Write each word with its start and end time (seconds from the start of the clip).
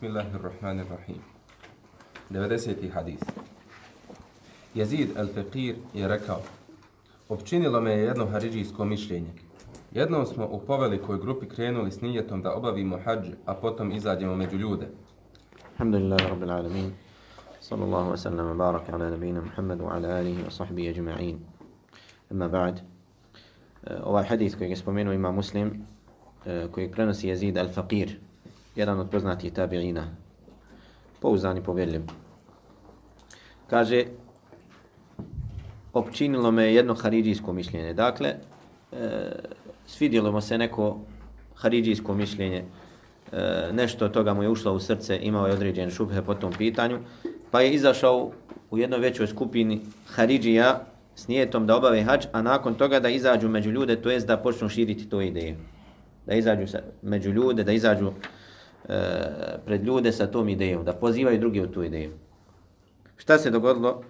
Bismillahirrahmanirrahim. 0.00 1.20
90. 2.32 2.90
hadis. 2.90 3.20
Jezid 4.74 5.16
al-Fekir 5.16 5.74
je 5.94 6.08
rekao, 6.08 6.40
općinilo 7.28 7.80
me 7.80 7.90
je 7.92 8.04
jedno 8.04 8.26
haridžijsko 8.26 8.84
mišljenje. 8.84 9.32
Jednom 9.92 10.26
smo 10.26 10.46
u 10.46 10.60
povelikoj 10.60 11.18
grupi 11.18 11.48
krenuli 11.48 11.90
s 11.90 12.00
nijetom 12.00 12.42
da 12.42 12.54
obavimo 12.54 12.98
hađ, 13.04 13.28
a 13.46 13.54
potom 13.54 13.92
izađemo 13.92 14.36
među 14.36 14.56
ljude. 14.56 14.88
Alhamdulillah, 15.72 16.20
Rabbil 16.28 16.50
Alamin. 16.50 16.92
Sallallahu 17.60 18.10
wa 18.10 18.16
sallam 18.16 18.58
baraka 18.58 18.94
ala 18.94 19.10
nabina 19.10 19.40
Muhammadu 19.40 19.84
wa 19.84 19.96
ala 19.96 20.08
alihi 20.08 20.42
wa 20.42 20.50
sahbihi 20.50 20.94
ajma'in. 20.94 21.36
Amma 22.30 22.48
ba'd. 22.48 22.80
Eh, 23.86 24.00
ovaj 24.04 24.24
hadis 24.24 24.56
koji 24.56 24.70
je 24.70 24.76
spomenuo 24.76 25.12
ima 25.12 25.30
muslim, 25.32 25.86
eh, 26.46 26.68
koji 26.72 26.90
prenosi 26.90 27.28
Jezid 27.28 27.56
al-Faqir, 27.56 28.29
jedan 28.80 29.00
od 29.00 29.10
poznatih 29.10 29.52
tabi'ina, 29.52 30.04
pouzdan 31.20 31.56
i 31.56 31.62
povjerljiv. 31.62 32.02
Kaže, 33.70 34.04
opčinilo 35.92 36.50
me 36.50 36.72
jedno 36.74 36.94
haridžijsko 36.94 37.52
mišljenje. 37.52 37.94
Dakle, 37.94 38.28
e, 38.28 38.38
svidjelo 39.86 40.32
mu 40.32 40.40
se 40.40 40.58
neko 40.58 40.98
haridžijsko 41.54 42.14
mišljenje, 42.14 42.64
e, 43.32 43.68
nešto 43.72 44.04
od 44.04 44.12
toga 44.12 44.34
mu 44.34 44.42
je 44.42 44.48
ušlo 44.48 44.72
u 44.72 44.80
srce, 44.80 45.18
imao 45.22 45.46
je 45.46 45.52
određen 45.52 45.90
šubhe 45.90 46.22
po 46.22 46.34
tom 46.34 46.52
pitanju, 46.52 46.98
pa 47.50 47.60
je 47.60 47.74
izašao 47.74 48.30
u 48.70 48.78
jednoj 48.78 49.00
većoj 49.00 49.26
skupini 49.26 49.80
haridžija 50.06 50.86
s 51.14 51.28
nijetom 51.28 51.66
da 51.66 51.76
obave 51.76 52.02
hađ, 52.02 52.26
a 52.32 52.42
nakon 52.42 52.74
toga 52.74 53.00
da 53.00 53.08
izađu 53.08 53.48
među 53.48 53.70
ljude, 53.70 53.96
to 53.96 54.10
jest 54.10 54.26
da 54.26 54.36
počnu 54.36 54.68
širiti 54.68 55.08
to 55.08 55.20
ideju. 55.20 55.56
Da 56.26 56.34
izađu 56.34 56.66
među 57.02 57.30
ljude, 57.30 57.64
da 57.64 57.72
izađu 57.72 58.12
pred 59.64 59.84
ljude 59.84 60.12
sa 60.12 60.26
tom 60.26 60.48
idejom, 60.48 60.84
da 60.84 60.92
pozivaju 60.92 61.38
drugi 61.38 61.60
u 61.60 61.72
tu 61.72 61.82
ideju. 61.82 62.10
Šta 63.16 63.38
se 63.38 63.50
dogodilo? 63.50 64.02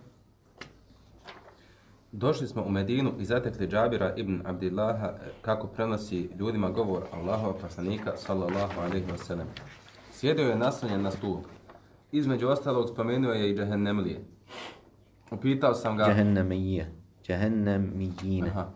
Došli 2.13 2.47
smo 2.47 2.63
u 2.63 2.71
Medinu 2.71 3.13
i 3.19 3.25
zatekli 3.25 3.69
Džabira 3.69 4.15
ibn 4.17 4.43
Abdillaha 4.45 5.07
e, 5.07 5.31
kako 5.43 5.67
prenosi 5.67 6.29
ljudima 6.39 6.71
govor 6.71 7.03
Allahova 7.13 7.55
poslanika 7.55 8.17
sallallahu 8.17 8.81
alaihi 8.81 9.07
wa 9.07 9.17
sallam. 9.17 9.47
Sjedio 10.13 10.49
je 10.49 10.57
naslanjen 10.57 11.03
na 11.03 11.11
stул. 11.11 11.37
Između 12.13 12.49
ostalog 12.49 12.89
spomenuo 12.89 13.33
je 13.33 13.51
i 13.51 13.57
Džahennemlije. 13.57 14.25
Upitao 15.31 15.75
sam 15.75 15.97
ga... 15.97 16.05
Džahennemije. 16.05 16.93
Džahennemijine. 17.27 18.49
Aha. 18.49 18.69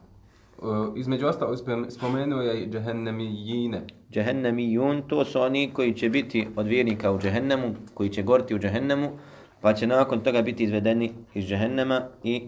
Uh, 0.59 0.93
između 0.97 1.27
ostalog 1.27 1.59
spomenuo 1.89 2.41
je 2.41 2.65
i 2.65 2.71
Džahennemijine 2.71 3.87
džehennemijun, 4.15 5.03
to 5.09 5.25
su 5.25 5.41
oni 5.41 5.71
koji 5.73 5.95
će 5.95 6.09
biti 6.09 6.47
od 6.57 6.67
vjernika 6.67 7.13
u 7.13 7.19
džehennemu, 7.19 7.75
koji 7.95 8.09
će 8.09 8.23
gorti 8.23 8.55
u 8.55 8.59
džehennemu, 8.59 9.11
pa 9.61 9.75
će 9.75 9.87
nakon 9.87 10.21
toga 10.21 10.43
biti 10.43 10.65
izvedeni 10.65 11.13
iz 11.35 11.45
džehennema 11.45 12.03
i 12.23 12.43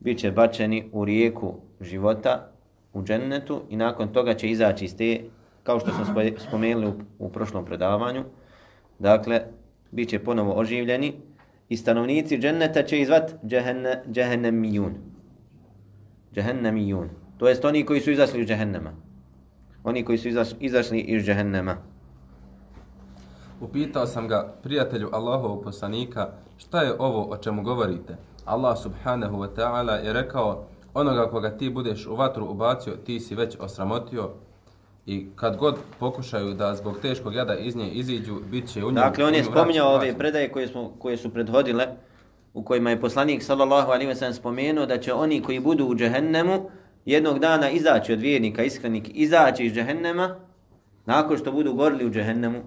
bit 0.00 0.18
će 0.18 0.30
bačeni 0.30 0.88
u 0.92 1.04
rijeku 1.04 1.54
života 1.80 2.52
u 2.92 3.02
džennetu 3.02 3.62
i 3.70 3.76
nakon 3.76 4.12
toga 4.12 4.34
će 4.34 4.50
izaći 4.50 4.84
iz 4.84 4.96
te, 4.96 5.20
kao 5.62 5.80
što 5.80 5.90
smo 5.90 6.04
spomenuli 6.48 6.86
u, 6.86 6.94
u 7.18 7.28
prošlom 7.28 7.64
predavanju, 7.64 8.24
dakle, 8.98 9.40
bit 9.90 10.08
će 10.08 10.18
ponovo 10.18 10.52
oživljeni 10.52 11.12
i 11.68 11.76
stanovnici 11.76 12.38
dženneta 12.38 12.82
će 12.82 13.00
izvat 13.00 13.34
džehenne, 13.46 14.02
džehennemijun. 14.12 14.94
Džehennemijun. 16.34 17.08
To 17.38 17.48
jest 17.48 17.64
oni 17.64 17.84
koji 17.84 18.00
su 18.00 18.10
izašli 18.10 18.40
iz 18.40 18.46
džehennema. 18.46 19.05
Oni 19.86 20.04
koji 20.04 20.18
su 20.18 20.28
izašli, 20.28 20.56
izašli 20.60 21.00
iz 21.00 21.24
džehennema. 21.24 21.76
Upitao 23.60 24.06
sam 24.06 24.28
ga, 24.28 24.54
prijatelju 24.62 25.08
Allahovog 25.12 25.64
poslanika, 25.64 26.28
šta 26.56 26.82
je 26.82 26.94
ovo 26.98 27.30
o 27.30 27.36
čemu 27.36 27.62
govorite? 27.62 28.16
Allah 28.44 28.78
subhanahu 28.82 29.36
wa 29.36 29.48
ta'ala 29.56 29.92
je 29.92 30.12
rekao, 30.12 30.64
onoga 30.94 31.30
koga 31.30 31.50
ti 31.50 31.70
budeš 31.70 32.06
u 32.06 32.16
vatru 32.16 32.46
ubacio, 32.50 32.96
ti 32.96 33.20
si 33.20 33.34
već 33.34 33.56
osramotio 33.60 34.30
i 35.06 35.26
kad 35.36 35.56
god 35.56 35.76
pokušaju 36.00 36.54
da 36.54 36.74
zbog 36.74 36.98
teškog 37.02 37.34
jada 37.34 37.54
iz 37.54 37.76
nje 37.76 37.90
iziđu, 37.90 38.40
bit 38.50 38.72
će 38.72 38.84
u 38.84 38.90
njemu... 38.90 39.00
Dakle, 39.00 39.24
on 39.24 39.34
je 39.34 39.44
spominjao 39.44 39.94
ove 39.94 40.18
predaje 40.18 40.52
koje, 40.52 40.68
smo, 40.68 40.92
koje 40.98 41.16
su 41.16 41.30
prethodile, 41.30 41.86
u 42.54 42.62
kojima 42.62 42.90
je 42.90 43.00
poslanik 43.00 43.42
sallallahu 43.42 43.90
alaihi 43.90 44.12
wa 44.12 44.14
sallam 44.14 44.34
spomenuo 44.34 44.86
da 44.86 44.98
će 44.98 45.12
oni 45.12 45.42
koji 45.42 45.60
budu 45.60 45.86
u 45.86 45.94
džehennemu 45.94 46.70
jednog 47.06 47.38
dana 47.38 47.70
izaći 47.70 48.12
od 48.12 48.20
vjernika, 48.20 48.62
iskrenik, 48.62 49.10
izaći 49.14 49.64
iz 49.64 49.72
džehennema, 49.72 50.36
nakon 51.06 51.38
što 51.38 51.52
budu 51.52 51.74
gorili 51.74 52.06
u 52.06 52.10
džehennemu, 52.10 52.62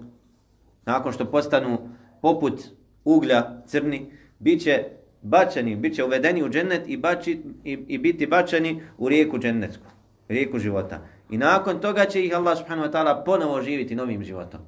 nakon 0.86 1.12
što 1.12 1.24
postanu 1.24 1.78
poput 2.22 2.60
uglja 3.04 3.62
crni, 3.66 4.12
bit 4.38 4.62
će 4.62 4.84
bačeni, 5.22 5.76
bit 5.76 5.94
će 5.94 6.04
uvedeni 6.04 6.42
u 6.42 6.48
džennet 6.48 6.82
i, 6.86 6.96
bači, 6.96 7.42
i, 7.64 7.72
i 7.88 7.98
biti 7.98 8.26
bačeni 8.26 8.82
u 8.98 9.08
rijeku 9.08 9.38
džennetsku, 9.38 9.86
rijeku 10.28 10.58
života. 10.58 11.06
I 11.30 11.38
nakon 11.38 11.80
toga 11.80 12.04
će 12.04 12.24
ih 12.24 12.36
Allah 12.36 12.58
subhanahu 12.58 12.88
wa 12.88 12.92
ta'ala 12.92 13.24
ponovo 13.24 13.62
živiti 13.62 13.94
novim 13.94 14.24
životom. 14.24 14.60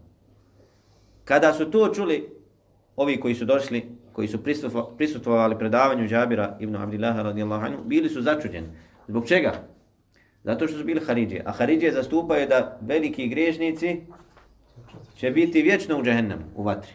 Kada 1.25 1.53
su 1.53 1.71
to 1.71 1.95
čuli, 1.95 2.29
ovi 2.97 3.21
koji 3.21 3.35
su 3.35 3.45
došli, 3.45 3.89
koji 4.13 4.29
su 4.29 4.39
prisutvovali 4.97 5.59
predavanju 5.59 6.09
Džabira 6.09 6.57
ibn 6.61 6.77
Abdillaha 6.77 7.23
radijallahu 7.23 7.65
anhu, 7.65 7.85
bili 7.85 8.09
su 8.09 8.23
začuđeni. 8.23 8.69
Zbog 9.09 9.27
čega? 9.29 9.53
Zato 10.45 10.69
što 10.69 10.79
su 10.79 10.85
bili 10.85 11.01
Haridžije. 11.01 11.43
A 11.47 11.53
Haridžije 11.53 11.93
zastupaju 11.93 12.49
da 12.49 12.79
veliki 12.81 13.29
grežnici 13.29 14.01
će 15.17 15.31
biti 15.31 15.63
vječno 15.63 15.99
u 15.99 16.03
džehennemu, 16.03 16.43
u 16.57 16.63
vatri. 16.63 16.93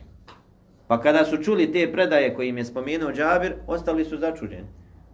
Pa 0.88 1.02
kada 1.02 1.26
su 1.26 1.38
čuli 1.44 1.72
te 1.72 1.92
predaje 1.92 2.34
koje 2.36 2.50
im 2.50 2.58
je 2.58 2.66
spomenuo 2.66 3.12
Džabir, 3.12 3.54
ostali 3.68 4.06
su 4.06 4.18
začuđeni. 4.18 4.68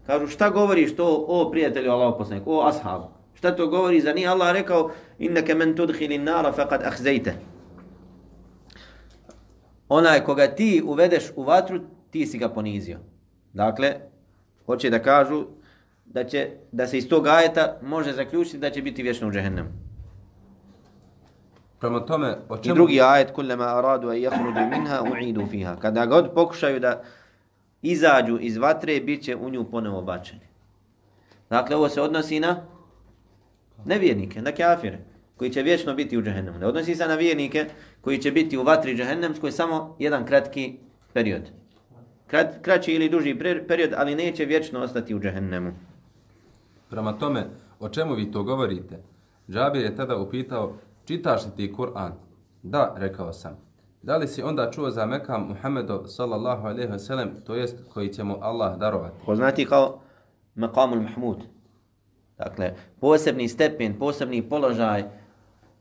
Kažu, 0.05 0.27
šta 0.27 0.49
govoriš 0.49 0.95
to, 0.95 1.25
o 1.27 1.51
prijatelju 1.51 1.91
Allaho 1.91 2.17
poslaniku, 2.17 2.53
o 2.53 2.67
ashabu? 2.67 3.05
Šta 3.33 3.55
to 3.55 3.67
govori 3.67 4.01
za 4.01 4.13
nije 4.13 4.27
Allah 4.27 4.53
rekao, 4.53 4.91
inneke 5.19 5.55
men 5.55 5.75
tudhili 5.75 6.17
nara 6.17 6.53
faqad 6.53 6.87
ahzejte. 6.87 7.33
Onaj 9.89 10.23
koga 10.23 10.47
ti 10.47 10.81
uvedeš 10.85 11.31
u 11.35 11.43
vatru, 11.43 11.79
ti 12.11 12.25
si 12.25 12.37
ga 12.37 12.49
ponizio. 12.49 12.99
Dakle, 13.53 13.95
hoće 14.65 14.89
da 14.89 14.99
kažu 14.99 15.45
da 16.13 16.23
će 16.23 16.49
da 16.71 16.87
se 16.87 16.97
iz 16.97 17.09
tog 17.09 17.27
ajeta 17.27 17.77
može 17.81 18.13
zaključiti 18.13 18.57
da 18.57 18.69
će 18.69 18.81
biti 18.81 19.03
vječno 19.03 19.27
u 19.27 19.31
džehennemu. 19.31 19.69
Prema 21.79 22.05
tome, 22.05 22.37
o 22.49 22.57
čemu... 22.57 22.75
I 22.75 22.75
drugi 22.75 23.01
ajet, 23.01 23.31
kullama 23.31 23.65
aradu 23.65 24.09
a 24.09 24.13
jahrudu 24.13 24.59
minha, 24.59 25.01
u'idu 25.03 25.47
fiha. 25.51 25.75
Kada 25.75 26.05
god 26.05 26.33
pokušaju 26.33 26.79
da 26.79 27.03
izađu 27.81 28.37
iz 28.41 28.57
vatre, 28.57 28.99
bit 28.99 29.23
će 29.23 29.35
u 29.35 29.49
nju 29.49 29.63
ponovo 29.71 30.01
bačeni. 30.01 30.47
Dakle, 31.49 31.75
ovo 31.75 31.89
se 31.89 32.01
odnosi 32.01 32.39
na 32.39 32.65
nevjernike, 33.85 34.41
na 34.41 34.51
kafire, 34.51 34.99
koji 35.37 35.49
će 35.49 35.61
vječno 35.61 35.93
biti 35.93 36.17
u 36.17 36.21
džahennemu. 36.21 36.59
Ne 36.59 36.67
odnosi 36.67 36.95
se 36.95 37.07
na 37.07 37.15
vjernike 37.15 37.65
koji 38.01 38.17
će 38.17 38.31
biti 38.31 38.57
u 38.57 38.63
vatri 38.63 38.95
džahennemskoj 38.95 39.51
samo 39.51 39.95
jedan 39.99 40.25
kratki 40.25 40.77
period. 41.13 41.41
Krat, 42.27 42.61
kraći 42.61 42.93
ili 42.93 43.09
duži 43.09 43.35
period, 43.67 43.93
ali 43.97 44.15
neće 44.15 44.45
vječno 44.45 44.79
ostati 44.79 45.15
u 45.15 45.19
džahennemu. 45.19 45.73
Prema 46.89 47.13
tome, 47.13 47.45
o 47.79 47.89
čemu 47.89 48.13
vi 48.13 48.31
to 48.31 48.43
govorite? 48.43 48.99
Džabir 49.49 49.81
je 49.81 49.95
tada 49.95 50.17
upitao, 50.17 50.73
čitaš 51.05 51.45
li 51.45 51.51
ti 51.55 51.73
Kur'an? 51.73 52.11
Da, 52.63 52.93
rekao 52.97 53.33
sam. 53.33 53.57
Da 54.01 54.17
li 54.17 54.27
si 54.27 54.43
onda 54.43 54.71
čuo 54.71 54.89
za 54.89 55.05
Mekam 55.05 55.47
Muhammedov 55.47 56.07
sallallahu 56.07 56.67
alaihi 56.67 56.91
wa 56.91 56.99
sallam, 56.99 57.29
to 57.45 57.55
jest 57.55 57.77
koji 57.93 58.09
će 58.13 58.23
mu 58.23 58.37
Allah 58.41 58.77
darovati? 58.77 59.15
Poznati 59.25 59.65
kao 59.65 59.99
Mekamul 60.55 61.01
Mahmud. 61.01 61.37
Dakle, 62.37 62.73
posebni 62.99 63.47
stepen, 63.47 63.99
posebni 63.99 64.41
položaj 64.49 65.03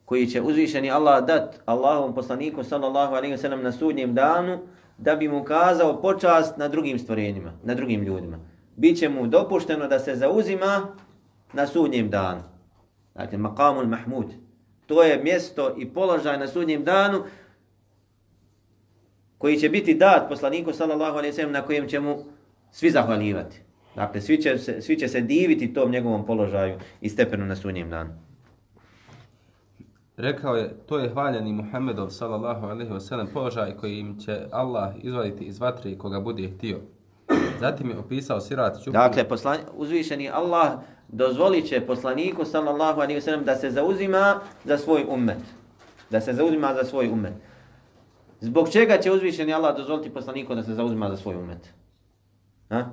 koji 0.05 0.27
će 0.27 0.43
uzvišeni 0.43 0.91
Allah 0.91 1.27
dat 1.27 1.61
Allahom 1.65 2.15
poslaniku 2.15 2.65
sallallahu 2.65 3.15
alaihi 3.15 3.35
wa 3.35 3.41
sallam 3.41 3.63
na 3.63 3.73
sudnjem 3.73 4.15
danu 4.15 4.59
da 4.99 5.17
bi 5.17 5.29
mu 5.29 5.45
kazao 5.45 6.01
počast 6.03 6.57
na 6.57 6.69
drugim 6.69 6.99
stvorenjima, 6.99 7.53
na 7.63 7.75
drugim 7.75 8.03
ljudima. 8.03 8.39
Biće 8.77 9.09
mu 9.09 9.27
dopušteno 9.27 9.89
da 9.89 9.99
se 9.99 10.15
zauzima 10.15 10.87
na 11.53 11.67
sudnjem 11.67 12.11
danu. 12.11 12.43
Dakle, 13.15 13.39
maqamul 13.39 13.87
Mahmud. 13.87 14.27
To 14.87 15.03
je 15.03 15.23
mjesto 15.23 15.75
i 15.79 15.89
položaj 15.89 16.39
na 16.39 16.49
sudnjem 16.49 16.85
danu 16.85 17.25
koji 19.39 19.57
će 19.57 19.69
biti 19.69 19.95
dat 19.95 20.29
poslaniku 20.29 20.73
sallallahu 20.73 21.19
alejhi 21.19 21.31
ve 21.31 21.37
sellem 21.37 21.53
na 21.53 21.63
kojem 21.63 21.89
će 21.89 22.01
mu 22.01 22.25
svi 22.71 22.91
zahvaljivati. 22.91 23.61
Dakle, 23.97 24.21
svi 24.21 24.43
će, 24.43 24.59
se, 24.59 24.81
svi 24.81 24.97
će 24.97 25.09
se 25.09 25.21
diviti 25.21 25.75
tom 25.75 25.91
njegovom 25.91 26.27
položaju 26.27 26.79
i 27.01 27.09
stepenu 27.09 27.47
na 27.47 27.57
sudnjem 27.57 27.91
danu. 27.91 28.11
Rekao 30.17 30.57
je, 30.57 30.75
to 30.87 30.99
je 30.99 31.09
hvaljeni 31.09 31.53
Muhammedov 31.53 32.11
sallallahu 32.11 32.67
alejhi 32.67 32.93
ve 32.93 33.01
sellem 33.01 33.27
položaj 33.35 33.77
koji 33.77 33.99
im 33.99 34.19
će 34.19 34.41
Allah 34.51 34.95
izvaditi 35.03 35.45
iz 35.45 35.61
vatre 35.61 35.99
koga 35.99 36.21
bude 36.21 36.49
htio. 36.49 36.81
Zatim 37.63 37.91
je 37.91 37.99
opisao 37.99 38.41
sirat 38.41 38.79
čupu. 38.79 38.91
Dakle, 38.91 39.29
poslan, 39.29 39.59
uzvišeni 39.77 40.31
Allah 40.31 40.73
dozvolit 41.09 41.69
će 41.69 41.81
poslaniku 41.87 42.45
sallallahu 42.45 43.01
alaihi 43.01 43.21
wa 43.21 43.25
sallam 43.25 43.45
da 43.45 43.57
se 43.57 43.71
zauzima 43.71 44.41
za 44.65 44.79
svoj 44.79 45.05
ummet. 45.09 45.39
Da 46.11 46.21
se 46.21 46.33
zauzima 46.33 46.75
za 46.75 46.85
svoj 46.85 47.09
ummet. 47.09 47.33
Zbog 48.41 48.69
čega 48.69 48.99
će 48.99 49.13
uzvišeni 49.13 49.55
Allah 49.55 49.77
dozvoliti 49.77 50.11
poslaniku 50.11 50.55
da 50.55 50.63
se 50.63 50.75
zauzima 50.75 51.11
za 51.11 51.17
svoj 51.17 51.37
umet? 51.37 51.75
Ha? 52.69 52.85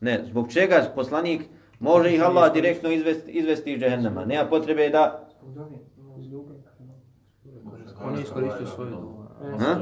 Ne, 0.00 0.24
zbog 0.24 0.52
čega 0.52 0.92
poslanik 0.94 1.42
može 1.80 2.14
ih 2.14 2.22
Allah 2.22 2.52
direktno 2.52 2.90
izvesti, 2.90 3.30
izvesti 3.30 3.72
iz 3.72 3.80
džehennema? 3.80 4.24
Nema 4.24 4.48
potrebe 4.48 4.88
da... 4.88 5.28
On 8.04 8.14
je 8.16 8.22
iskoristio 8.22 8.66
svoju 8.66 9.18
Ha? 9.58 9.76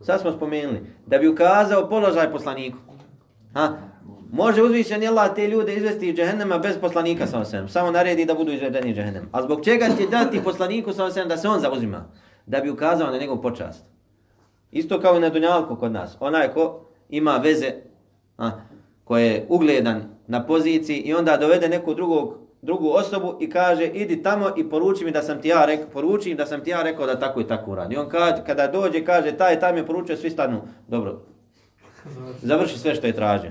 Sad 0.00 0.20
smo 0.20 0.32
spomenuli. 0.32 0.80
Da 1.06 1.18
bi 1.18 1.28
ukazao 1.28 1.88
položaj 1.88 2.32
poslaniku. 2.32 2.78
Ha? 3.54 3.72
Može 4.32 4.62
uzvišen 4.62 5.06
Allah 5.08 5.34
te 5.34 5.48
ljude 5.48 5.74
izvesti 5.74 6.08
iz 6.08 6.16
džehennema 6.16 6.58
bez 6.58 6.78
poslanika 6.80 7.26
sa 7.26 7.38
osem. 7.38 7.68
Samo 7.68 7.90
naredi 7.90 8.24
da 8.24 8.34
budu 8.34 8.52
izvedeni 8.52 8.90
iz 8.90 8.96
džehennema. 8.96 9.26
A 9.32 9.42
zbog 9.42 9.64
čega 9.64 9.86
će 9.98 10.06
dati 10.06 10.44
poslaniku 10.44 10.92
sa 10.92 11.04
osem 11.04 11.28
da 11.28 11.36
se 11.36 11.48
on 11.48 11.60
zauzima? 11.60 12.04
Da 12.46 12.60
bi 12.60 12.70
ukazao 12.70 13.10
na 13.10 13.18
njegov 13.18 13.42
počast. 13.42 13.84
Isto 14.70 15.00
kao 15.00 15.16
i 15.16 15.20
na 15.20 15.28
Dunjalku 15.28 15.76
kod 15.76 15.92
nas. 15.92 16.16
Onaj 16.20 16.52
ko 16.52 16.86
ima 17.08 17.36
veze, 17.36 17.72
a, 18.38 18.50
ko 19.04 19.18
je 19.18 19.46
ugledan 19.48 20.02
na 20.26 20.46
poziciji 20.46 20.96
i 20.96 21.14
onda 21.14 21.36
dovede 21.36 21.68
nekog 21.68 21.94
drugog, 21.94 22.38
drugu 22.62 22.90
osobu 22.90 23.36
i 23.40 23.50
kaže 23.50 23.86
idi 23.86 24.22
tamo 24.22 24.50
i 24.56 24.70
poruči 24.70 25.04
mi 25.04 25.10
da 25.10 25.22
sam 25.22 25.40
ti 25.40 25.48
ja 25.48 25.64
rekao, 25.64 25.88
poruči 25.92 26.34
da 26.34 26.46
sam 26.46 26.64
ti 26.64 26.70
ja 26.70 26.82
rekao 26.82 27.06
da 27.06 27.18
tako 27.18 27.40
i 27.40 27.46
tako 27.46 27.70
uradi. 27.70 27.96
On 27.96 28.08
kad, 28.08 28.46
kada 28.46 28.66
dođe 28.66 29.04
kaže 29.04 29.32
taj 29.32 29.60
taj 29.60 29.72
mi 29.72 29.78
je 29.78 29.86
poručio, 29.86 30.16
svi 30.16 30.30
stanu, 30.30 30.60
dobro, 30.88 31.20
završi 32.42 32.78
sve 32.78 32.94
što 32.94 33.06
je 33.06 33.12
tražio. 33.12 33.50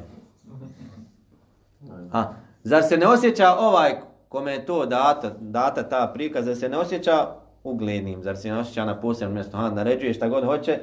A, 2.14 2.34
zar 2.64 2.84
se 2.84 2.98
ne 2.98 3.08
osjeća 3.08 3.56
ovaj 3.60 3.96
kome 4.30 4.52
je 4.52 4.66
to 4.66 4.86
data, 4.86 5.32
data 5.40 5.84
ta 5.84 6.12
prikaz, 6.14 6.46
zar 6.46 6.56
se 6.56 6.70
ne 6.70 6.78
osjeća 6.78 7.28
uglednim, 7.64 8.24
zar 8.24 8.38
se 8.38 8.48
ne 8.48 8.60
osjeća 8.60 8.86
na 8.86 9.00
posebnom 9.02 9.34
mjestu, 9.34 9.58
ha, 9.58 9.70
naređuje 9.70 10.14
šta 10.14 10.28
god 10.28 10.46
hoće, 10.46 10.80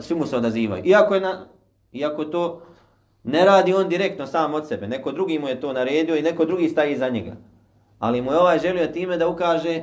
svi 0.00 0.14
mu 0.14 0.26
se 0.26 0.36
odazivaju. 0.36 0.84
Iako, 0.84 1.14
je 1.14 1.20
na, 1.20 1.46
iako 1.92 2.24
to 2.24 2.62
ne 3.26 3.44
radi 3.44 3.74
on 3.74 3.88
direktno 3.88 4.26
sam 4.26 4.54
od 4.54 4.68
sebe, 4.68 4.88
neko 4.88 5.12
drugi 5.12 5.38
mu 5.38 5.48
je 5.48 5.60
to 5.60 5.72
naredio 5.72 6.16
i 6.16 6.22
neko 6.22 6.44
drugi 6.44 6.68
staje 6.68 6.92
iza 6.92 7.08
njega. 7.08 7.32
Ali 7.98 8.22
mu 8.22 8.32
je 8.32 8.38
ovaj 8.38 8.58
želio 8.58 8.86
time 8.86 9.16
da 9.16 9.28
ukaže, 9.28 9.82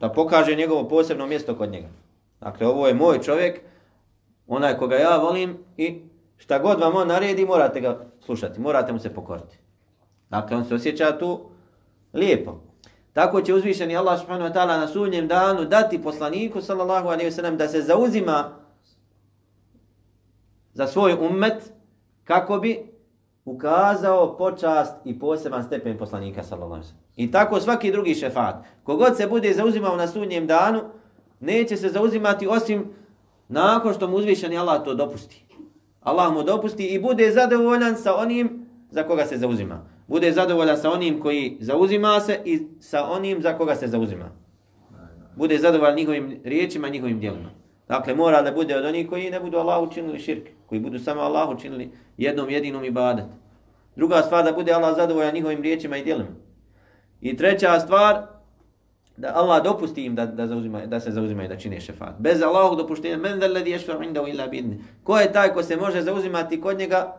da 0.00 0.08
pokaže 0.08 0.56
njegovo 0.56 0.88
posebno 0.88 1.26
mjesto 1.26 1.54
kod 1.54 1.70
njega. 1.70 1.88
Dakle, 2.40 2.66
ovo 2.66 2.86
je 2.88 2.94
moj 2.94 3.22
čovjek, 3.22 3.60
onaj 4.46 4.76
koga 4.76 4.96
ja 4.96 5.16
volim 5.16 5.58
i 5.76 6.00
šta 6.36 6.58
god 6.58 6.80
vam 6.80 6.96
on 6.96 7.08
naredi, 7.08 7.46
morate 7.46 7.80
ga 7.80 8.06
slušati, 8.24 8.60
morate 8.60 8.92
mu 8.92 8.98
se 8.98 9.14
pokoriti. 9.14 9.58
Dakle, 10.30 10.56
on 10.56 10.64
se 10.64 10.74
osjeća 10.74 11.18
tu 11.18 11.40
lijepo. 12.12 12.60
Tako 13.12 13.42
će 13.42 13.54
uzvišeni 13.54 13.96
Allah 13.96 14.20
subhanahu 14.20 14.50
wa 14.50 14.54
ta'ala 14.54 14.80
na 14.80 14.88
sudnjem 14.88 15.28
danu 15.28 15.64
dati 15.64 16.02
poslaniku 16.02 16.60
sallallahu 16.60 17.08
alaihi 17.08 17.30
wa 17.30 17.34
sallam 17.34 17.56
da 17.56 17.68
se 17.68 17.82
zauzima 17.82 18.56
za 20.74 20.86
svoj 20.86 21.12
ummet 21.12 21.72
kako 22.30 22.58
bi 22.58 22.78
ukazao 23.44 24.36
počast 24.36 24.96
i 25.04 25.18
poseban 25.18 25.64
stepen 25.64 25.98
poslanika 25.98 26.42
sallallahu 26.42 26.74
alejhi. 26.74 26.92
I 27.16 27.30
tako 27.30 27.60
svaki 27.60 27.92
drugi 27.92 28.14
šefat. 28.14 28.54
Kogod 28.84 29.16
se 29.16 29.26
bude 29.26 29.52
zauzimao 29.52 29.96
na 29.96 30.06
sudnjem 30.06 30.46
danu, 30.46 30.80
neće 31.40 31.76
se 31.76 31.88
zauzimati 31.88 32.46
osim 32.46 32.84
nakon 33.48 33.94
što 33.94 34.08
mu 34.08 34.16
uzvišeni 34.16 34.58
Allah 34.58 34.84
to 34.84 34.94
dopusti. 34.94 35.44
Allah 36.00 36.32
mu 36.32 36.42
dopusti 36.42 36.86
i 36.86 37.00
bude 37.00 37.32
zadovoljan 37.32 37.96
sa 37.96 38.16
onim 38.16 38.66
za 38.90 39.02
koga 39.02 39.26
se 39.26 39.36
zauzima. 39.36 39.82
Bude 40.08 40.32
zadovoljan 40.32 40.76
sa 40.76 40.92
onim 40.92 41.20
koji 41.20 41.56
zauzima 41.60 42.20
se 42.20 42.40
i 42.44 42.66
sa 42.80 43.10
onim 43.10 43.42
za 43.42 43.58
koga 43.58 43.74
se 43.74 43.86
zauzima. 43.86 44.30
Bude 45.36 45.58
zadovoljan 45.58 45.96
njihovim 45.96 46.40
riječima, 46.44 46.88
njihovim 46.88 47.20
djelima. 47.20 47.50
Dakle, 47.88 48.14
mora 48.14 48.42
da 48.42 48.52
bude 48.52 48.76
od 48.76 48.84
onih 48.84 49.08
koji 49.08 49.30
ne 49.30 49.40
budu 49.40 49.58
Allah 49.58 49.82
učinili 49.82 50.18
širk, 50.18 50.48
koji 50.70 50.80
budu 50.80 50.98
samo 50.98 51.20
Allahu 51.20 51.60
činili 51.60 51.90
jednom 52.16 52.50
jedinom 52.50 52.84
ibadet. 52.84 53.26
Druga 53.96 54.22
stvar 54.22 54.44
da 54.44 54.52
bude 54.52 54.72
Allah 54.72 54.96
zadovoljan 54.96 55.34
njihovim 55.34 55.62
riječima 55.62 55.96
i 55.96 56.04
djelima. 56.04 56.30
I 57.20 57.36
treća 57.36 57.80
stvar, 57.80 58.26
da 59.16 59.32
Allah 59.34 59.64
dopusti 59.64 60.04
im 60.04 60.14
da, 60.14 60.26
da, 60.26 60.46
zauzima, 60.46 60.86
da 60.86 61.00
se 61.00 61.10
zauzimaju 61.10 61.48
da 61.48 61.56
čine 61.56 61.80
šefat. 61.80 62.14
Bez 62.18 62.42
Allahog 62.42 62.76
dopuštenja, 62.76 63.16
men 63.16 63.40
da 63.40 63.46
ledi 63.46 63.70
ješfa 63.70 64.04
inda 64.04 64.22
illa 64.28 64.46
bidni. 64.46 64.78
Ko 65.04 65.18
je 65.18 65.32
taj 65.32 65.52
ko 65.52 65.62
se 65.62 65.76
može 65.76 66.02
zauzimati 66.02 66.60
kod 66.60 66.78
njega 66.78 67.16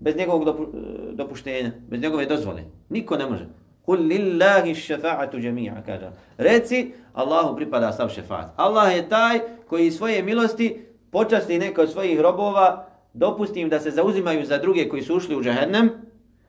bez 0.00 0.16
njegovog 0.16 0.44
dopu, 0.44 0.62
e, 0.62 0.66
dopuštenja, 1.12 1.72
bez 1.88 2.00
njegove 2.00 2.26
dozvole? 2.26 2.62
Niko 2.88 3.16
ne 3.16 3.26
može. 3.26 3.48
Kul 3.82 3.98
lillahi 3.98 4.74
šefa'atu 4.74 5.40
džemija, 5.40 5.82
kaže. 5.86 6.10
Reci, 6.38 6.92
Allahu 7.12 7.56
pripada 7.56 7.92
sav 7.92 8.08
šefat. 8.08 8.46
Allah 8.56 8.96
je 8.96 9.08
taj 9.08 9.40
koji 9.68 9.90
svoje 9.90 10.22
milosti 10.22 10.85
počasti 11.10 11.58
neke 11.58 11.80
od 11.80 11.92
svojih 11.92 12.20
robova, 12.20 12.86
dopusti 13.12 13.60
im 13.60 13.68
da 13.68 13.80
se 13.80 13.90
zauzimaju 13.90 14.46
za 14.46 14.58
druge 14.58 14.88
koji 14.88 15.02
su 15.02 15.16
ušli 15.16 15.36
u 15.36 15.42
džehennem, 15.42 15.90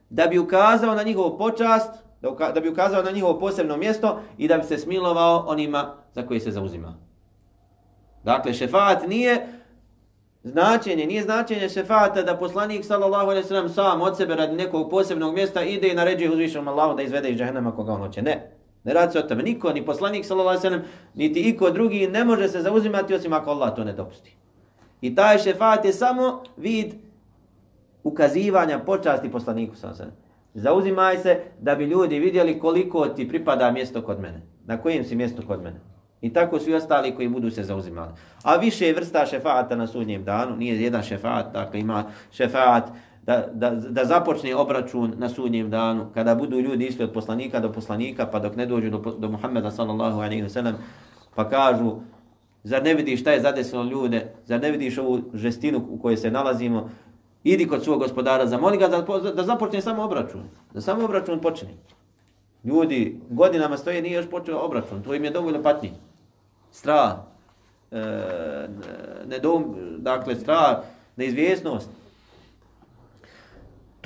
da 0.09 0.27
bi 0.27 0.39
ukazao 0.39 0.95
na 0.95 1.04
njihovu 1.04 1.38
počast, 1.38 1.94
da, 2.21 2.51
da 2.54 2.59
bi 2.62 2.69
ukazao 2.69 3.04
na 3.04 3.12
njihovo 3.12 3.39
posebno 3.39 3.77
mjesto 3.77 4.19
i 4.38 4.48
da 4.48 4.57
bi 4.57 4.63
se 4.63 4.77
smilovao 4.77 5.45
onima 5.48 5.95
za 6.13 6.27
koje 6.27 6.39
se 6.39 6.51
zauzima. 6.51 6.98
Dakle, 8.24 8.54
šefat 8.54 9.07
nije 9.07 9.48
značenje, 10.44 11.06
nije 11.06 11.24
značenje 11.24 11.69
šefata 11.69 12.24
da 12.24 12.38
poslanik 12.38 12.86
sallallahu 12.86 13.30
alejhi 13.30 13.44
ve 13.44 13.48
sellem 13.48 13.69
sam 13.69 14.01
od 14.01 14.18
sebe 14.18 14.36
radi 14.36 14.56
nekog 14.56 14.89
posebnog 14.89 15.33
mjesta 15.33 15.63
ide 15.63 15.88
i 15.88 15.95
naređuje 15.95 16.31
uzvišenom 16.31 16.68
Allahu 16.68 16.95
da 16.95 17.03
izvede 17.03 17.30
iz 17.30 17.38
džehennema 17.38 17.75
koga 17.75 17.94
on 17.94 18.01
hoće. 18.01 18.21
Ne. 18.21 18.51
Ne 18.83 18.94
radi 18.94 19.12
se 19.12 19.19
o 19.19 19.21
tome. 19.21 19.44
Niko, 19.44 19.74
ni 19.74 19.86
poslanik 19.86 20.25
sallallahu 20.25 20.60
alejhi 20.60 20.68
ve 20.68 20.69
sellem, 20.69 20.92
niti 21.15 21.39
iko 21.39 21.69
drugi 21.71 22.07
ne 22.07 22.24
može 22.24 22.48
se 22.48 22.62
zauzimati 22.62 23.13
osim 23.13 23.33
ako 23.33 23.50
Allah 23.50 23.75
to 23.75 23.83
ne 23.83 23.94
dopusti. 23.94 24.36
I 25.01 25.15
taj 25.15 25.38
šefat 25.38 25.85
je 25.85 25.94
samo 25.94 26.44
vid 26.57 26.94
ukazivanja 28.03 28.79
počasti 28.79 29.31
poslaniku 29.31 29.75
sallallahu 29.75 30.01
alejhi 30.01 30.11
ve 30.11 30.21
sellem. 30.21 30.27
Zauzimaj 30.53 31.17
se 31.17 31.39
da 31.59 31.75
bi 31.75 31.85
ljudi 31.85 32.19
vidjeli 32.19 32.59
koliko 32.59 33.07
ti 33.07 33.27
pripada 33.27 33.71
mjesto 33.71 34.01
kod 34.01 34.19
mene. 34.19 34.41
Na 34.65 34.77
kojem 34.77 35.03
si 35.03 35.15
mjesto 35.15 35.41
kod 35.47 35.63
mene. 35.63 35.79
I 36.21 36.33
tako 36.33 36.59
svi 36.59 36.73
ostali 36.73 37.15
koji 37.15 37.27
budu 37.27 37.51
se 37.51 37.63
zauzimali. 37.63 38.11
A 38.44 38.55
više 38.55 38.88
je 38.88 38.94
vrsta 38.94 39.25
šefata 39.25 39.75
na 39.75 39.88
sudnjem 39.88 40.23
danu. 40.23 40.55
Nije 40.55 40.81
jedan 40.81 41.03
šefat, 41.03 41.53
dakle 41.53 41.79
ima 41.79 42.03
šefat 42.31 42.89
da, 43.27 43.47
da, 43.53 43.69
da 43.69 44.05
započne 44.05 44.55
obračun 44.55 45.13
na 45.17 45.29
sudnjem 45.29 45.69
danu. 45.69 46.05
Kada 46.13 46.35
budu 46.35 46.59
ljudi 46.59 46.85
išli 46.85 47.03
od 47.03 47.13
poslanika 47.13 47.59
do 47.59 47.71
poslanika, 47.71 48.25
pa 48.25 48.39
dok 48.39 48.55
ne 48.55 48.65
dođu 48.65 48.89
do, 48.89 48.97
do 48.97 49.29
Muhammeda 49.29 49.71
sallallahu 49.71 50.19
alaihi 50.19 50.43
wa 50.43 50.50
sallam, 50.50 50.75
pa 51.36 51.50
kažu, 51.50 51.95
zar 52.67 52.83
ne 52.83 52.93
vidiš 52.93 53.21
šta 53.21 53.31
je 53.31 53.41
zadesilo 53.41 53.83
ljude, 53.83 54.33
zar 54.45 54.62
ne 54.62 54.71
vidiš 54.71 54.97
ovu 54.97 55.21
žestinu 55.33 55.81
u 55.89 56.00
kojoj 56.00 56.17
se 56.17 56.31
nalazimo, 56.31 56.89
idi 57.43 57.67
kod 57.67 57.83
svog 57.83 58.00
gospodara, 58.00 58.47
zamoli 58.47 58.77
ga 58.77 58.88
da, 58.88 59.01
da 59.36 59.43
započne 59.43 59.81
samo 59.81 60.03
obračun. 60.03 60.43
Da 60.74 60.81
samo 60.81 61.05
obračun 61.05 61.39
počne. 61.39 61.69
Ljudi 62.63 63.19
godinama 63.29 63.77
stoje, 63.77 64.01
nije 64.01 64.15
još 64.15 64.29
počeo 64.29 64.59
obračun. 64.59 65.03
To 65.03 65.13
im 65.13 65.24
je 65.24 65.31
dovoljno 65.31 65.63
patnji. 65.63 65.91
Strah. 66.71 67.12
E, 67.91 68.67
nedom, 69.27 69.75
dakle, 69.97 70.36
strah, 70.36 70.77
neizvjesnost. 71.15 71.89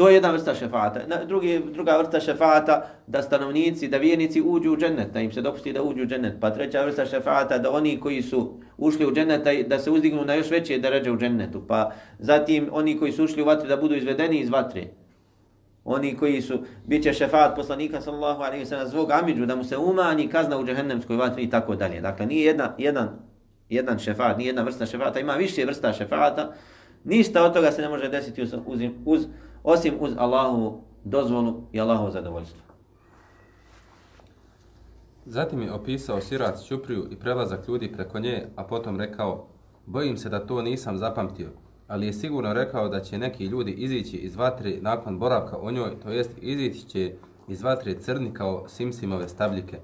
To 0.01 0.07
je 0.09 0.15
jedna 0.15 0.31
vrsta 0.31 0.55
šefata. 0.55 0.99
Na, 1.07 1.25
drugi, 1.25 1.61
druga 1.73 1.97
vrsta 1.97 2.19
šefata 2.19 2.85
da 3.07 3.21
stanovnici, 3.21 3.87
da 3.87 3.97
vjernici 3.97 4.41
uđu 4.41 4.71
u 4.73 4.77
džennet, 4.77 5.11
da 5.13 5.19
im 5.19 5.31
se 5.31 5.41
dopusti 5.41 5.73
da 5.73 5.83
uđu 5.83 6.03
u 6.03 6.05
džennet. 6.05 6.33
Pa 6.39 6.49
treća 6.49 6.85
vrsta 6.85 7.05
šefata 7.05 7.57
da 7.57 7.71
oni 7.71 7.99
koji 7.99 8.21
su 8.21 8.59
ušli 8.77 9.05
u 9.05 9.11
džennet, 9.13 9.67
da 9.67 9.79
se 9.79 9.91
uzdignu 9.91 10.25
na 10.25 10.33
još 10.33 10.49
veće 10.49 10.79
deređe 10.79 11.11
u 11.11 11.17
džennetu. 11.17 11.61
Pa 11.67 11.91
zatim 12.19 12.69
oni 12.71 12.97
koji 12.99 13.11
su 13.11 13.23
ušli 13.23 13.41
u 13.41 13.45
vatru 13.45 13.67
da 13.67 13.77
budu 13.77 13.95
izvedeni 13.95 14.39
iz 14.39 14.49
vatre. 14.49 14.87
Oni 15.85 16.15
koji 16.17 16.41
su, 16.41 16.59
bit 16.85 17.03
će 17.03 17.13
šefat 17.13 17.55
poslanika 17.55 18.01
sallallahu 18.01 18.41
alaihi 18.41 18.65
sallam 18.65 18.87
zvog 18.87 19.11
amidžu, 19.11 19.45
da 19.45 19.55
mu 19.55 19.63
se 19.63 19.77
umanji 19.77 20.27
kazna 20.27 20.57
u 20.57 20.65
džehennemskoj 20.65 21.15
vatri 21.15 21.43
i 21.43 21.49
tako 21.49 21.75
dalje. 21.75 22.01
Dakle, 22.01 22.25
nije 22.25 22.45
jedna, 22.45 22.73
jedan, 22.77 23.09
jedan 23.69 23.99
šefat, 23.99 24.37
nije 24.37 24.47
jedna 24.47 24.63
vrsta 24.63 24.85
šefata, 24.85 25.19
ima 25.19 25.33
više 25.33 25.65
vrsta 25.65 25.93
šefata. 25.93 26.53
Ništa 27.03 27.43
od 27.43 27.53
toga 27.53 27.71
se 27.71 27.81
ne 27.81 27.89
može 27.89 28.09
desiti 28.09 28.41
uz, 28.41 28.53
uz, 28.65 28.81
uz 29.05 29.27
osim 29.63 29.93
uz 29.99 30.11
Allahu 30.17 30.81
dozvolu 31.03 31.61
i 31.71 31.81
Allahovo 31.81 32.11
zadovoljstvo. 32.11 32.61
Zatim 35.25 35.61
je 35.61 35.73
opisao 35.73 36.21
sirat 36.21 36.63
Ćupriju 36.67 37.07
i 37.11 37.15
prelazak 37.15 37.67
ljudi 37.67 37.91
preko 37.91 38.19
nje, 38.19 38.47
a 38.55 38.63
potom 38.63 38.99
rekao, 38.99 39.47
bojim 39.85 40.17
se 40.17 40.29
da 40.29 40.45
to 40.45 40.61
nisam 40.61 40.97
zapamtio, 40.97 41.49
ali 41.87 42.05
je 42.05 42.13
sigurno 42.13 42.53
rekao 42.53 42.89
da 42.89 42.99
će 42.99 43.17
neki 43.17 43.45
ljudi 43.45 43.71
izići 43.71 44.17
iz 44.17 44.35
vatre 44.35 44.77
nakon 44.81 45.19
boravka 45.19 45.57
o 45.57 45.71
njoj, 45.71 45.99
to 46.03 46.09
jest 46.09 46.31
izići 46.41 46.89
će 46.89 47.13
iz 47.47 47.63
vatre 47.63 47.99
crni 47.99 48.33
kao 48.33 48.67
simsimove 48.67 49.27
stabljike. 49.27 49.79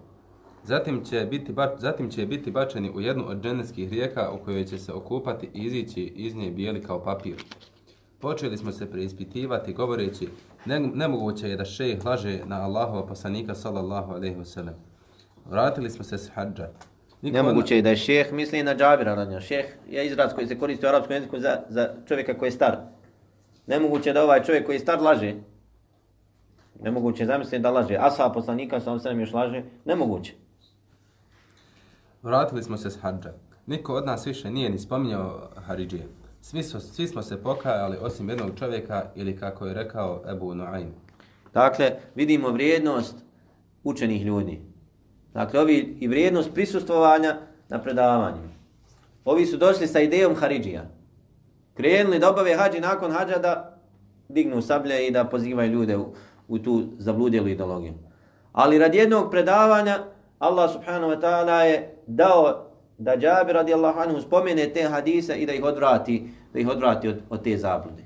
Zatim 0.63 1.03
će, 1.05 1.27
biti 1.29 1.53
ba, 1.53 1.75
zatim 1.77 2.09
će 2.09 2.25
biti 2.25 2.51
bačeni 2.51 2.91
u 2.95 3.01
jednu 3.01 3.23
od 3.27 3.41
dženevskih 3.41 3.89
rijeka 3.89 4.31
u 4.31 4.45
kojoj 4.45 4.65
će 4.65 4.77
se 4.77 4.93
okupati 4.93 5.49
i 5.53 5.63
izići 5.63 6.03
iz 6.03 6.35
nje 6.35 6.51
bijeli 6.51 6.81
kao 6.81 7.03
papir. 7.03 7.43
Počeli 8.19 8.57
smo 8.57 8.71
se 8.71 8.91
preispitivati 8.91 9.73
govoreći 9.73 10.27
ne, 10.65 10.79
nemoguće 10.79 11.49
je 11.49 11.57
da 11.57 11.65
šejh 11.65 12.05
laže 12.05 12.39
na 12.45 12.61
Allahova 12.61 13.07
poslanika 13.07 13.55
sallallahu 13.55 14.13
alejhi 14.13 14.35
ve 14.35 14.45
sellem. 14.45 14.75
Vratili 15.45 15.89
smo 15.89 16.03
se 16.03 16.17
s. 16.17 16.29
Niko 17.21 17.37
Nemoguće 17.37 17.75
je 17.75 17.81
da 17.81 17.89
je 17.89 17.95
šeh 17.95 18.33
misli 18.33 18.63
na 18.63 18.75
džabira 18.75 19.15
ranio. 19.15 19.41
Šeh 19.41 19.65
je 19.89 20.07
izraz 20.07 20.33
koji 20.33 20.47
se 20.47 20.59
koristi 20.59 20.85
u 20.85 20.89
arapskom 20.89 21.15
jeziku 21.15 21.39
za, 21.39 21.61
za 21.69 21.89
čovjeka 22.07 22.37
koji 22.37 22.47
je 22.47 22.51
star. 22.51 22.77
Nemoguće 23.67 24.09
je 24.09 24.13
da 24.13 24.23
ovaj 24.23 24.43
čovjek 24.43 24.65
koji 24.65 24.75
je 24.75 24.79
star 24.79 25.01
laže. 25.01 25.35
Nemoguće 26.81 27.23
je 27.23 27.27
zamisliti 27.27 27.63
da 27.63 27.71
laže. 27.71 27.97
Asa 27.99 28.29
poslanika 28.29 28.79
sa 28.79 28.91
ovom 28.91 29.19
još 29.19 29.33
laže. 29.33 29.63
Nemoguće. 29.85 30.33
Vratili 32.23 32.63
smo 32.63 32.77
se 32.77 32.89
s 32.89 32.97
hađa. 33.01 33.33
Niko 33.65 33.93
od 33.93 34.05
nas 34.05 34.27
više 34.27 34.51
nije 34.51 34.69
ni 34.69 34.79
spominjao 34.79 35.49
Haridžije. 35.55 36.07
Svi, 36.41 36.63
su, 36.63 36.79
svi 36.79 37.07
smo 37.07 37.21
se 37.21 37.43
pokajali 37.43 37.97
osim 38.01 38.29
jednog 38.29 38.49
čovjeka 38.59 39.05
ili 39.15 39.37
kako 39.37 39.65
je 39.65 39.73
rekao 39.73 40.23
Ebu 40.31 40.53
Nuaym. 40.55 40.93
Dakle, 41.53 41.91
vidimo 42.15 42.49
vrijednost 42.49 43.15
učenih 43.83 44.25
ljudi. 44.25 44.61
Dakle, 45.33 45.59
ovi 45.59 45.97
i 45.99 46.07
vrijednost 46.07 46.53
prisustvovanja 46.53 47.37
na 47.69 47.81
predavanju. 47.81 48.41
Ovi 49.25 49.45
su 49.45 49.57
došli 49.57 49.87
sa 49.87 49.99
idejom 49.99 50.35
Haridžija. 50.35 50.85
Krenuli 51.73 52.19
da 52.19 52.29
obave 52.29 52.55
hađi 52.55 52.79
nakon 52.79 53.11
hađa 53.11 53.37
da 53.37 53.79
dignu 54.29 54.61
sablje 54.61 55.07
i 55.07 55.11
da 55.11 55.25
pozivaju 55.25 55.71
ljude 55.71 55.97
u, 55.97 56.13
u 56.47 56.59
tu 56.59 56.83
zabludjelu 56.97 57.47
ideologiju. 57.47 57.93
Ali 58.51 58.77
radi 58.77 58.97
jednog 58.97 59.31
predavanja 59.31 59.99
Allah 60.39 60.73
subhanahu 60.73 61.11
wa 61.11 61.21
ta'ala 61.21 61.61
je 61.61 61.95
dao 62.07 62.66
da 62.97 63.17
Džabir 63.17 63.55
radijallahu 63.55 63.99
anhu 63.99 64.21
spomene 64.21 64.73
te 64.73 64.83
hadise 64.83 65.35
i 65.35 65.45
da 65.45 65.53
ih 65.53 65.63
odvrati, 65.63 66.29
da 66.53 66.59
ih 66.59 66.69
odvrati 66.69 67.07
od, 67.07 67.21
od 67.29 67.43
te 67.43 67.57
zablude. 67.57 68.03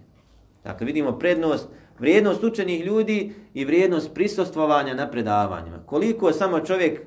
Dakle, 0.63 0.85
vidimo 0.85 1.19
prednost, 1.19 1.67
vrijednost 1.99 2.43
učenih 2.43 2.85
ljudi 2.85 3.33
i 3.53 3.65
vrijednost 3.65 4.13
prisostvovanja 4.13 4.93
na 4.93 5.11
predavanjima. 5.11 5.79
Koliko 5.85 6.31
samo 6.31 6.59
čovjek 6.59 7.01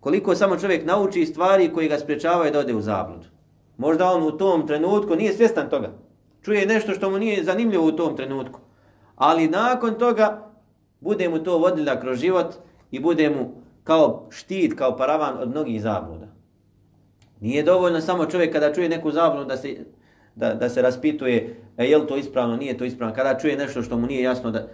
koliko 0.00 0.34
samo 0.34 0.56
čovjek 0.56 0.86
nauči 0.86 1.26
stvari 1.26 1.72
koji 1.74 1.88
ga 1.88 1.98
sprečavaju 1.98 2.52
da 2.52 2.58
ode 2.58 2.74
u 2.74 2.80
zabludu. 2.80 3.26
Možda 3.76 4.10
on 4.10 4.22
u 4.22 4.30
tom 4.30 4.66
trenutku 4.66 5.16
nije 5.16 5.32
svjestan 5.32 5.68
toga. 5.70 5.92
Čuje 6.42 6.66
nešto 6.66 6.94
što 6.94 7.10
mu 7.10 7.18
nije 7.18 7.44
zanimljivo 7.44 7.86
u 7.86 7.92
tom 7.92 8.16
trenutku. 8.16 8.60
Ali 9.16 9.48
nakon 9.48 9.94
toga 9.94 10.50
bude 11.00 11.28
mu 11.28 11.38
to 11.38 11.58
vodila 11.58 12.00
kroz 12.00 12.18
život 12.18 12.54
i 12.90 13.00
bude 13.00 13.30
mu 13.30 13.50
kao 13.84 14.26
štit, 14.30 14.78
kao 14.78 14.96
paravan 14.96 15.38
od 15.38 15.48
mnogih 15.48 15.82
zabluda. 15.82 16.27
Nije 17.40 17.62
dovoljno 17.62 18.00
samo 18.00 18.26
čovjek 18.26 18.52
kada 18.52 18.74
čuje 18.74 18.88
neku 18.88 19.12
zabludu 19.12 19.44
da 19.44 19.56
se, 19.56 19.76
da, 20.34 20.54
da 20.54 20.68
se 20.68 20.82
raspituje 20.82 21.56
e, 21.76 21.84
je 21.84 21.98
li 21.98 22.06
to 22.06 22.16
ispravno, 22.16 22.56
nije 22.56 22.78
to 22.78 22.84
ispravno. 22.84 23.14
Kada 23.14 23.38
čuje 23.38 23.56
nešto 23.56 23.82
što 23.82 23.98
mu 23.98 24.06
nije 24.06 24.22
jasno, 24.22 24.50
da 24.50 24.68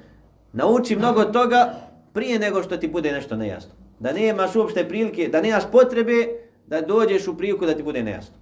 nauči 0.53 0.97
mnogo 0.97 1.25
toga 1.25 1.75
prije 2.13 2.39
nego 2.39 2.63
što 2.63 2.77
ti 2.77 2.89
bude 2.89 3.13
nešto 3.13 3.37
nejasno. 3.37 3.73
Da 3.99 4.13
nemaš 4.13 4.57
uopšte 4.57 4.89
prilike, 4.89 5.29
da 5.29 5.41
nemaš 5.41 5.63
potrebe 5.73 6.27
da 6.67 6.81
dođeš 6.81 7.29
u 7.29 7.37
priliku 7.37 7.67
da 7.67 7.75
ti 7.75 7.83
bude 7.83 8.03
nejasno. 8.03 8.37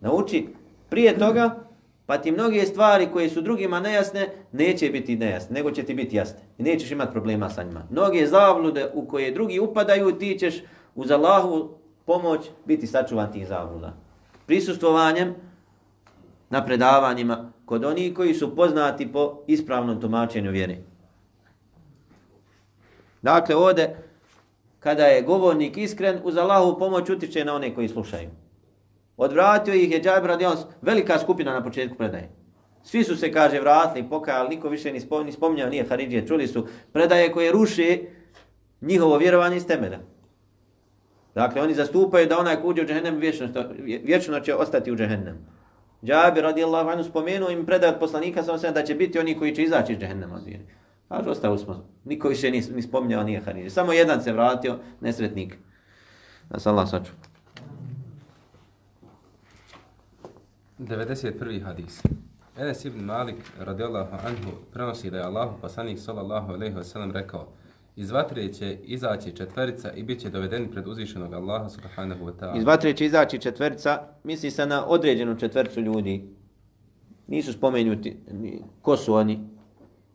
Nauči 0.00 0.46
prije 0.88 1.18
toga, 1.18 1.66
pa 2.06 2.18
ti 2.18 2.32
mnoge 2.32 2.66
stvari 2.66 3.08
koje 3.12 3.28
su 3.28 3.40
drugima 3.40 3.80
nejasne, 3.80 4.28
neće 4.52 4.90
biti 4.90 5.16
nejasne, 5.16 5.54
nego 5.54 5.70
će 5.70 5.82
ti 5.82 5.94
biti 5.94 6.16
jasne. 6.16 6.38
I 6.58 6.62
nećeš 6.62 6.90
imati 6.90 7.12
problema 7.12 7.50
sa 7.50 7.62
njima. 7.62 7.86
Mnoge 7.90 8.26
zavlude 8.26 8.90
u 8.94 9.06
koje 9.06 9.32
drugi 9.32 9.60
upadaju, 9.60 10.18
ti 10.18 10.38
ćeš 10.38 10.54
uz 10.94 11.10
Allahu 11.10 11.78
pomoć 12.06 12.50
biti 12.64 12.86
sačuvan 12.86 13.32
tih 13.32 13.48
zabluda. 13.48 13.92
Prisustvovanjem 14.46 15.34
na 16.50 16.64
predavanjima 16.64 17.52
kod 17.64 17.84
onih 17.84 18.14
koji 18.14 18.34
su 18.34 18.56
poznati 18.56 19.12
po 19.12 19.42
ispravnom 19.46 20.00
tumačenju 20.00 20.50
vjere. 20.50 20.76
Dakle, 23.22 23.56
ovdje, 23.56 23.96
kada 24.80 25.04
je 25.04 25.22
govornik 25.22 25.76
iskren, 25.76 26.20
uz 26.24 26.36
Allahu 26.36 26.78
pomoć 26.78 27.10
utiče 27.10 27.44
na 27.44 27.54
one 27.54 27.74
koji 27.74 27.88
slušaju. 27.88 28.30
Odvratio 29.16 29.74
ih 29.74 29.90
je 29.90 30.02
Džabir 30.02 30.28
radijalans, 30.28 30.60
velika 30.82 31.18
skupina 31.18 31.52
na 31.52 31.64
početku 31.64 31.96
predaje. 31.96 32.30
Svi 32.82 33.04
su 33.04 33.16
se, 33.16 33.32
kaže, 33.32 33.60
vratili, 33.60 34.08
pokajali, 34.08 34.48
niko 34.48 34.68
više 34.68 34.92
ni, 34.92 35.00
ni 35.24 35.32
spominjao, 35.32 35.70
nije 35.70 35.88
Haridžije, 35.88 36.26
čuli 36.26 36.46
su 36.46 36.66
predaje 36.92 37.32
koje 37.32 37.52
ruše 37.52 37.98
njihovo 38.80 39.18
vjerovanje 39.18 39.56
iz 39.56 39.66
temelja. 39.66 39.98
Dakle, 41.36 41.62
oni 41.62 41.74
zastupaju 41.74 42.26
da 42.26 42.38
onaj 42.38 42.56
ko 42.56 42.68
uđe 42.68 42.82
u 42.82 42.86
džehennem 42.86 43.16
vječno, 43.16 43.48
vječno 44.04 44.40
će 44.40 44.54
ostati 44.54 44.92
u 44.92 44.96
džehennem. 44.96 45.36
Džabir 46.04 46.42
radijallahu 46.42 46.88
anhu 46.88 47.04
spomenuo 47.04 47.50
im 47.50 47.66
predat 47.66 48.00
poslanika 48.00 48.42
sam 48.42 48.58
se 48.58 48.70
da 48.70 48.82
će 48.82 48.94
biti 48.94 49.18
oni 49.18 49.38
koji 49.38 49.54
će 49.54 49.62
izaći 49.62 49.92
iz 49.92 49.98
džehennema 49.98 50.34
od 50.34 50.44
vjeri. 50.44 50.64
Kaže, 51.08 51.30
ostali 51.30 51.58
smo. 51.58 51.84
Niko 52.04 52.28
više 52.28 52.50
ni, 52.50 52.62
ni 52.74 52.82
spominjao, 52.82 53.22
nije 53.22 53.40
Haridžije. 53.40 53.70
Samo 53.70 53.92
jedan 53.92 54.22
se 54.22 54.32
vratio, 54.32 54.78
nesretnik. 55.00 55.58
Da 56.50 56.58
se 56.58 56.68
Allah 56.68 56.88
saču. 56.90 57.12
91. 60.78 61.64
hadis. 61.64 62.02
Enes 62.58 62.84
ibn 62.84 63.04
Malik 63.04 63.52
radijallahu 63.58 64.14
anhu 64.26 64.50
prenosi 64.72 65.10
da 65.10 65.16
je 65.16 65.24
Allah 65.24 65.50
poslanik 65.60 65.98
sallallahu 65.98 66.52
alejhi 66.52 66.74
ve 66.74 66.84
sellem 66.84 67.10
rekao: 67.10 67.48
Iz 67.96 68.10
vatre 68.10 68.52
će 68.52 68.78
izaći 68.84 69.32
četverica 69.36 69.92
i 69.92 70.02
bit 70.02 70.20
će 70.20 70.30
dovedeni 70.30 70.70
pred 70.70 70.86
uzvišenog 70.86 71.34
Allaha 71.34 71.68
subhanahu 71.68 72.24
wa 72.24 72.32
ta'ala. 72.40 72.58
Iz 72.58 72.64
vatre 72.64 72.92
će 72.96 73.06
izaći 73.06 73.38
četverica, 73.38 74.02
misli 74.24 74.50
se 74.50 74.66
na 74.66 74.86
određenu 74.86 75.38
četvercu 75.38 75.80
ljudi. 75.80 76.24
Nisu 77.26 77.52
spomenuti 77.52 78.16
ko 78.82 78.96
su 78.96 79.14
oni, 79.14 79.48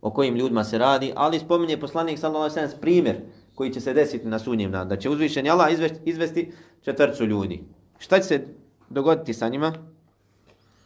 o 0.02 0.12
kojim 0.12 0.36
ljudima 0.36 0.64
se 0.64 0.78
radi, 0.78 1.14
ali 1.16 1.40
spominje 1.40 1.80
poslanik 1.80 2.20
sallallahu 2.20 2.54
alejhi 2.54 2.76
ve 2.76 2.82
primjer 2.82 3.18
koji 3.56 3.74
će 3.74 3.82
se 3.82 3.94
desiti 3.94 4.28
na 4.28 4.40
sudnjem 4.40 4.72
danu, 4.72 4.90
da 4.90 4.98
će 4.98 5.10
uzvišeni 5.10 5.50
Allah 5.50 5.74
izvesti, 5.74 6.00
izvesti 6.06 6.52
četvrcu 6.82 7.26
ljudi. 7.26 7.64
Šta 8.00 8.18
će 8.18 8.24
se 8.24 8.46
dogoditi 8.90 9.34
sa 9.34 9.50
njima? 9.50 9.74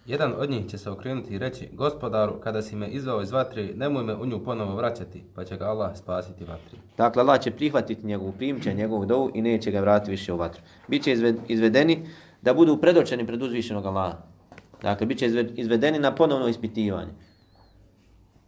Jedan 0.06 0.34
od 0.38 0.50
njih 0.50 0.68
će 0.68 0.78
se 0.78 0.90
okrenuti 0.90 1.34
i 1.34 1.38
reći, 1.38 1.70
gospodaru, 1.74 2.40
kada 2.40 2.62
si 2.62 2.76
me 2.76 2.88
izvao 2.88 3.22
iz 3.22 3.32
vatre, 3.32 3.70
nemoj 3.76 4.04
me 4.04 4.16
u 4.16 4.26
nju 4.26 4.44
ponovo 4.44 4.76
vraćati, 4.76 5.24
pa 5.36 5.44
će 5.44 5.58
ga 5.58 5.66
Allah 5.66 5.98
spasiti 5.98 6.46
vatri. 6.46 6.78
Dakle, 6.98 7.22
Allah 7.22 7.42
će 7.42 7.52
prihvatiti 7.52 8.08
njegovu 8.08 8.32
primče, 8.32 8.74
njegovu 8.74 9.06
dovu 9.06 9.32
i 9.34 9.42
neće 9.42 9.72
ga 9.72 9.80
vratiti 9.80 10.12
više 10.12 10.34
u 10.34 10.38
vatru. 10.38 10.62
Biće 10.88 11.12
izvedeni 11.48 12.08
da 12.42 12.54
budu 12.54 12.78
predočeni 12.78 13.28
pred 13.28 13.42
uzvišenog 13.42 13.86
Allaha. 13.86 14.18
Dakle, 14.82 15.08
biće 15.08 15.26
izvedeni 15.56 16.00
na 16.00 16.16
ponovno 16.16 16.48
ispitivanje. 16.48 17.12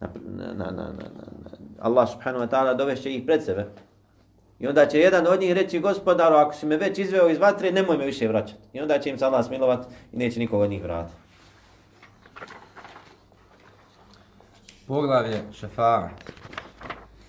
Na, 0.00 0.08
na, 0.24 0.46
na, 0.46 0.70
na, 0.70 0.70
na, 0.72 1.08
na. 1.44 1.50
Allah 1.78 2.08
subhanahu 2.12 2.44
wa 2.44 2.50
ta'ala 2.50 2.76
dovešće 2.76 3.14
ih 3.14 3.22
pred 3.26 3.44
sebe. 3.44 3.66
I 4.58 4.66
onda 4.66 4.86
će 4.86 4.98
jedan 4.98 5.26
od 5.26 5.40
njih 5.40 5.52
reći, 5.52 5.80
gospodaru, 5.80 6.34
ako 6.34 6.54
si 6.54 6.66
me 6.66 6.76
već 6.76 6.98
izveo 6.98 7.28
iz 7.28 7.38
vatre, 7.38 7.72
nemoj 7.72 7.98
me 7.98 8.06
više 8.06 8.28
vraćati. 8.28 8.60
I 8.72 8.80
onda 8.80 8.98
će 8.98 9.10
im 9.10 9.18
se 9.18 9.24
Allah 9.24 9.46
smilovat 9.46 9.86
i 10.12 10.16
neće 10.16 10.38
nikoga 10.38 10.64
od 10.64 10.70
njih 10.70 10.82
vratiti. 10.82 11.27
Poglavlje 14.88 15.42
šefa'a. 15.52 16.08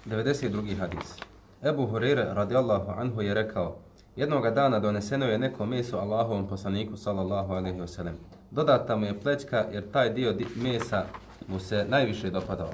92. 0.05 0.77
hadis. 0.79 1.17
Ebu 1.63 1.87
Hurire 1.87 2.23
radijallahu 2.33 2.91
anhu 2.97 3.21
je 3.21 3.33
rekao, 3.33 3.75
Jednoga 4.15 4.51
dana 4.51 4.79
doneseno 4.79 5.25
je 5.25 5.37
neko 5.37 5.65
meso 5.65 5.97
Allahovom 5.97 6.47
poslaniku 6.47 6.97
sallallahu 6.97 7.53
alaihi 7.53 7.79
wasallam. 7.79 8.13
Dodata 8.51 8.95
mu 8.95 9.05
je 9.05 9.19
plećka 9.19 9.65
jer 9.71 9.91
taj 9.91 10.09
dio 10.09 10.35
mesa 10.55 11.03
mu 11.47 11.59
se 11.59 11.85
najviše 11.89 12.29
dopadao. 12.29 12.69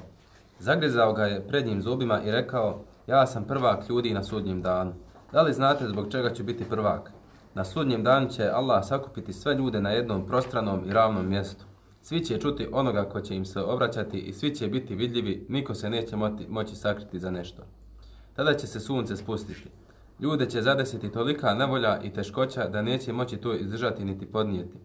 Zagrizao 0.58 1.12
ga 1.12 1.24
je 1.24 1.48
prednjim 1.48 1.82
zubima 1.82 2.22
i 2.22 2.30
rekao, 2.30 2.78
ja 3.06 3.26
sam 3.26 3.44
prvak 3.44 3.88
ljudi 3.88 4.14
na 4.14 4.22
sudnjem 4.22 4.62
danu. 4.62 4.92
Da 5.32 5.42
li 5.42 5.52
znate 5.52 5.88
zbog 5.88 6.12
čega 6.12 6.34
ću 6.34 6.44
biti 6.44 6.64
prvak? 6.64 7.12
Na 7.54 7.64
sudnjem 7.64 8.02
danu 8.02 8.28
će 8.28 8.50
Allah 8.52 8.84
sakupiti 8.84 9.32
sve 9.32 9.54
ljude 9.54 9.80
na 9.80 9.90
jednom 9.90 10.26
prostranom 10.26 10.88
i 10.88 10.92
ravnom 10.92 11.28
mjestu. 11.28 11.64
Svi 12.08 12.24
će 12.24 12.38
čuti 12.38 12.68
onoga 12.72 13.04
ko 13.04 13.20
će 13.20 13.36
im 13.36 13.44
se 13.44 13.60
obraćati 13.60 14.18
i 14.18 14.32
svi 14.32 14.54
će 14.54 14.68
biti 14.68 14.94
vidljivi, 14.94 15.46
niko 15.48 15.74
se 15.74 15.90
neće 15.90 16.16
moti, 16.16 16.46
moći 16.48 16.76
sakriti 16.76 17.18
za 17.18 17.30
nešto. 17.30 17.62
Tada 18.36 18.54
će 18.54 18.66
se 18.66 18.80
sunce 18.80 19.16
spustiti. 19.16 19.68
Ljude 20.20 20.50
će 20.50 20.62
zadesiti 20.62 21.12
tolika 21.12 21.54
nevolja 21.54 22.00
i 22.02 22.10
teškoća 22.10 22.68
da 22.68 22.82
neće 22.82 23.12
moći 23.12 23.36
to 23.36 23.54
izdržati 23.54 24.04
niti 24.04 24.26
podnijeti. 24.26 24.78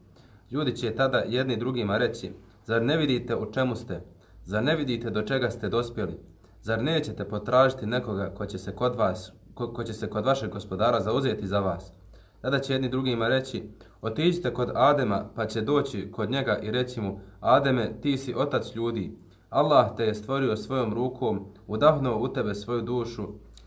Ljudi 0.52 0.76
će 0.76 0.96
tada 0.96 1.18
jedni 1.18 1.58
drugima 1.58 1.98
reći, 1.98 2.32
zar 2.66 2.84
ne 2.84 2.98
vidite 2.98 3.36
u 3.36 3.52
čemu 3.52 3.76
ste? 3.76 4.02
Zar 4.46 4.64
ne 4.64 4.76
vidite 4.76 5.10
do 5.10 5.22
čega 5.22 5.50
ste 5.50 5.70
dospjeli? 5.70 6.18
Zar 6.62 6.84
nećete 6.84 7.26
potražiti 7.26 7.86
nekoga 7.86 8.34
ko 8.38 8.46
će 8.46 8.58
se 8.58 8.76
kod 8.76 8.96
vas, 8.96 9.32
ko, 9.54 9.74
ko 9.74 9.84
će 9.84 9.94
se 9.94 10.10
kod 10.10 10.26
vašeg 10.26 10.50
gospodara 10.50 11.02
zauzeti 11.02 11.48
za 11.48 11.60
vas? 11.60 11.92
Tada 12.42 12.60
će 12.60 12.74
jedni 12.74 12.90
drugima 12.90 13.28
reći, 13.28 13.64
otiđite 14.02 14.54
kod 14.54 14.72
Adema 14.76 15.30
pa 15.36 15.46
će 15.46 15.62
doći 15.62 16.12
kod 16.12 16.32
njega 16.32 16.60
i 16.64 16.72
reći 16.72 17.02
mu, 17.02 17.20
Ademe, 17.40 17.92
ti 18.02 18.18
si 18.18 18.34
otac 18.38 18.76
ljudi. 18.76 19.18
Allah 19.50 19.96
te 19.98 20.04
je 20.04 20.16
stvorio 20.16 20.56
svojom 20.56 20.94
rukom, 20.94 21.46
udahnuo 21.68 22.18
u 22.18 22.28
tebe 22.28 22.56
svoju 22.56 22.82
dušu. 22.82 23.24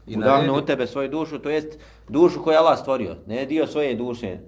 I 0.06 0.16
udahnuo 0.16 0.36
naredi... 0.36 0.64
u 0.64 0.66
tebe 0.66 0.86
svoju 0.86 1.08
dušu, 1.08 1.38
to 1.38 1.50
jest 1.50 1.78
dušu 2.08 2.42
koju 2.42 2.58
Allah 2.58 2.78
stvorio, 2.78 3.16
ne 3.26 3.46
dio 3.46 3.66
svoje 3.66 3.94
duše, 3.94 4.38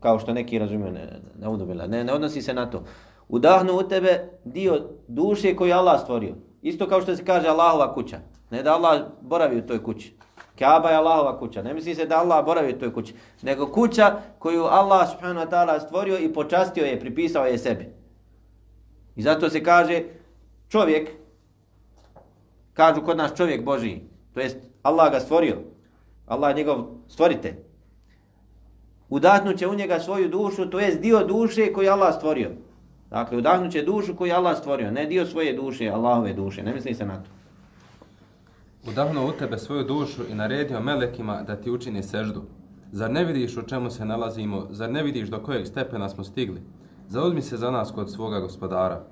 kao 0.00 0.18
što 0.18 0.32
neki 0.32 0.58
razumiju, 0.58 0.92
ne, 0.92 1.20
ne, 1.38 1.88
ne, 1.88 2.04
ne 2.04 2.12
odnosi 2.12 2.42
se 2.42 2.54
na 2.54 2.70
to. 2.70 2.84
Udahnuo 3.28 3.80
u 3.80 3.88
tebe 3.88 4.28
dio 4.44 4.80
duše 5.08 5.56
koju 5.56 5.74
Allah 5.74 6.00
stvorio. 6.00 6.34
Isto 6.62 6.88
kao 6.88 7.00
što 7.00 7.16
se 7.16 7.24
kaže 7.24 7.48
Allahova 7.48 7.94
kuća. 7.94 8.18
Ne 8.50 8.62
da 8.62 8.74
Allah 8.74 9.02
boravi 9.20 9.58
u 9.58 9.66
toj 9.66 9.82
kući. 9.82 10.14
Kaaba 10.58 10.90
je 10.90 10.96
Allahova 10.96 11.38
kuća. 11.38 11.62
Ne 11.62 11.74
misli 11.74 11.94
se 11.94 12.06
da 12.06 12.18
Allah 12.18 12.44
boravi 12.44 12.72
u 12.72 12.78
toj 12.78 12.92
kući. 12.92 13.14
Nego 13.42 13.66
kuća 13.66 14.16
koju 14.38 14.64
Allah 14.64 15.10
subhanahu 15.10 15.46
wa 15.46 15.50
ta'ala 15.50 15.80
stvorio 15.80 16.18
i 16.18 16.32
počastio 16.32 16.84
je, 16.84 17.00
pripisao 17.00 17.46
je 17.46 17.58
sebi. 17.58 17.88
I 19.16 19.22
zato 19.22 19.50
se 19.50 19.64
kaže 19.64 20.02
čovjek, 20.68 21.10
kažu 22.72 23.02
kod 23.02 23.16
nas 23.16 23.36
čovjek 23.36 23.64
Boži. 23.64 24.00
To 24.34 24.40
jest 24.40 24.56
Allah 24.82 25.12
ga 25.12 25.20
stvorio. 25.20 25.56
Allah 26.26 26.50
je 26.50 26.56
njegov 26.56 26.84
stvorite. 27.08 27.56
Udahnut 29.08 29.62
u 29.62 29.74
njega 29.74 30.00
svoju 30.00 30.28
dušu, 30.28 30.70
to 30.70 30.80
jest 30.80 31.00
dio 31.00 31.24
duše 31.24 31.72
koji 31.72 31.88
Allah 31.88 32.14
stvorio. 32.14 32.50
Dakle, 33.10 33.38
udahnut 33.38 33.72
dušu 33.72 34.16
koju 34.16 34.34
Allah 34.34 34.58
stvorio, 34.58 34.90
ne 34.90 35.06
dio 35.06 35.26
svoje 35.26 35.52
duše, 35.52 35.88
Allahove 35.88 36.32
duše. 36.32 36.62
Ne 36.62 36.74
misli 36.74 36.94
se 36.94 37.06
na 37.06 37.22
to 37.22 37.41
udahnuo 38.88 39.28
u 39.28 39.32
tebe 39.32 39.58
svoju 39.58 39.84
dušu 39.84 40.22
i 40.30 40.34
naredio 40.34 40.80
melekima 40.80 41.42
da 41.42 41.56
ti 41.56 41.70
učini 41.70 42.02
seždu. 42.02 42.42
Zar 42.92 43.10
ne 43.10 43.24
vidiš 43.24 43.56
u 43.56 43.62
čemu 43.62 43.90
se 43.90 44.04
nalazimo? 44.04 44.66
Zar 44.70 44.90
ne 44.90 45.02
vidiš 45.02 45.28
do 45.28 45.38
kojeg 45.38 45.66
stepena 45.66 46.08
smo 46.08 46.24
stigli? 46.24 46.60
Zauzmi 47.08 47.42
se 47.42 47.56
za 47.56 47.70
nas 47.70 47.90
kod 47.90 48.12
svoga 48.12 48.40
gospodara. 48.40 49.04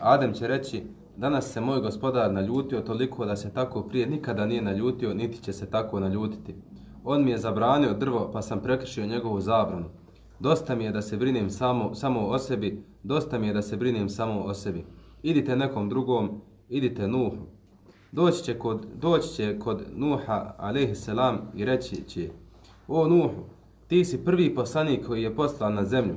Adem 0.00 0.32
će 0.32 0.46
reći, 0.46 0.82
danas 1.16 1.52
se 1.52 1.60
moj 1.60 1.80
gospodar 1.80 2.32
naljutio 2.32 2.80
toliko 2.80 3.26
da 3.26 3.36
se 3.36 3.52
tako 3.52 3.82
prije 3.82 4.06
nikada 4.06 4.46
nije 4.46 4.62
naljutio, 4.62 5.14
niti 5.14 5.42
će 5.42 5.52
se 5.52 5.70
tako 5.70 6.00
naljutiti. 6.00 6.54
On 7.04 7.24
mi 7.24 7.30
je 7.30 7.38
zabranio 7.38 7.94
drvo, 7.94 8.30
pa 8.32 8.42
sam 8.42 8.60
prekršio 8.62 9.06
njegovu 9.06 9.40
zabranu. 9.40 9.86
Dosta 10.40 10.74
mi 10.74 10.84
je 10.84 10.92
da 10.92 11.02
se 11.02 11.16
brinem 11.16 11.50
samo, 11.50 11.94
samo 11.94 12.26
o 12.26 12.38
sebi, 12.38 12.84
dosta 13.02 13.38
mi 13.38 13.46
je 13.46 13.52
da 13.52 13.62
se 13.62 13.76
brinem 13.76 14.08
samo 14.08 14.40
o 14.40 14.54
sebi. 14.54 14.84
Idite 15.22 15.56
nekom 15.56 15.88
drugom, 15.88 16.40
idite 16.68 17.08
Nuhu, 17.08 17.46
doći 18.12 18.42
će 18.42 18.58
kod, 18.58 18.86
doći 19.00 19.28
će 19.28 19.58
kod 19.58 19.82
Nuha 19.96 20.54
alejselam 20.58 21.38
i 21.54 21.64
reći 21.64 22.02
će 22.02 22.28
O 22.88 23.08
Nuhu, 23.08 23.44
ti 23.86 24.04
si 24.04 24.24
prvi 24.24 24.54
poslanik 24.54 25.06
koji 25.06 25.22
je 25.22 25.36
poslan 25.36 25.74
na 25.74 25.84
zemlju. 25.84 26.16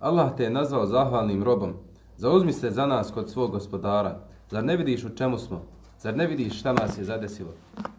Allah 0.00 0.36
te 0.36 0.42
je 0.44 0.50
nazvao 0.50 0.86
zahvalnim 0.86 1.42
robom. 1.42 1.72
Zauzmi 2.16 2.52
se 2.52 2.70
za 2.70 2.86
nas 2.86 3.10
kod 3.10 3.30
svog 3.30 3.50
gospodara. 3.50 4.20
Zar 4.50 4.64
ne 4.64 4.76
vidiš 4.76 5.04
u 5.04 5.16
čemu 5.16 5.38
smo? 5.38 5.62
Zar 5.98 6.16
ne 6.16 6.26
vidiš 6.26 6.58
šta 6.58 6.72
nas 6.72 6.98
je 6.98 7.04
zadesilo? 7.04 7.50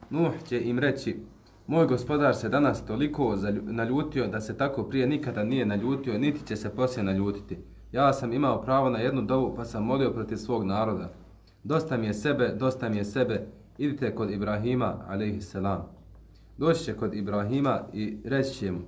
Nuh 0.09 0.31
će 0.47 0.61
im 0.61 0.79
reći, 0.79 1.19
moj 1.67 1.87
gospodar 1.87 2.35
se 2.35 2.49
danas 2.49 2.85
toliko 2.85 3.35
naljutio 3.63 4.27
da 4.27 4.41
se 4.41 4.57
tako 4.57 4.83
prije 4.83 5.07
nikada 5.07 5.43
nije 5.43 5.65
naljutio, 5.65 6.17
niti 6.17 6.47
će 6.47 6.55
se 6.55 6.69
poslije 6.69 7.03
naljutiti. 7.03 7.57
Ja 7.91 8.13
sam 8.13 8.33
imao 8.33 8.61
pravo 8.61 8.89
na 8.89 8.99
jednu 8.99 9.21
dovu 9.21 9.53
pa 9.55 9.65
sam 9.65 9.83
molio 9.83 10.11
protiv 10.11 10.35
svog 10.35 10.63
naroda. 10.63 11.09
Dosta 11.69 11.97
mi 11.97 12.07
je 12.07 12.13
sebe, 12.13 12.55
dosta 12.59 12.89
mi 12.89 12.97
je 12.97 13.05
sebe, 13.05 13.47
idite 13.77 14.15
kod 14.15 14.31
Ibrahima, 14.31 15.05
alaihissalam. 15.07 15.87
Doći 16.57 16.83
će 16.83 16.93
kod 16.93 17.13
Ibrahima 17.13 17.81
i 17.93 18.17
reći 18.25 18.53
će 18.53 18.71
mu, 18.71 18.79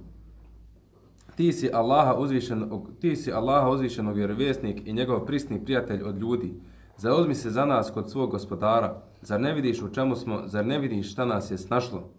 ti 1.36 1.54
si 1.54 1.70
Allaha 1.74 2.16
uzvišenog, 2.16 2.90
ti 3.02 3.16
si 3.16 3.32
Allaha 3.32 3.70
uzvišenog 3.70 4.16
vjerovjesnik 4.16 4.88
i 4.88 4.94
njegov 4.94 5.26
prisni 5.26 5.64
prijatelj 5.64 6.04
od 6.04 6.18
ljudi. 6.18 6.54
Zauzmi 6.98 7.36
se 7.36 7.50
za 7.50 7.66
nas 7.66 7.92
kod 7.92 8.12
svog 8.12 8.32
gospodara. 8.32 9.02
Zar 9.22 9.42
ne 9.42 9.54
vidiš 9.54 9.82
u 9.82 9.94
čemu 9.94 10.16
smo, 10.16 10.42
zar 10.46 10.66
ne 10.66 10.80
vidiš 10.80 11.12
šta 11.12 11.26
nas 11.26 11.52
je 11.52 11.58
snašlo? 11.58 12.10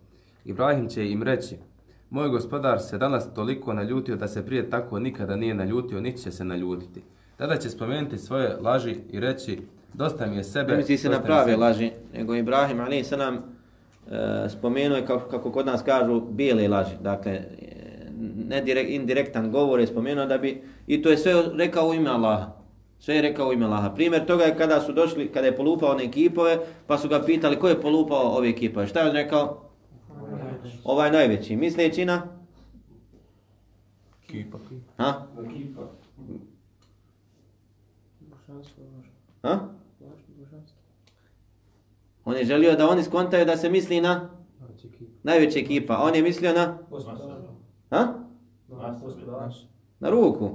Ibrahim 0.44 0.88
će 0.88 1.10
im 1.10 1.22
reći, 1.22 1.56
moj 2.10 2.28
gospodar 2.28 2.80
se 2.80 2.98
danas 2.98 3.34
toliko 3.34 3.72
naljutio 3.72 4.16
da 4.16 4.28
se 4.28 4.46
prije 4.46 4.70
tako 4.70 4.98
nikada 4.98 5.36
nije 5.36 5.54
naljutio, 5.54 6.00
niti 6.00 6.22
će 6.22 6.30
se 6.30 6.44
naljutiti. 6.44 7.02
Tada 7.36 7.56
će 7.56 7.70
spomenuti 7.70 8.18
svoje 8.18 8.56
laži 8.60 8.96
i 9.10 9.20
reći, 9.20 9.58
dosta 9.94 10.26
mi 10.26 10.36
je 10.36 10.44
sebe. 10.44 10.72
Ne 10.72 10.76
misli 10.76 10.98
se 10.98 11.08
na 11.08 11.22
prave 11.22 11.56
laži, 11.56 11.90
nego 12.14 12.34
Ibrahim 12.34 12.80
ali 12.80 13.04
se 13.04 13.16
nam 13.16 13.36
e, 13.36 14.48
spomenuo 14.48 14.96
je 14.96 15.06
kako, 15.06 15.30
kako 15.30 15.52
kod 15.52 15.66
nas 15.66 15.82
kažu 15.82 16.20
bijele 16.20 16.68
laži. 16.68 16.96
Dakle, 17.00 17.32
e, 17.32 17.44
ne 18.48 18.60
direkt, 18.60 18.90
indirektan 18.90 19.50
govor 19.50 19.80
je 19.80 19.86
spomenuo 19.86 20.26
da 20.26 20.38
bi, 20.38 20.62
i 20.86 21.02
to 21.02 21.10
je 21.10 21.16
sve 21.16 21.42
rekao 21.54 21.88
u 21.88 21.94
ime 21.94 22.10
Allaha. 22.10 22.52
Sve 22.98 23.14
je 23.14 23.22
rekao 23.22 23.48
u 23.48 23.52
ime 23.52 23.66
Allaha. 23.66 23.90
Primjer 23.94 24.26
toga 24.26 24.44
je 24.44 24.56
kada 24.56 24.80
su 24.80 24.92
došli, 24.92 25.28
kada 25.28 25.46
je 25.46 25.56
polupao 25.56 25.90
one 25.90 26.04
ekipove, 26.04 26.58
pa 26.86 26.98
su 26.98 27.08
ga 27.08 27.22
pitali 27.22 27.58
ko 27.58 27.68
je 27.68 27.80
polupao 27.80 28.36
ove 28.36 28.48
ekipove. 28.48 28.86
Šta 28.86 29.00
je 29.00 29.08
on 29.08 29.12
rekao? 29.12 29.62
Ovaj 30.84 31.10
najveći. 31.10 31.56
Misleći 31.56 32.04
na? 32.04 32.22
Kipa. 34.26 34.58
Ha? 34.96 35.26
Kipa. 35.52 35.82
Ha? 39.42 39.71
On 42.24 42.36
je 42.36 42.44
želio 42.44 42.76
da 42.76 42.88
oni 42.88 43.02
skontaju 43.02 43.44
da 43.44 43.56
se 43.56 43.70
misli 43.70 44.00
na 44.00 44.30
najveća 45.22 45.58
ekipa. 45.58 45.98
On 45.98 46.14
je 46.14 46.22
mislio 46.22 46.52
na... 46.52 46.78
Ha? 47.90 48.14
Na 50.00 50.10
ruku. 50.10 50.50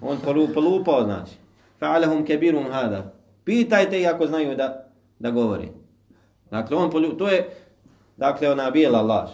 On 0.00 0.18
polupao 0.54 1.04
znači. 1.04 1.32
Fa'alahum 1.80 2.26
kebirum 2.26 2.64
hada. 2.70 3.14
Pitajte 3.44 4.00
ih 4.00 4.08
ako 4.08 4.26
znaju 4.26 4.56
da, 4.56 4.90
da 5.18 5.30
govori. 5.30 5.68
Dakle, 6.50 6.76
on 6.76 6.90
polupao. 6.90 7.18
To 7.18 7.28
je, 7.28 7.48
dakle, 8.16 8.50
ona 8.50 8.70
bijela 8.70 9.02
laž. 9.02 9.30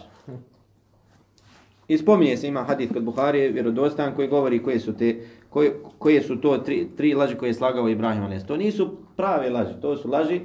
I 1.88 1.98
spominje 1.98 2.36
se, 2.36 2.48
ima 2.48 2.64
hadith 2.64 2.92
kod 2.92 3.02
Buharije, 3.02 3.48
vjerodostan, 3.48 4.14
koji 4.14 4.28
govori 4.28 4.62
koje 4.62 4.80
su 4.80 4.96
te 4.96 5.26
koje, 5.58 5.80
koje 5.98 6.22
su 6.22 6.40
to 6.40 6.58
tri, 6.58 6.88
tri 6.96 7.14
laži 7.14 7.34
koje 7.34 7.48
je 7.48 7.54
slagao 7.54 7.88
Ibrahim 7.88 8.22
a.s. 8.22 8.46
To 8.46 8.56
nisu 8.56 8.96
prave 9.16 9.50
laži, 9.50 9.74
to 9.80 9.96
su 9.96 10.10
laži 10.10 10.40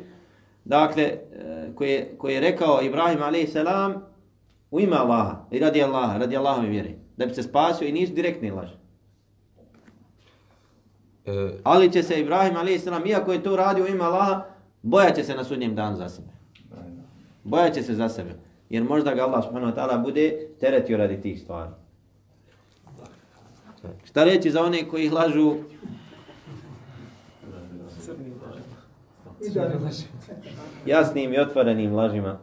dakle, 0.66 1.04
e, 1.04 1.20
koje, 1.76 2.16
koje 2.18 2.34
je 2.34 2.42
rekao 2.42 2.82
Ibrahim 2.82 3.22
a.s. 3.22 3.56
u 4.72 4.80
ime 4.80 4.98
Allaha 4.98 5.46
i 5.52 5.60
radi 5.60 5.84
Allaha, 5.84 6.18
radi 6.18 6.38
Allahove 6.38 6.70
vjere, 6.70 6.90
da 7.18 7.26
bi 7.26 7.34
se 7.34 7.44
spasio 7.44 7.88
i 7.88 7.92
nisu 7.92 8.14
direktne 8.14 8.52
laži. 8.52 8.74
E... 11.26 11.52
Ali 11.64 11.92
će 11.92 12.04
se 12.04 12.20
Ibrahim 12.20 12.58
a.s. 12.58 12.88
iako 13.06 13.34
je 13.34 13.44
to 13.44 13.56
radio 13.56 13.84
u 13.84 13.88
ime 13.88 14.04
Allaha, 14.04 14.46
bojaće 14.82 15.24
se 15.24 15.36
na 15.36 15.44
sudnjem 15.44 15.76
danu 15.76 15.98
za 15.98 16.10
sebe. 16.10 16.30
Bojaće 17.44 17.82
se 17.82 17.94
za 17.94 18.10
sebe. 18.10 18.32
Jer 18.70 18.84
možda 18.84 19.14
ga 19.14 19.24
Allah 19.24 19.44
subhanahu 19.44 19.72
wa 19.72 19.76
ta'ala 19.76 20.04
bude 20.04 20.48
teretio 20.60 20.98
radi 20.98 21.22
tih 21.22 21.42
stvari. 21.42 21.83
Šta 24.04 24.24
reći 24.24 24.52
za 24.52 24.64
one 24.64 24.90
koji 24.90 25.06
ih 25.06 25.14
lažu? 25.14 25.56
Jasnim 30.86 31.34
i 31.34 31.40
otvorenim 31.40 31.96
lažima. 31.96 32.40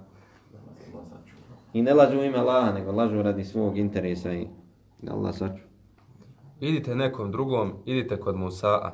I 1.72 1.82
ne 1.82 1.94
lažu 1.94 2.22
ime 2.22 2.38
Allaha, 2.38 2.72
nego 2.72 2.92
lažu 2.92 3.22
radi 3.22 3.44
svog 3.44 3.78
interesa 3.78 4.32
i 4.32 4.46
Allah 5.08 5.34
saču. 5.34 5.62
Idite 6.60 6.94
nekom 6.94 7.32
drugom, 7.32 7.72
idite 7.84 8.20
kod 8.20 8.34
Musa'a. 8.34 8.90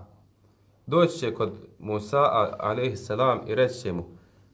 Doći 0.87 1.19
će 1.19 1.35
kod 1.35 1.53
Musa'a, 1.81 2.55
alaihi 2.59 2.97
salam, 2.97 3.41
i 3.47 3.55
reći 3.55 3.81
će 3.81 3.93
mu, 3.93 4.05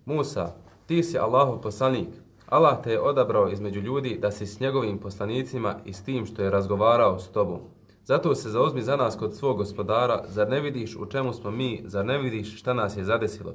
Musa, 0.04 0.54
ti 0.86 1.02
si 1.02 1.18
Allahov 1.18 1.60
poslanik. 1.60 2.08
Allah 2.46 2.82
te 2.84 2.90
je 2.90 3.00
odabrao 3.00 3.48
između 3.48 3.80
ljudi 3.80 4.18
da 4.20 4.30
si 4.30 4.46
s 4.46 4.60
njegovim 4.60 4.98
poslanicima 4.98 5.76
i 5.84 5.92
s 5.92 6.02
tim 6.02 6.26
što 6.26 6.42
je 6.42 6.50
razgovarao 6.50 7.18
s 7.18 7.28
tobom. 7.28 7.60
Zato 8.04 8.34
se 8.34 8.50
zauzmi 8.50 8.82
za 8.82 8.96
nas 8.96 9.16
kod 9.16 9.36
svog 9.36 9.56
gospodara, 9.56 10.24
zar 10.28 10.48
ne 10.48 10.60
vidiš 10.60 10.96
u 10.96 11.06
čemu 11.06 11.32
smo 11.32 11.50
mi, 11.50 11.82
zar 11.84 12.06
ne 12.06 12.18
vidiš 12.18 12.58
šta 12.58 12.74
nas 12.74 12.96
je 12.96 13.04
zadesilo? 13.04 13.54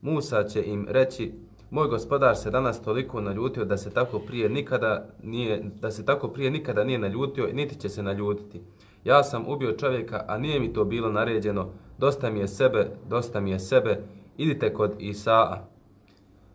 Musa 0.00 0.44
će 0.44 0.62
im 0.62 0.86
reći, 0.88 1.32
moj 1.70 1.88
gospodar 1.88 2.36
se 2.36 2.50
danas 2.50 2.82
toliko 2.82 3.20
naljutio 3.20 3.64
da 3.64 3.76
se 3.76 3.90
tako 3.90 4.18
prije 4.18 4.48
nikada 4.48 5.08
nije, 5.22 5.70
da 5.80 5.90
se 5.90 6.04
tako 6.04 6.28
prije 6.28 6.50
nikada 6.50 6.84
nije 6.84 6.98
naljutio, 6.98 7.48
niti 7.52 7.80
će 7.80 7.88
se 7.88 8.02
naljutiti. 8.02 8.60
Ja 9.04 9.24
sam 9.24 9.44
ubio 9.48 9.72
čovjeka, 9.72 10.24
a 10.28 10.38
nije 10.38 10.60
mi 10.60 10.72
to 10.72 10.84
bilo 10.84 11.12
naređeno, 11.12 11.68
dosta 11.98 12.30
mi 12.30 12.40
je 12.40 12.48
sebe, 12.48 12.90
dosta 13.08 13.40
mi 13.40 13.50
je 13.50 13.58
sebe, 13.58 14.02
idite 14.36 14.72
kod 14.74 14.94
Isaa. 14.98 15.68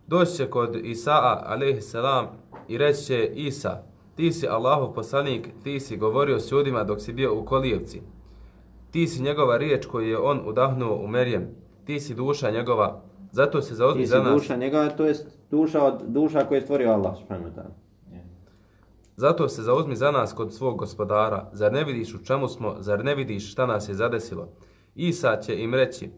Doći 0.06 0.36
će 0.36 0.50
kod 0.50 0.76
Isaa, 0.84 1.42
alaihissalam, 1.46 2.26
i 2.68 2.78
reći 2.78 3.04
će 3.04 3.30
Isa, 3.34 3.82
Ti 4.16 4.32
si 4.32 4.48
Allahov 4.48 4.94
poslanik, 4.94 5.48
ti 5.64 5.80
si 5.80 5.96
govorio 5.96 6.40
s 6.40 6.52
ljudima 6.52 6.84
dok 6.84 7.00
si 7.00 7.12
bio 7.12 7.38
u 7.38 7.44
Kolijevci. 7.44 8.02
Ti 8.90 9.06
si 9.06 9.22
njegova 9.22 9.56
riječ 9.56 9.86
koju 9.86 10.08
je 10.08 10.18
on 10.18 10.40
udahnuo 10.46 10.96
u 10.96 11.06
Merijem. 11.06 11.48
Ti 11.84 12.00
si 12.00 12.14
duša 12.14 12.50
njegova, 12.50 13.02
zato 13.32 13.62
se 13.62 13.74
zauzmi 13.74 14.06
za 14.06 14.18
nas. 14.18 14.24
Ti 14.24 14.30
si 14.30 14.34
duša 14.34 14.56
njegova, 14.56 14.88
to 14.88 15.04
je 15.06 15.14
duša, 15.50 15.84
od, 15.84 16.02
duša 16.06 16.44
koju 16.44 16.56
je 16.56 16.62
stvorio 16.62 16.90
Allah. 16.90 17.16
Zato 19.16 19.48
se 19.48 19.62
zauzmi 19.62 19.96
za 19.96 20.10
nas 20.10 20.32
kod 20.32 20.54
svog 20.54 20.78
gospodara. 20.78 21.50
Zar 21.52 21.72
ne 21.72 21.84
vidiš 21.84 22.14
u 22.14 22.24
čemu 22.24 22.48
smo, 22.48 22.76
zar 22.78 23.04
ne 23.04 23.14
vidiš 23.14 23.52
šta 23.52 23.66
nas 23.66 23.88
je 23.88 23.94
zadesilo? 23.94 24.48
Isa 24.94 25.36
će 25.36 25.62
im 25.62 25.74
reći, 25.74 26.10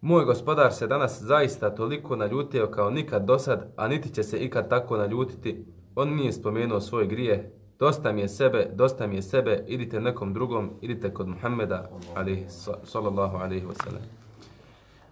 moj 0.00 0.24
gospodar 0.24 0.72
se 0.72 0.86
danas 0.86 1.22
zaista 1.22 1.74
toliko 1.74 2.16
naljutio 2.16 2.66
kao 2.66 2.90
nikad 2.90 3.24
dosad, 3.24 3.72
a 3.76 3.88
niti 3.88 4.14
će 4.14 4.22
se 4.22 4.38
ikad 4.38 4.68
tako 4.68 4.96
naljutiti, 4.96 5.64
On 6.02 6.14
nije 6.14 6.32
spomenuo 6.32 6.80
svoje 6.80 7.06
grije, 7.06 7.52
dosta 7.78 8.12
mi 8.12 8.20
je 8.20 8.28
sebe, 8.28 8.70
dosta 8.74 9.06
mi 9.06 9.14
je 9.14 9.22
sebe, 9.22 9.64
idite 9.66 10.00
nekom 10.00 10.34
drugom, 10.34 10.70
idite 10.80 11.14
kod 11.14 11.28
Muhammeda, 11.28 11.90
ali 12.14 12.46
sallallahu 12.84 13.36
alaihi 13.36 13.66
wasallam. 13.66 14.04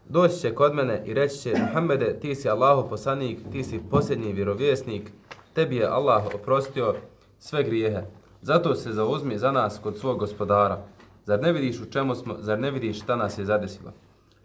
Doći 0.08 0.40
će 0.40 0.54
kod 0.54 0.74
mene 0.74 1.02
i 1.06 1.14
reći 1.14 1.38
će, 1.38 1.54
Muhammede, 1.60 2.20
ti 2.20 2.34
si 2.34 2.48
Allahov 2.48 2.88
poslanik, 2.88 3.38
ti 3.52 3.64
si 3.64 3.80
posljednji 3.90 4.32
vjerovjesnik, 4.32 5.10
tebi 5.52 5.76
je 5.76 5.86
Allah 5.86 6.26
oprostio 6.34 6.94
sve 7.38 7.62
grijehe. 7.62 8.02
Zato 8.42 8.74
se 8.74 8.92
zauzmi 8.92 9.38
za 9.38 9.52
nas 9.52 9.80
kod 9.82 9.98
svog 9.98 10.18
gospodara. 10.18 10.84
Zar 11.24 11.40
ne 11.40 11.52
vidiš 11.52 11.80
u 11.80 11.90
čemu 11.90 12.14
smo, 12.14 12.36
zar 12.38 12.58
ne 12.58 12.70
vidiš 12.70 13.02
šta 13.02 13.16
nas 13.16 13.38
je 13.38 13.44
zadesilo? 13.44 13.92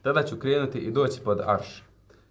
Tada 0.02 0.24
ću 0.24 0.36
krenuti 0.38 0.78
i 0.78 0.92
doći 0.92 1.22
pod 1.22 1.42
arš. 1.46 1.84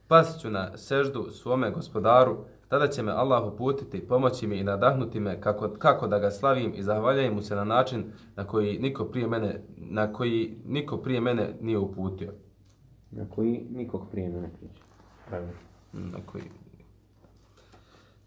Pasit 0.08 0.40
ću 0.40 0.50
na 0.50 0.76
seždu 0.76 1.30
svome 1.30 1.70
gospodaru, 1.70 2.36
tada 2.72 2.88
će 2.88 3.02
me 3.02 3.12
Allah 3.12 3.52
uputiti, 3.52 4.06
pomoći 4.08 4.46
mi 4.46 4.56
i 4.56 4.64
nadahnuti 4.64 5.20
me 5.20 5.40
kako, 5.40 5.68
kako 5.78 6.06
da 6.06 6.18
ga 6.18 6.30
slavim 6.30 6.72
i 6.74 6.82
zahvaljujem 6.82 7.34
mu 7.34 7.42
se 7.42 7.56
na 7.56 7.64
način 7.64 8.04
na 8.36 8.44
koji 8.44 8.78
niko 8.78 9.04
prije 9.04 9.26
mene, 9.26 9.60
na 9.76 10.12
koji 10.12 10.56
niko 10.66 10.96
prije 10.96 11.20
mene 11.20 11.54
nije 11.60 11.78
uputio. 11.78 12.32
Na 13.10 13.24
koji 13.34 13.66
nikog 13.70 14.10
prije 14.10 14.28
ne 14.28 14.50
priča. 14.58 14.82
Pravilno. 15.28 15.52
Na 15.92 16.18
koji... 16.26 16.44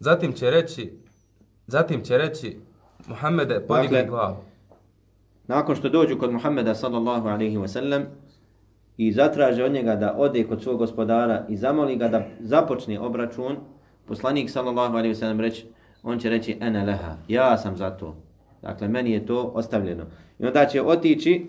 Zatim 0.00 0.32
će 0.32 0.50
reći, 0.50 0.98
zatim 1.66 2.04
će 2.04 2.18
reći, 2.18 2.60
Muhammede, 3.08 3.60
podigni 3.68 3.96
Dakle, 3.96 4.10
glavu. 4.10 4.36
Nakon 5.46 5.76
što 5.76 5.88
dođu 5.88 6.18
kod 6.18 6.32
Muhammeda 6.32 6.74
sallallahu 6.74 7.28
alaihi 7.28 7.56
wa 7.56 7.68
sallam 7.68 8.02
i 8.96 9.12
zatraže 9.12 9.64
od 9.64 9.72
njega 9.72 9.96
da 9.96 10.14
ode 10.18 10.44
kod 10.44 10.62
svog 10.62 10.78
gospodara 10.78 11.46
i 11.48 11.56
zamoli 11.56 11.96
ga 11.96 12.08
da 12.08 12.26
započne 12.40 13.00
obračun, 13.00 13.56
poslanik 14.06 14.50
sallallahu 14.50 14.92
alaihi 14.92 15.08
ve 15.08 15.14
sellem 15.14 15.40
reći, 15.40 15.66
on 16.02 16.18
će 16.18 16.30
reći 16.30 16.56
ene 16.60 16.84
leha, 16.84 17.16
ja 17.28 17.58
sam 17.58 17.76
za 17.76 17.90
to. 17.90 18.16
Dakle, 18.62 18.88
meni 18.88 19.10
je 19.10 19.26
to 19.26 19.42
ostavljeno. 19.42 20.04
I 20.38 20.46
onda 20.46 20.66
će 20.66 20.82
otići 20.82 21.46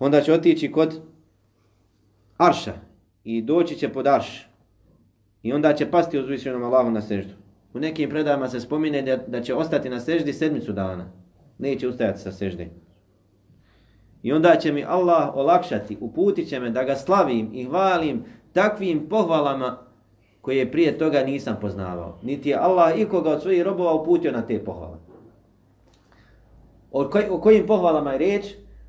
onda 0.00 0.20
će 0.20 0.32
otići 0.32 0.72
kod 0.72 1.00
Arša 2.36 2.72
i 3.24 3.42
doći 3.42 3.76
će 3.76 3.88
pod 3.88 4.06
Arš. 4.06 4.48
I 5.42 5.52
onda 5.52 5.74
će 5.74 5.90
pasti 5.90 6.18
uzvišenom 6.18 6.62
Allahu 6.62 6.90
na 6.90 7.00
seždu. 7.00 7.34
U 7.74 7.80
nekim 7.80 8.10
predajama 8.10 8.48
se 8.48 8.60
spomine 8.60 9.02
da, 9.02 9.16
da 9.16 9.42
će 9.42 9.54
ostati 9.54 9.88
na 9.88 10.00
seždi 10.00 10.32
sedmicu 10.32 10.72
dana. 10.72 11.12
Neće 11.58 11.88
ustajati 11.88 12.20
sa 12.20 12.32
sežde. 12.32 12.68
I 14.22 14.32
onda 14.32 14.56
će 14.56 14.72
mi 14.72 14.84
Allah 14.84 15.36
olakšati, 15.36 15.96
uputit 16.00 16.48
će 16.48 16.60
me 16.60 16.70
da 16.70 16.84
ga 16.84 16.96
slavim 16.96 17.50
i 17.52 17.64
hvalim 17.64 18.24
takvim 18.52 19.08
pohvalama 19.08 19.78
koje 20.40 20.70
prije 20.72 20.98
toga 20.98 21.20
nisam 21.20 21.56
poznavao. 21.60 22.18
Niti 22.22 22.48
je 22.48 22.56
Allah 22.56 22.98
ikoga 22.98 23.30
od 23.30 23.42
svojih 23.42 23.62
robova 23.62 23.92
uputio 23.92 24.32
na 24.32 24.42
te 24.42 24.64
pohvale. 24.64 24.96
O, 26.92 27.08
koj, 27.08 27.26
o 27.30 27.40
kojim 27.40 27.66
pohvalama 27.66 28.12
je 28.12 28.18
riječ? 28.18 28.44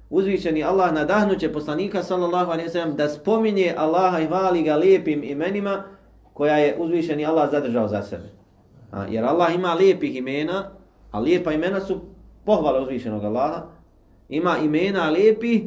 Uzvišeni 0.09 0.63
Allah 0.63 0.93
nadahnuće 0.93 1.53
poslanika 1.53 2.03
sallallahu 2.03 2.51
alaihi 2.51 2.69
sallam 2.69 2.95
da 2.95 3.09
spominje 3.09 3.73
Allaha 3.77 4.19
i 4.19 4.27
vali 4.27 4.63
ga 4.63 4.75
lijepim 4.75 5.23
imenima 5.23 5.83
koja 6.33 6.57
je 6.57 6.75
uzvišeni 6.79 7.25
Allah 7.25 7.51
zadržao 7.51 7.87
za 7.87 8.01
sebe. 8.01 8.29
A, 8.91 9.05
jer 9.09 9.25
Allah 9.25 9.55
ima 9.55 9.73
lijepih 9.73 10.15
imena, 10.15 10.69
a 11.11 11.19
lijepa 11.19 11.51
imena 11.51 11.81
su 11.81 12.01
pohvale 12.45 12.81
uzvišenog 12.81 13.23
Allaha. 13.23 13.63
Ima 14.29 14.57
imena 14.57 15.09
lijepih 15.09 15.63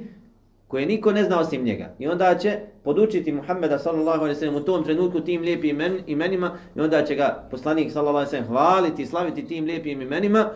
koje 0.74 0.86
niko 0.86 1.12
ne 1.12 1.24
zna 1.24 1.40
osim 1.40 1.64
njega. 1.64 1.94
I 1.98 2.06
onda 2.06 2.38
će 2.38 2.58
podučiti 2.84 3.32
Muhammeda 3.32 3.78
sallallahu 3.78 4.20
alaihi 4.20 4.38
sallam 4.38 4.56
u 4.56 4.64
tom 4.64 4.84
trenutku 4.84 5.20
tim 5.20 5.42
lijepim 5.42 5.70
imen, 5.70 5.98
imenima 6.06 6.50
i 6.76 6.80
onda 6.80 7.04
će 7.04 7.14
ga 7.14 7.48
poslanik 7.50 7.92
sallallahu 7.92 8.16
alaihi 8.16 8.30
sallam 8.30 8.46
hvaliti 8.46 9.02
i 9.02 9.06
slaviti 9.06 9.46
tim 9.46 9.64
lijepim 9.64 10.02
imenima 10.02 10.50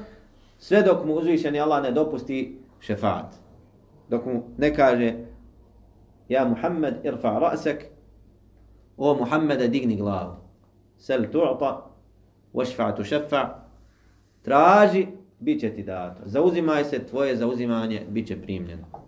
sve 0.58 0.82
dok 0.82 1.04
mu 1.04 1.14
uzvišeni 1.14 1.60
Allah 1.60 1.82
ne 1.82 1.90
dopusti 1.90 2.58
šefaat. 2.80 3.34
Dok 4.08 4.26
mu 4.26 4.42
ne 4.58 4.74
kaže 4.74 5.14
Ja 6.28 6.44
Muhammed 6.44 6.94
irfa 7.04 7.28
ra'sak 7.28 7.76
O 8.96 9.14
Muhammede 9.14 9.68
digni 9.68 9.96
glavu. 9.96 10.34
Sel 10.98 11.22
tu'ta 11.32 11.76
Vašfa 12.52 12.94
tu 12.94 13.04
šefa 13.04 13.48
Traži, 14.42 15.06
bit 15.38 15.60
će 15.60 15.74
ti 15.74 15.82
dato. 15.82 16.22
Zauzimaj 16.24 16.84
se, 16.84 17.06
tvoje 17.06 17.36
zauzimanje 17.36 18.02
bit 18.08 18.26
će 18.26 18.42
primljeno. 18.42 19.07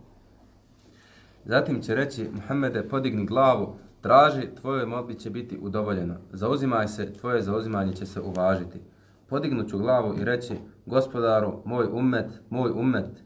Zatim 1.50 1.82
će 1.82 1.94
reći, 1.94 2.28
Muhammede, 2.32 2.82
podigni 2.88 3.26
glavu, 3.26 3.74
traži, 4.00 4.48
tvoje 4.60 4.86
molbi 4.86 5.14
će 5.14 5.30
biti 5.30 5.58
udovoljeno. 5.62 6.14
Zauzimaj 6.32 6.88
se, 6.88 7.12
tvoje 7.12 7.42
zauzimanje 7.42 7.92
će 7.92 8.06
se 8.06 8.20
uvažiti. 8.20 8.80
Podignuću 9.28 9.78
glavu 9.78 10.14
i 10.20 10.24
reći, 10.24 10.54
gospodaru, 10.86 11.52
moj 11.64 11.86
ummet, 11.92 12.26
moj 12.50 12.70
ummet. 12.70 13.24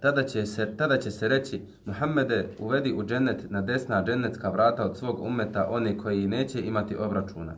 Tada 0.00 0.22
će 0.22 0.46
se, 0.46 0.76
tada 0.76 0.98
će 0.98 1.10
se 1.10 1.28
reći, 1.28 1.62
Muhammede, 1.84 2.48
uvedi 2.58 2.92
u 2.92 3.04
džennet 3.04 3.50
na 3.50 3.62
desna 3.62 4.04
džennetska 4.04 4.50
vrata 4.50 4.84
od 4.84 4.96
svog 4.96 5.20
ummeta 5.22 5.68
one 5.70 5.98
koji 5.98 6.26
neće 6.26 6.60
imati 6.60 6.96
obračuna. 6.96 7.54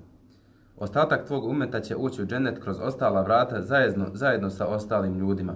Ostatak 0.76 1.26
tvog 1.26 1.44
ummeta 1.44 1.80
će 1.80 1.96
ući 1.96 2.22
u 2.22 2.26
džennet 2.26 2.58
kroz 2.58 2.76
ostala 2.82 3.22
vrata 3.22 3.62
zajedno, 3.62 4.06
zajedno 4.12 4.50
sa 4.50 4.66
ostalim 4.66 5.18
ljudima. 5.18 5.54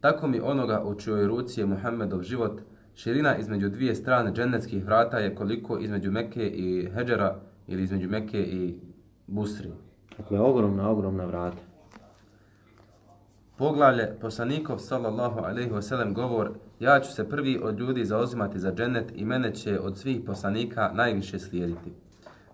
Tako 0.00 0.26
mi 0.26 0.40
onoga 0.40 0.82
u 0.84 0.94
čijoj 0.94 1.26
ruci 1.26 1.60
je 1.60 1.66
Muhammedov 1.66 2.22
život, 2.22 2.60
širina 2.96 3.36
između 3.36 3.68
dvije 3.68 3.94
strane 3.94 4.32
džennetskih 4.32 4.84
vrata 4.84 5.18
je 5.18 5.34
koliko 5.34 5.78
između 5.78 6.10
Mekke 6.10 6.46
i 6.46 6.90
Hedžera 6.94 7.36
ili 7.66 7.82
između 7.82 8.08
Mekke 8.08 8.40
i 8.40 8.74
Busri. 9.26 9.70
Dakle, 10.18 10.40
ogromna, 10.40 10.90
ogromna 10.90 11.24
vrata. 11.24 11.62
Poglavlje 13.58 14.16
poslanikov 14.20 14.78
sallallahu 14.78 15.40
alejhi 15.40 15.70
ve 15.70 15.82
sellem 15.82 16.14
govor 16.14 16.50
ja 16.80 17.00
ću 17.00 17.12
se 17.12 17.28
prvi 17.28 17.60
od 17.62 17.78
ljudi 17.78 18.04
zauzimati 18.04 18.58
za 18.58 18.72
džennet 18.72 19.12
i 19.14 19.24
mene 19.24 19.54
će 19.54 19.80
od 19.80 19.98
svih 19.98 20.20
poslanika 20.26 20.90
najviše 20.94 21.38
slijediti. 21.38 21.92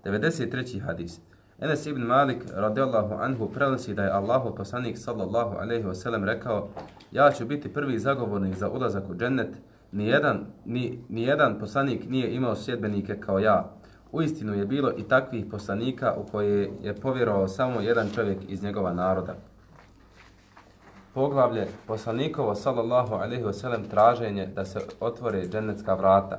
93. 0.04 0.80
hadis. 0.80 1.20
Enes 1.60 1.86
ibn 1.86 2.02
Malik 2.02 2.44
radijallahu 2.54 3.14
anhu 3.14 3.50
prenosi 3.54 3.94
da 3.94 4.02
je 4.02 4.10
Allahu 4.10 4.54
poslanik 4.56 4.98
sallallahu 4.98 5.56
alejhi 5.56 5.86
ve 5.86 5.94
sellem 5.94 6.24
rekao 6.24 6.68
ja 7.12 7.30
ću 7.32 7.46
biti 7.46 7.72
prvi 7.72 7.98
zagovornik 7.98 8.54
za 8.54 8.70
ulazak 8.70 9.10
u 9.10 9.14
džennet 9.14 9.56
ni 9.92 10.06
jedan 10.06 10.46
ni, 10.64 11.04
ni 11.08 11.22
jedan 11.22 11.58
poslanik 11.58 12.08
nije 12.08 12.34
imao 12.34 12.56
sjedbenike 12.56 13.20
kao 13.20 13.38
ja. 13.38 13.70
U 14.12 14.22
istinu 14.22 14.54
je 14.54 14.66
bilo 14.66 14.92
i 14.96 15.02
takvih 15.02 15.46
poslanika 15.50 16.14
u 16.16 16.30
koje 16.30 16.70
je 16.82 16.94
povjerovao 16.94 17.48
samo 17.48 17.80
jedan 17.80 18.08
čovjek 18.14 18.38
iz 18.48 18.62
njegova 18.62 18.92
naroda 18.92 19.34
poglavlje 21.14 21.66
poslanikovo 21.86 22.54
sallallahu 22.54 23.14
alejhi 23.14 23.44
ve 23.44 23.52
sellem 23.52 23.84
traženje 23.84 24.46
da 24.46 24.64
se 24.64 24.80
otvore 25.00 25.48
džennetska 25.48 25.94
vrata. 25.94 26.38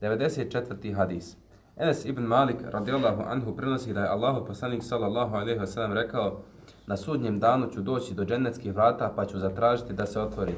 94. 0.00 0.94
hadis. 0.94 1.36
Enes 1.76 2.04
ibn 2.04 2.22
Malik 2.22 2.56
radijallahu 2.70 3.22
anhu 3.26 3.56
prenosi 3.56 3.92
da 3.92 4.00
je 4.00 4.08
Allahu 4.08 4.46
poslanik 4.46 4.82
sallallahu 4.82 5.36
alejhi 5.36 5.60
ve 5.60 5.66
sellem 5.66 5.92
rekao: 5.92 6.40
Na 6.86 6.96
sudnjem 6.96 7.38
danu 7.38 7.70
ću 7.70 7.80
doći 7.80 8.14
do 8.14 8.24
džennetskih 8.24 8.74
vrata 8.74 9.12
pa 9.16 9.26
ću 9.26 9.38
zatražiti 9.38 9.92
da 9.92 10.06
se 10.06 10.20
otvori. 10.20 10.54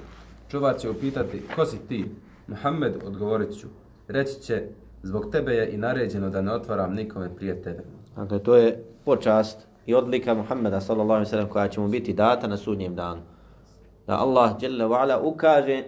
Čuvar 0.50 0.78
će 0.78 0.90
upitati: 0.90 1.42
Ko 1.56 1.64
si 1.64 1.78
ti? 1.88 2.10
Muhammed 2.46 2.92
odgovorit 3.06 3.60
ću. 3.60 3.66
Reći 4.08 4.40
će: 4.40 4.62
Zbog 5.02 5.30
tebe 5.32 5.52
je 5.52 5.70
i 5.72 5.76
naređeno 5.76 6.30
da 6.30 6.42
ne 6.42 6.52
otvaram 6.52 6.94
nikome 6.94 7.36
prije 7.36 7.62
tebe. 7.62 7.82
Dakle, 8.16 8.38
to 8.38 8.56
je 8.56 8.84
počast 9.04 9.66
i 9.86 9.94
odlika 9.94 10.34
Muhammeda 10.34 10.80
sallallahu 10.80 11.12
alaihi 11.12 11.30
sallam 11.30 11.48
koja 11.48 11.68
će 11.68 11.80
mu 11.80 11.88
biti 11.88 12.12
data 12.12 12.46
na 12.46 12.56
sudnjem 12.56 12.94
danu. 12.94 13.20
Da 14.06 14.18
Allah 14.18 14.58
djelle 14.58 14.84
wa'ala 14.84 15.18
ukaže 15.22 15.84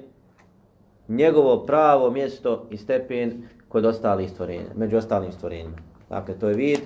njegovo 1.09 1.67
pravo 1.67 2.11
mjesto 2.11 2.67
i 2.71 2.77
stepen 2.77 3.49
kod 3.69 3.85
ostalih 3.85 4.31
stvorenja, 4.31 4.71
među 4.77 4.97
ostalim 4.97 5.33
stvorenjima. 5.33 5.77
Dakle, 6.09 6.39
to 6.39 6.49
je 6.49 6.55
vid 6.55 6.81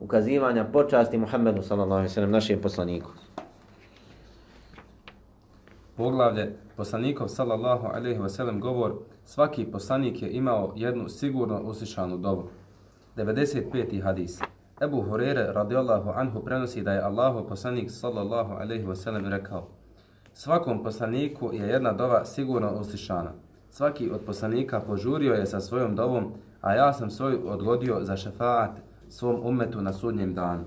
ukazivanja 0.00 0.64
počasti 0.64 1.18
Muhammedu 1.18 1.62
sallallahu 1.62 1.92
alaihi 1.92 2.14
sallam, 2.14 2.30
našem 2.30 2.60
poslaniku. 2.60 3.10
Poglavlje 5.96 6.56
poslanikov 6.76 7.28
sallallahu 7.28 7.86
alejhi 7.86 8.20
ve 8.22 8.28
sellem 8.28 8.60
govor 8.60 8.94
svaki 9.24 9.64
poslanik 9.64 10.22
je 10.22 10.30
imao 10.32 10.72
jednu 10.76 11.08
sigurno 11.08 11.60
uslišanu 11.62 12.18
dovu. 12.18 12.48
95. 13.16 14.02
hadis. 14.02 14.40
Ebu 14.80 15.02
Hurere 15.02 15.52
radijallahu 15.52 16.10
anhu 16.10 16.44
prenosi 16.44 16.82
da 16.82 16.92
je 16.92 17.02
Allahu 17.02 17.48
poslanik 17.48 17.90
sallallahu 17.90 18.52
alejhi 18.52 18.86
ve 18.86 18.96
sellem 18.96 19.26
rekao: 19.26 19.68
Svakom 20.32 20.82
poslaniku 20.82 21.50
je 21.52 21.68
jedna 21.68 21.92
dova 21.92 22.24
sigurno 22.24 22.72
uslišana. 22.80 23.32
Svaki 23.70 24.10
od 24.10 24.20
poslanika 24.26 24.80
požurio 24.80 25.34
je 25.34 25.46
sa 25.46 25.60
svojom 25.60 25.96
dovom, 25.96 26.32
a 26.60 26.74
ja 26.74 26.92
sam 26.92 27.10
svoju 27.10 27.40
odgodio 27.48 28.04
za 28.04 28.16
šefaat 28.16 28.70
svom 29.08 29.40
umetu 29.46 29.82
na 29.82 29.92
sudnjem 29.92 30.34
danu. 30.34 30.64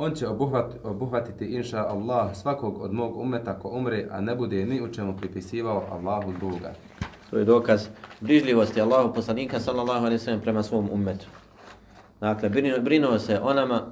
On 0.00 0.14
će 0.14 0.28
obuhvat, 0.28 0.74
obuhvatiti, 0.84 1.44
inša 1.44 1.86
Allah, 1.88 2.36
svakog 2.36 2.82
od 2.82 2.92
mog 2.92 3.16
umeta 3.16 3.58
ko 3.58 3.68
umre, 3.68 4.06
a 4.10 4.20
ne 4.20 4.34
bude 4.34 4.66
ni 4.66 4.82
u 4.82 4.92
čemu 4.92 5.16
pripisivao 5.16 5.82
Allahu 5.90 6.32
duga. 6.40 6.72
To 7.30 7.38
je 7.38 7.44
dokaz 7.44 7.88
brižljivosti 8.20 8.80
Allahu 8.80 9.14
poslanika 9.14 9.60
sallallahu 9.60 10.04
alaihi 10.04 10.18
sallam 10.18 10.40
prema 10.40 10.62
svom 10.62 10.88
umetu. 10.92 11.26
Dakle, 12.20 12.48
brinuo, 12.80 13.18
se 13.18 13.40
o 13.42 13.54
nama, 13.54 13.86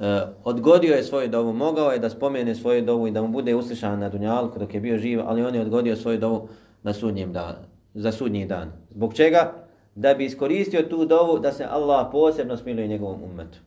e, 0.00 0.22
odgodio 0.44 0.94
je 0.94 1.02
svoju 1.02 1.28
dovu, 1.28 1.52
mogao 1.52 1.90
je 1.90 1.98
da 1.98 2.10
spomene 2.10 2.54
svoju 2.54 2.84
dovu 2.84 3.06
i 3.06 3.10
da 3.10 3.22
mu 3.22 3.28
bude 3.28 3.54
uslišan 3.54 3.98
na 3.98 4.08
dunjalku 4.08 4.58
dok 4.58 4.74
je 4.74 4.80
bio 4.80 4.98
živ, 4.98 5.20
ali 5.26 5.44
on 5.44 5.54
je 5.54 5.60
odgodio 5.60 5.96
svoju 5.96 6.18
dovu 6.18 6.48
na 6.82 6.92
sudnjem 6.92 7.32
danu. 7.32 7.64
za 7.94 8.12
sudnji 8.12 8.46
dan. 8.46 8.72
Zbog 8.90 9.14
čega? 9.14 9.52
Da 9.94 10.14
bi 10.14 10.24
iskoristio 10.24 10.82
tu 10.82 11.04
dovu 11.04 11.38
da 11.38 11.52
se 11.52 11.64
Allah 11.70 12.08
posebno 12.12 12.56
smiluje 12.56 12.88
njegovom 12.88 13.22
umetu. 13.22 13.58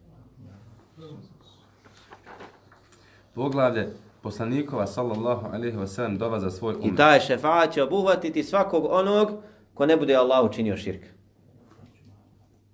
Poglavlje 3.36 3.88
poslanikova 4.22 4.88
sallallahu 4.88 5.48
alaihi 5.54 5.78
wa 5.78 5.88
sallam 5.88 6.18
dova 6.18 6.40
za 6.40 6.52
svoj 6.52 6.74
umet. 6.74 6.94
I 6.94 6.96
taj 6.96 7.20
šefaat 7.20 7.74
će 7.74 7.84
obuhvatiti 7.84 8.44
svakog 8.44 8.86
onog 8.90 9.32
ko 9.74 9.86
ne 9.86 9.98
bude 9.98 10.16
Allah 10.16 10.46
učinio 10.46 10.78
širka. 10.78 11.08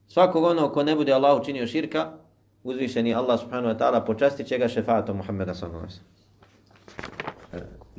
Svakog 0.07 0.43
onog 0.43 0.73
ko 0.73 0.83
ne 0.83 0.95
bude 0.95 1.13
Allah 1.13 1.41
učinio 1.41 1.67
širka, 1.67 2.11
uzvišeni 2.63 3.13
Allah 3.13 3.39
subhanahu 3.39 3.73
wa 3.73 3.79
ta'ala 3.79 4.05
počastit 4.05 4.47
će 4.47 4.57
ga 4.57 4.67
šefaatom 4.67 5.17
Muhammeda 5.17 5.53
sallallahu 5.53 5.85
alaihi 5.85 5.99
wa 5.99 5.99
sallam. 5.99 6.11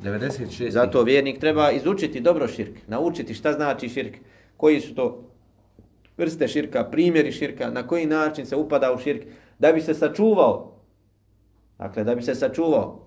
96. 0.03 0.69
Zato 0.69 1.03
vjernik 1.03 1.39
treba 1.39 1.71
izučiti 1.71 2.19
dobro 2.19 2.47
širk, 2.47 2.77
naučiti 2.87 3.33
šta 3.33 3.53
znači 3.53 3.89
širk, 3.89 4.15
koji 4.57 4.81
su 4.81 4.95
to 4.95 5.23
vrste 6.17 6.47
širka, 6.47 6.83
primjeri 6.83 7.31
širka, 7.31 7.69
na 7.69 7.87
koji 7.87 8.05
način 8.05 8.45
se 8.45 8.55
upada 8.55 8.93
u 8.93 8.97
širk, 8.97 9.23
da 9.59 9.71
bi 9.71 9.81
se 9.81 9.93
sačuvao. 9.93 10.72
Dakle, 11.77 12.03
da 12.03 12.15
bi 12.15 12.21
se 12.21 12.35
sačuvao. 12.35 12.99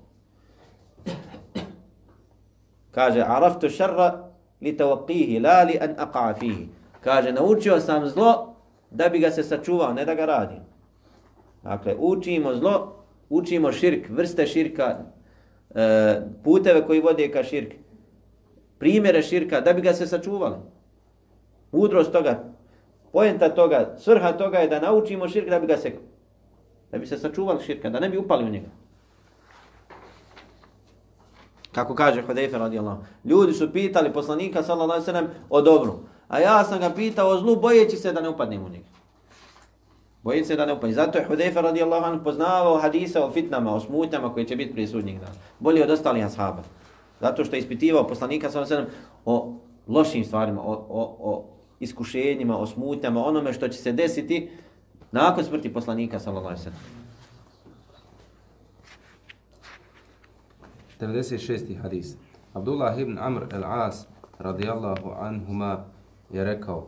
Kaže, 2.91 3.21
araftu 3.21 3.69
šarra 3.69 4.29
li 4.61 4.77
tawaqihi, 4.77 5.43
la 5.43 5.63
li 5.63 5.79
an 5.81 5.95
aqa 5.99 6.35
fihi. 6.39 6.69
Kaže, 7.01 7.33
naučio 7.33 7.81
sam 7.81 8.09
zlo 8.09 8.55
da 8.91 9.09
bi 9.09 9.19
ga 9.19 9.31
se 9.31 9.43
sačuvao, 9.43 9.93
ne 9.93 10.05
da 10.05 10.15
ga 10.15 10.25
radim. 10.25 10.63
Dakle, 11.63 11.95
učimo 11.99 12.55
zlo, 12.55 12.97
učimo 13.29 13.73
širk, 13.73 14.09
vrste 14.09 14.47
širka, 14.47 14.97
e, 15.75 16.21
puteve 16.45 16.87
koji 16.87 17.01
vode 17.01 17.29
ka 17.33 17.43
širk, 17.45 17.75
primjere 18.79 19.23
širka, 19.23 19.61
da 19.61 19.73
bi 19.73 19.83
ga 19.83 19.93
se 19.95 20.07
sačuvali. 20.07 20.57
Mudrost 21.73 22.13
toga, 22.13 22.45
pojenta 23.13 23.49
toga, 23.55 23.97
svrha 23.99 24.33
toga 24.33 24.59
je 24.59 24.69
da 24.69 24.81
naučimo 24.81 25.29
širk 25.29 25.49
da 25.49 25.61
bi 25.61 25.67
ga 25.67 25.77
se 25.77 25.93
da 26.93 26.99
bi 26.99 27.07
se 27.07 27.19
sačuvali 27.19 27.65
širka, 27.65 27.91
da 27.91 28.01
ne 28.01 28.09
bi 28.09 28.19
upali 28.19 28.45
u 28.45 28.49
njega. 28.49 28.69
Kako 31.73 31.95
kaže 31.95 32.23
Hudejfe 32.23 32.59
radijallahu. 32.59 33.03
Ljudi 33.25 33.53
su 33.53 33.73
pitali 33.73 34.13
poslanika 34.13 34.63
sallallahu 34.63 34.93
alejhi 34.93 35.07
ve 35.07 35.13
sellem 35.13 35.31
o 35.51 35.63
dobru, 35.63 35.99
a 36.29 36.41
ja 36.41 36.65
sam 36.65 36.81
ga 36.81 36.91
pitao 36.91 37.29
o 37.29 37.39
zlu 37.39 37.57
bojeći 37.57 37.97
se 37.97 38.13
da 38.13 38.21
ne 38.21 38.29
upadnem 38.29 38.65
u 38.65 38.69
njega. 38.69 38.89
Bojeći 40.23 40.45
se 40.45 40.57
da 40.57 40.67
ne 40.67 40.73
upadnem. 40.73 40.95
Zato 40.95 41.19
je 41.19 41.25
Hudejfe 41.25 41.63
radijallahu 41.63 42.05
anhu 42.05 42.25
poznavao 42.25 42.79
hadise 42.79 43.21
o 43.21 43.31
fitnama, 43.31 43.75
o 43.75 43.81
smutnjama 43.81 44.33
koje 44.33 44.47
će 44.47 44.57
biti 44.57 44.73
prije 44.73 44.89
sudnjeg 44.89 45.19
dana. 45.19 45.35
Bolje 45.59 45.85
od 45.85 45.91
ostalih 45.91 46.27
ashaba. 46.27 46.63
Zato 47.21 47.45
što 47.45 47.57
je 47.57 47.61
ispitivao 47.61 48.07
poslanika 48.07 48.51
sallallahu 48.51 48.75
alejhi 48.75 48.87
ve 48.87 48.91
sellem 48.91 49.13
o 49.25 49.55
lošim 49.89 50.25
stvarima, 50.25 50.63
o, 50.63 50.73
o, 50.73 51.17
o 51.21 51.45
iskušenjima, 51.81 52.59
o 52.59 52.67
smutnjama, 52.67 53.25
onome 53.25 53.53
što 53.53 53.69
će 53.69 53.79
se 53.79 53.93
desiti 53.93 54.51
nakon 55.17 55.45
smrti 55.45 55.73
poslanika 55.73 56.19
sallallahu 56.19 56.47
alejhi 56.47 56.65
ve 56.65 56.71
sellem. 56.71 56.81
96. 61.01 61.83
hadis. 61.83 62.17
Abdullah 62.55 62.99
ibn 62.99 63.19
Amr 63.19 63.47
el-As 63.53 64.07
radijallahu 64.39 65.11
anhuma 65.21 65.85
je 66.31 66.45
rekao 66.45 66.87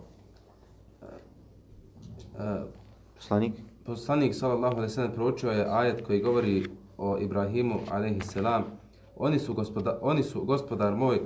uh, 2.32 2.68
Poslanik? 3.16 3.54
poslanik 3.88 4.34
sallallahu 4.34 4.76
alejhi 4.76 4.90
ve 4.90 4.94
sellem 4.94 5.12
proučio 5.12 5.50
je 5.50 5.66
ajet 5.70 6.06
koji 6.06 6.20
govori 6.20 6.66
o 6.98 7.18
Ibrahimu 7.18 7.80
alejhi 7.90 8.20
selam 8.20 8.64
oni 9.16 9.38
su 9.38 9.54
gospodar 9.54 9.94
oni 10.02 10.22
su 10.22 10.44
gospodar 10.44 10.96
moj 10.96 11.20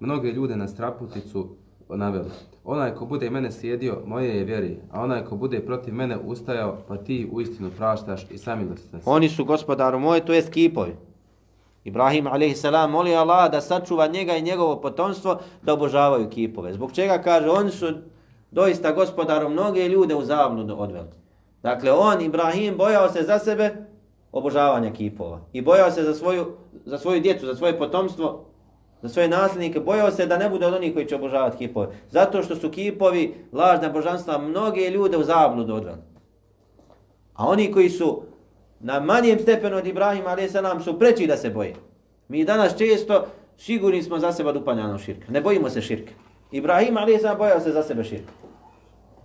mnoge 0.00 0.32
ljude 0.32 0.56
na 0.56 0.68
straputicu 0.68 1.48
naveli 1.88 2.30
onaj 2.64 2.94
ko 2.94 3.06
bude 3.06 3.30
mene 3.30 3.52
slijedio 3.52 3.98
moje 4.06 4.36
je 4.36 4.44
vjeri 4.44 4.80
a 4.92 5.02
onaj 5.02 5.24
ko 5.24 5.36
bude 5.36 5.60
protiv 5.60 5.94
mene 5.94 6.18
ustajao 6.24 6.78
pa 6.88 6.96
ti 6.96 7.28
uistinu 7.32 7.70
praštaš 7.76 8.26
i 8.30 8.38
samilostan 8.38 9.00
si. 9.00 9.08
Oni 9.08 9.28
su 9.28 9.44
gospodaru 9.44 9.98
moje, 9.98 10.24
to 10.26 10.32
je 10.32 10.50
kipovi. 10.50 10.96
Ibrahim 11.84 12.26
a.s. 12.26 12.64
moli 12.88 13.14
Allah 13.14 13.50
da 13.50 13.60
sačuva 13.60 14.06
njega 14.06 14.36
i 14.36 14.42
njegovo 14.42 14.80
potomstvo 14.80 15.38
da 15.62 15.72
obožavaju 15.72 16.30
kipove. 16.30 16.72
Zbog 16.72 16.92
čega 16.92 17.18
kaže, 17.18 17.50
oni 17.50 17.70
su 17.70 17.86
doista 18.50 18.92
gospodarom 18.92 19.52
mnoge 19.52 19.88
ljude 19.88 20.14
u 20.14 20.24
zabludu 20.24 20.76
odveli. 20.78 21.08
Dakle, 21.62 21.92
on, 21.92 22.20
Ibrahim, 22.20 22.76
bojao 22.76 23.08
se 23.08 23.22
za 23.22 23.38
sebe 23.38 23.86
obožavanja 24.32 24.92
kipova. 24.92 25.40
I 25.52 25.62
bojao 25.62 25.90
se 25.90 26.02
za 26.02 26.14
svoju, 26.14 26.46
za 26.84 26.98
svoju 26.98 27.20
djecu, 27.20 27.46
za 27.46 27.54
svoje 27.54 27.78
potomstvo, 27.78 28.44
za 29.04 29.08
svoje 29.08 29.28
nasljednike. 29.28 29.80
Bojao 29.80 30.10
se 30.10 30.26
da 30.26 30.38
ne 30.38 30.48
bude 30.48 30.66
od 30.66 30.74
onih 30.74 30.94
koji 30.94 31.06
će 31.06 31.16
obožavati 31.16 31.58
kipove. 31.58 31.88
Zato 32.10 32.42
što 32.42 32.56
su 32.56 32.70
kipovi, 32.70 33.34
lažna 33.52 33.88
božanstva, 33.88 34.38
mnoge 34.38 34.90
ljude 34.90 35.16
u 35.16 35.22
zabludu 35.22 35.74
odveli. 35.74 35.98
A 37.34 37.46
oni 37.46 37.72
koji 37.72 37.90
su 37.90 38.22
na 38.80 39.00
manjem 39.00 39.38
stepenu 39.38 39.76
od 39.76 39.86
Ibrahima 39.86 40.30
a.s. 40.30 40.84
su 40.84 40.98
preći 40.98 41.26
da 41.26 41.36
se 41.36 41.50
boje. 41.50 41.74
Mi 42.28 42.44
danas 42.44 42.78
često 42.78 43.26
sigurni 43.58 44.02
smo 44.02 44.18
za 44.18 44.32
sebe 44.32 44.48
od 44.48 45.00
širka. 45.00 45.32
Ne 45.32 45.40
bojimo 45.40 45.70
se 45.70 45.80
širka. 45.80 46.12
Ibrahim 46.52 46.96
a.s. 46.96 47.38
bojao 47.38 47.60
se 47.60 47.72
za 47.72 47.82
sebe 47.82 48.04
širka. 48.04 48.32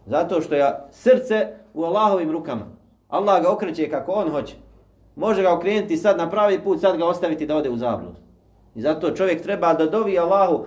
Zato 0.05 0.41
što 0.41 0.55
je 0.55 0.73
srce 0.91 1.47
u 1.73 1.83
Allahovim 1.83 2.31
rukama. 2.31 2.65
Allah 3.07 3.43
ga 3.43 3.51
okreće 3.51 3.89
kako 3.89 4.11
on 4.11 4.31
hoće. 4.31 4.55
Može 5.15 5.41
ga 5.41 5.53
okrenuti 5.53 5.97
sad 5.97 6.17
na 6.17 6.29
pravi 6.29 6.59
put, 6.59 6.81
sad 6.81 6.97
ga 6.97 7.05
ostaviti 7.05 7.45
da 7.45 7.55
ode 7.55 7.69
u 7.69 7.77
zabludu. 7.77 8.28
I 8.79 8.81
zato 8.81 9.11
čovjek 9.11 9.41
treba 9.41 9.73
da 9.73 9.85
dovi 9.85 10.19
Allahu 10.19 10.65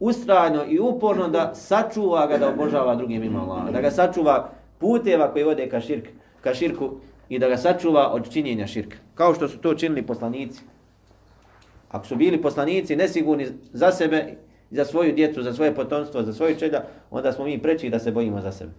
ustrajno 0.00 0.64
i 0.68 0.78
uporno 0.78 1.28
da 1.28 1.54
sačuva 1.54 2.26
ga 2.26 2.38
da 2.38 2.48
obožava 2.48 2.94
drugim 2.94 3.22
ima 3.22 3.42
Allaha. 3.42 3.70
Da 3.70 3.80
ga 3.80 3.90
sačuva 3.90 4.50
puteva 4.78 5.30
koji 5.32 5.44
vode 5.44 5.68
ka, 5.68 5.80
širk, 5.80 6.08
ka 6.40 6.54
širku 6.54 6.90
i 7.28 7.38
da 7.38 7.48
ga 7.48 7.56
sačuva 7.56 8.10
od 8.12 8.28
činjenja 8.32 8.66
širka. 8.66 8.96
Kao 9.14 9.34
što 9.34 9.48
su 9.48 9.58
to 9.58 9.74
činili 9.74 10.02
poslanici. 10.06 10.60
Ako 11.90 12.06
su 12.06 12.16
bili 12.16 12.42
poslanici 12.42 12.96
nesigurni 12.96 13.46
za 13.72 13.92
sebe, 13.92 14.36
za 14.70 14.84
svoju 14.84 15.14
djecu, 15.14 15.42
za 15.42 15.52
svoje 15.52 15.74
potomstvo, 15.74 16.22
za 16.22 16.32
svoje 16.32 16.58
čelja, 16.58 16.82
onda 17.10 17.32
smo 17.32 17.44
mi 17.44 17.62
preći 17.62 17.88
da 17.88 17.98
se 17.98 18.12
bojimo 18.12 18.40
za 18.40 18.52
sebe. 18.52 18.72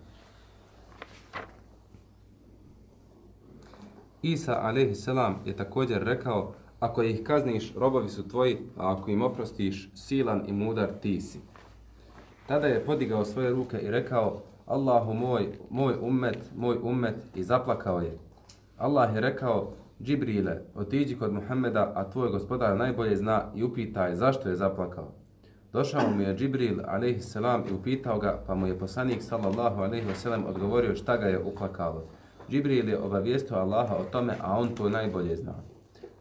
Isa 4.21 4.59
alejhi 4.61 4.95
selam 4.95 5.41
je 5.45 5.55
također 5.55 6.03
rekao 6.03 6.53
ako 6.85 7.03
ih 7.03 7.23
kazniš, 7.23 7.73
robovi 7.75 8.09
su 8.09 8.27
tvoji, 8.27 8.57
a 8.77 8.93
ako 8.93 9.11
im 9.11 9.21
oprostiš, 9.21 9.89
silan 9.93 10.43
i 10.47 10.53
mudar 10.53 10.89
ti 11.01 11.21
si. 11.21 11.39
Tada 12.47 12.67
je 12.67 12.85
podigao 12.85 13.25
svoje 13.25 13.49
ruke 13.49 13.77
i 13.79 13.91
rekao 13.91 14.41
Allahu 14.65 15.13
moj, 15.13 15.47
moj 15.69 15.95
ummet, 16.01 16.51
moj 16.55 16.77
ummet 16.83 17.15
i 17.35 17.43
zaplakao 17.43 17.99
je. 17.99 18.17
Allah 18.77 19.15
je 19.15 19.21
rekao 19.21 19.71
Džibrile, 20.03 20.61
otiđi 20.75 21.15
kod 21.15 21.33
Muhammeda, 21.33 21.91
a 21.95 22.09
tvoj 22.09 22.29
gospodar 22.29 22.77
najbolje 22.77 23.15
zna 23.15 23.43
i 23.55 23.63
upitaj 23.63 24.15
zašto 24.15 24.49
je 24.49 24.55
zaplakao. 24.55 25.11
Došao 25.73 26.09
mu 26.15 26.21
je 26.21 26.35
Džibril 26.35 26.79
a.s. 26.85 27.35
i 27.69 27.73
upitao 27.73 28.19
ga, 28.19 28.43
pa 28.47 28.55
mu 28.55 28.67
je 28.67 28.79
poslanik 28.79 29.21
sallallahu 29.21 29.81
a.s. 29.81 30.25
odgovorio 30.25 30.95
šta 30.95 31.17
ga 31.17 31.25
je 31.25 31.43
uplakalo. 31.43 32.03
Džibril 32.49 32.89
je 32.89 32.99
obavijestio 32.99 33.57
Allaha 33.57 33.95
o 33.95 34.03
tome, 34.11 34.33
a 34.41 34.57
on 34.59 34.67
to 34.75 34.89
najbolje 34.89 35.35
zna. 35.35 35.74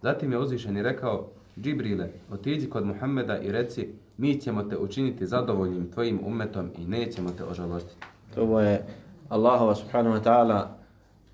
Zatim 0.04 0.32
je 0.32 0.38
uzvišen 0.38 0.78
i 0.78 0.84
rekao, 0.84 1.28
Džibrile, 1.62 2.10
otiđi 2.32 2.70
kod 2.70 2.86
Muhammeda 2.86 3.38
i 3.40 3.52
reci, 3.52 3.90
mi 4.18 4.42
ćemo 4.42 4.64
te 4.64 4.78
učiniti 4.78 5.26
zadovoljnim 5.26 5.92
tvojim 5.92 6.20
umetom 6.26 6.72
i 6.78 6.86
nećemo 6.86 7.30
te 7.38 7.44
ožalostiti. 7.44 8.06
To 8.36 8.60
je 8.60 8.86
Allahova 9.30 9.76
subhanahu 9.76 10.16
wa 10.16 10.24
ta'ala 10.24 10.64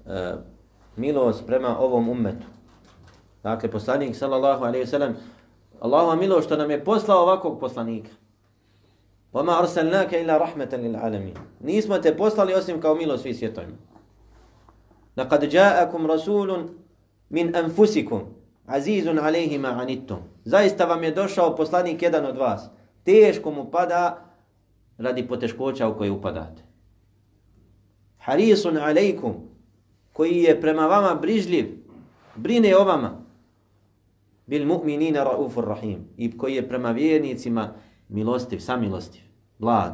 uh, 0.05 0.39
milost 0.95 1.45
prema 1.45 1.79
ovom 1.79 2.09
ummetu. 2.09 2.45
Dakle, 3.43 3.71
poslanik 3.71 4.15
sallallahu 4.15 4.63
alaihi 4.63 4.85
sallam, 4.85 5.15
Allahova 5.79 6.15
milost 6.15 6.45
što 6.45 6.57
nam 6.57 6.71
je 6.71 6.83
poslao 6.83 7.23
ovakvog 7.23 7.59
poslanika. 7.59 8.09
وَمَا 9.33 9.59
أَرْسَلْنَاكَ 9.59 10.13
إِلَّا 10.13 10.37
رَحْمَةً 10.37 10.71
لِلْعَالَمِينَ 10.77 11.35
Nismo 11.59 11.97
te 11.97 12.17
poslali 12.17 12.53
osim 12.53 12.81
kao 12.81 12.95
milost 12.95 13.21
svih 13.21 13.37
svjetovima. 13.37 13.77
لَقَدْ 15.17 15.45
جَاءَكُمْ 15.45 16.07
رَسُولٌ 16.07 16.69
مِنْ 17.29 17.55
أَنفُسِكُمْ 17.55 18.21
azizun 18.66 19.18
alejhima 19.18 19.68
anittum. 19.68 20.18
Zaista 20.44 20.84
vam 20.84 21.04
je 21.04 21.10
došao 21.10 21.56
poslanik 21.56 22.02
jedan 22.02 22.26
od 22.26 22.36
vas. 22.36 22.68
Teško 23.04 23.50
mu 23.50 23.70
pada 23.70 24.24
radi 24.98 25.28
poteškoća 25.28 25.88
u 25.88 25.98
koje 25.98 26.10
upadate. 26.10 26.62
Harisun 28.18 28.76
alejkum 28.76 29.34
koji 30.12 30.36
je 30.36 30.60
prema 30.60 30.86
vama 30.86 31.14
brižljiv, 31.14 31.66
brine 32.36 32.76
o 32.76 32.84
vama. 32.84 33.10
Bil 34.46 34.66
mu'minina 34.66 35.24
raufur 35.24 35.64
rahim. 35.64 36.08
I 36.16 36.38
koji 36.38 36.54
je 36.54 36.68
prema 36.68 36.90
vjernicima 36.90 37.74
milostiv, 38.08 38.58
samilostiv, 38.58 39.22
blag. 39.58 39.92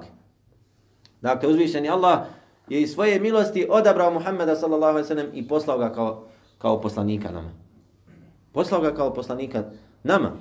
Dakle, 1.21 1.49
uzvišeni 1.49 1.89
Allah 1.89 2.27
je 2.69 2.83
iz 2.83 2.93
svoje 2.93 3.21
milosti 3.21 3.67
odabrao 3.71 4.11
Muhammeda 4.11 4.57
sallallahu 4.57 4.91
alaihi 4.91 5.09
sallam 5.09 5.27
i 5.33 5.49
poslao 5.49 5.79
ga 5.79 5.93
kao, 5.93 6.27
kao 6.59 6.81
poslanika 6.81 7.31
nama. 7.31 7.66
Poslao 8.57 8.81
ga 8.81 8.95
kao 8.95 9.15
poslanika 9.15 9.65
nama. 10.03 10.33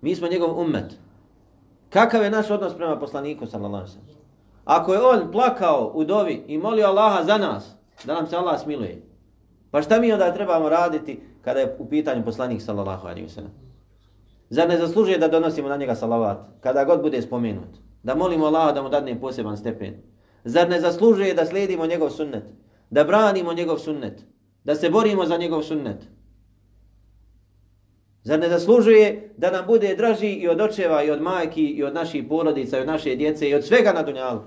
Mi 0.00 0.14
smo 0.14 0.28
njegov 0.28 0.60
ummet. 0.60 0.84
Kakav 1.90 2.22
je 2.22 2.30
naš 2.30 2.50
odnos 2.50 2.74
prema 2.76 2.98
poslaniku 2.98 3.46
sallallahu 3.46 3.84
alaihi? 3.84 4.18
Ako 4.64 4.92
je 4.92 5.00
on 5.00 5.32
plakao 5.32 5.92
u 5.94 6.04
dovi 6.04 6.44
i 6.46 6.58
molio 6.58 6.86
Allaha 6.86 7.24
za 7.24 7.38
nas, 7.38 7.72
da 8.04 8.14
nam 8.14 8.26
se 8.26 8.36
Allah 8.36 8.60
smiluje. 8.60 9.02
Pa 9.70 9.82
šta 9.82 10.00
mi 10.00 10.12
onda 10.12 10.34
trebamo 10.34 10.68
raditi 10.68 11.20
kada 11.42 11.60
je 11.60 11.76
u 11.78 11.88
pitanju 11.88 12.24
poslanik 12.24 12.62
sallallahu 12.62 13.06
alaihi 13.06 13.28
wasallam? 13.28 13.54
Zar 14.50 14.68
ne 14.68 14.78
zaslužuje 14.78 15.18
da 15.18 15.28
donosimo 15.28 15.68
na 15.68 15.76
njega 15.76 15.94
salavat 15.94 16.38
kada 16.60 16.84
god 16.84 17.02
bude 17.02 17.22
spomenut? 17.22 17.80
Da 18.02 18.14
molimo 18.14 18.46
Allaha 18.46 18.72
da 18.72 18.82
mu 18.82 18.88
dadne 18.88 19.20
poseban 19.20 19.56
stepen? 19.56 20.02
Zar 20.44 20.68
ne 20.68 20.80
zaslužuje 20.80 21.34
da 21.34 21.46
slijedimo 21.46 21.86
njegov 21.86 22.10
sunnet? 22.10 22.44
Da 22.90 23.04
branimo 23.04 23.52
njegov 23.52 23.78
sunnet? 23.78 24.24
Da 24.64 24.74
se 24.74 24.90
borimo 24.90 25.26
za 25.26 25.36
njegov 25.36 25.62
sunnet? 25.62 26.13
Zar 28.24 28.40
ne 28.40 28.48
zaslužuje 28.48 29.34
da 29.36 29.50
nam 29.50 29.66
bude 29.66 29.94
draži 29.94 30.28
i 30.28 30.48
od 30.48 30.60
očeva, 30.60 31.02
i 31.02 31.10
od 31.10 31.22
majki, 31.22 31.64
i 31.64 31.84
od 31.84 31.94
naših 31.94 32.24
porodica, 32.28 32.78
i 32.78 32.80
od 32.80 32.86
naše 32.86 33.16
djece, 33.16 33.48
i 33.48 33.54
od 33.54 33.64
svega 33.64 33.92
na 33.92 34.02
dunjalu? 34.02 34.40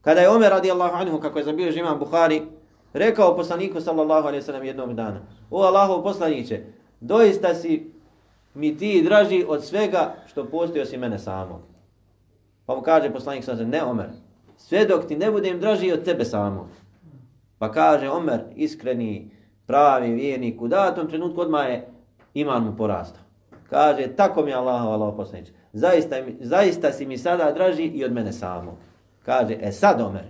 Kada 0.00 0.20
je 0.20 0.30
Omer 0.30 0.50
radijallahu 0.50 0.96
anhu, 0.96 1.20
kako 1.20 1.38
je 1.38 1.44
zabio 1.44 1.72
imam 1.72 1.98
Buhari, 1.98 2.42
rekao 2.92 3.36
poslaniku 3.36 3.80
sallallahu 3.80 4.26
alaihi 4.26 4.42
sallam 4.42 4.64
jednog 4.64 4.94
dana, 4.94 5.20
o 5.50 5.62
Allahov 5.62 6.02
poslaniće, 6.02 6.60
doista 7.00 7.54
si 7.54 7.90
mi 8.54 8.76
ti 8.76 9.02
draži 9.02 9.44
od 9.48 9.64
svega 9.64 10.14
što 10.26 10.44
postoji 10.44 10.82
osim 10.82 11.00
mene 11.00 11.18
samog. 11.18 11.60
Pa 12.66 12.74
mu 12.74 12.82
kaže 12.82 13.12
poslanik 13.12 13.44
sallallahu 13.44 13.70
ne 13.70 13.82
Omer, 13.82 14.06
sve 14.56 14.84
dok 14.84 15.06
ti 15.06 15.16
ne 15.16 15.30
budem 15.30 15.60
draži 15.60 15.92
od 15.92 16.04
tebe 16.04 16.24
samog. 16.24 16.66
Pa 17.58 17.72
kaže 17.72 18.10
Omer, 18.10 18.40
iskreni, 18.56 19.30
pravi 19.68 20.14
vjernik, 20.14 20.62
u 20.62 20.68
datom 20.68 21.08
trenutku 21.08 21.40
odmah 21.40 21.68
je 21.68 21.86
iman 22.34 22.64
mu 22.64 22.76
porastao. 22.76 23.22
Kaže, 23.70 24.08
tako 24.16 24.42
mi 24.42 24.50
je 24.50 24.56
Allah, 24.56 24.82
Allah 24.82 25.14
poslanić. 25.16 25.48
Zaista, 25.72 26.16
zaista 26.40 26.92
si 26.92 27.06
mi 27.06 27.18
sada 27.18 27.52
draži 27.52 27.82
i 27.82 28.04
od 28.04 28.12
mene 28.12 28.32
samog. 28.32 28.74
Kaže, 29.22 29.58
e 29.60 29.72
sad 29.72 30.00
Omer, 30.00 30.24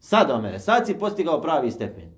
sad 0.00 0.30
Omer, 0.30 0.60
sad 0.60 0.86
si 0.86 0.98
postigao 0.98 1.42
pravi 1.42 1.70
stepen. 1.70 2.16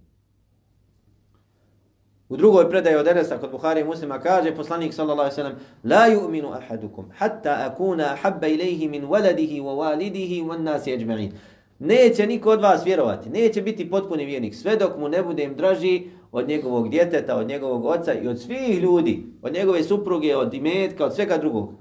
U 2.29 2.37
drugoj 2.37 2.71
predaji 2.71 2.97
od 2.97 3.09
Enesa 3.09 3.39
kod 3.39 3.51
Buhari 3.51 3.85
muslima 3.85 4.19
kaže 4.21 4.57
poslanik 4.57 4.95
sallallahu 4.95 5.21
alejhi 5.21 5.37
ve 5.37 5.43
sellem 5.43 5.59
la 5.85 6.09
yu'minu 6.09 6.53
ahadukum 6.53 7.11
hatta 7.19 7.57
akuna 7.67 8.17
habba 8.23 8.47
ilayhi 8.47 8.89
min 8.89 9.05
waladihi 9.05 9.61
wa 9.61 9.73
walidihi 9.75 10.45
wan 10.45 10.63
nas 10.63 10.87
ajma'in. 10.87 11.33
Neće 11.79 12.27
niko 12.27 12.51
od 12.51 12.61
vas 12.61 12.87
vjerovati, 12.87 13.31
neće 13.31 13.63
biti 13.63 13.91
potpuni 13.91 14.25
vjernik 14.25 14.55
sve 14.55 14.77
dok 14.77 14.99
mu 14.99 15.09
ne 15.09 15.23
budem 15.23 15.55
draži 15.55 16.18
od 16.33 16.49
njegovog 16.49 16.89
djeteta, 16.89 17.37
od 17.37 17.47
njegovog 17.47 17.85
oca 17.85 18.15
i 18.15 18.29
od 18.29 18.41
svih 18.41 18.83
ljudi, 18.83 19.27
od 19.43 19.53
njegove 19.53 19.83
supruge, 19.83 20.37
od 20.37 20.55
imetka, 20.55 21.05
od 21.05 21.15
svega 21.15 21.39
drugog. 21.39 21.73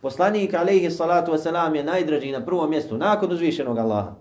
Poslanik 0.00 0.54
alejhi 0.54 0.90
salatu 0.90 1.32
wasalam 1.32 1.74
je 1.74 1.84
najdraži 1.84 2.32
na 2.32 2.44
prvom 2.44 2.70
mjestu 2.70 2.96
nakon 2.96 3.32
uzvišenog 3.32 3.78
Allaha. 3.78 4.14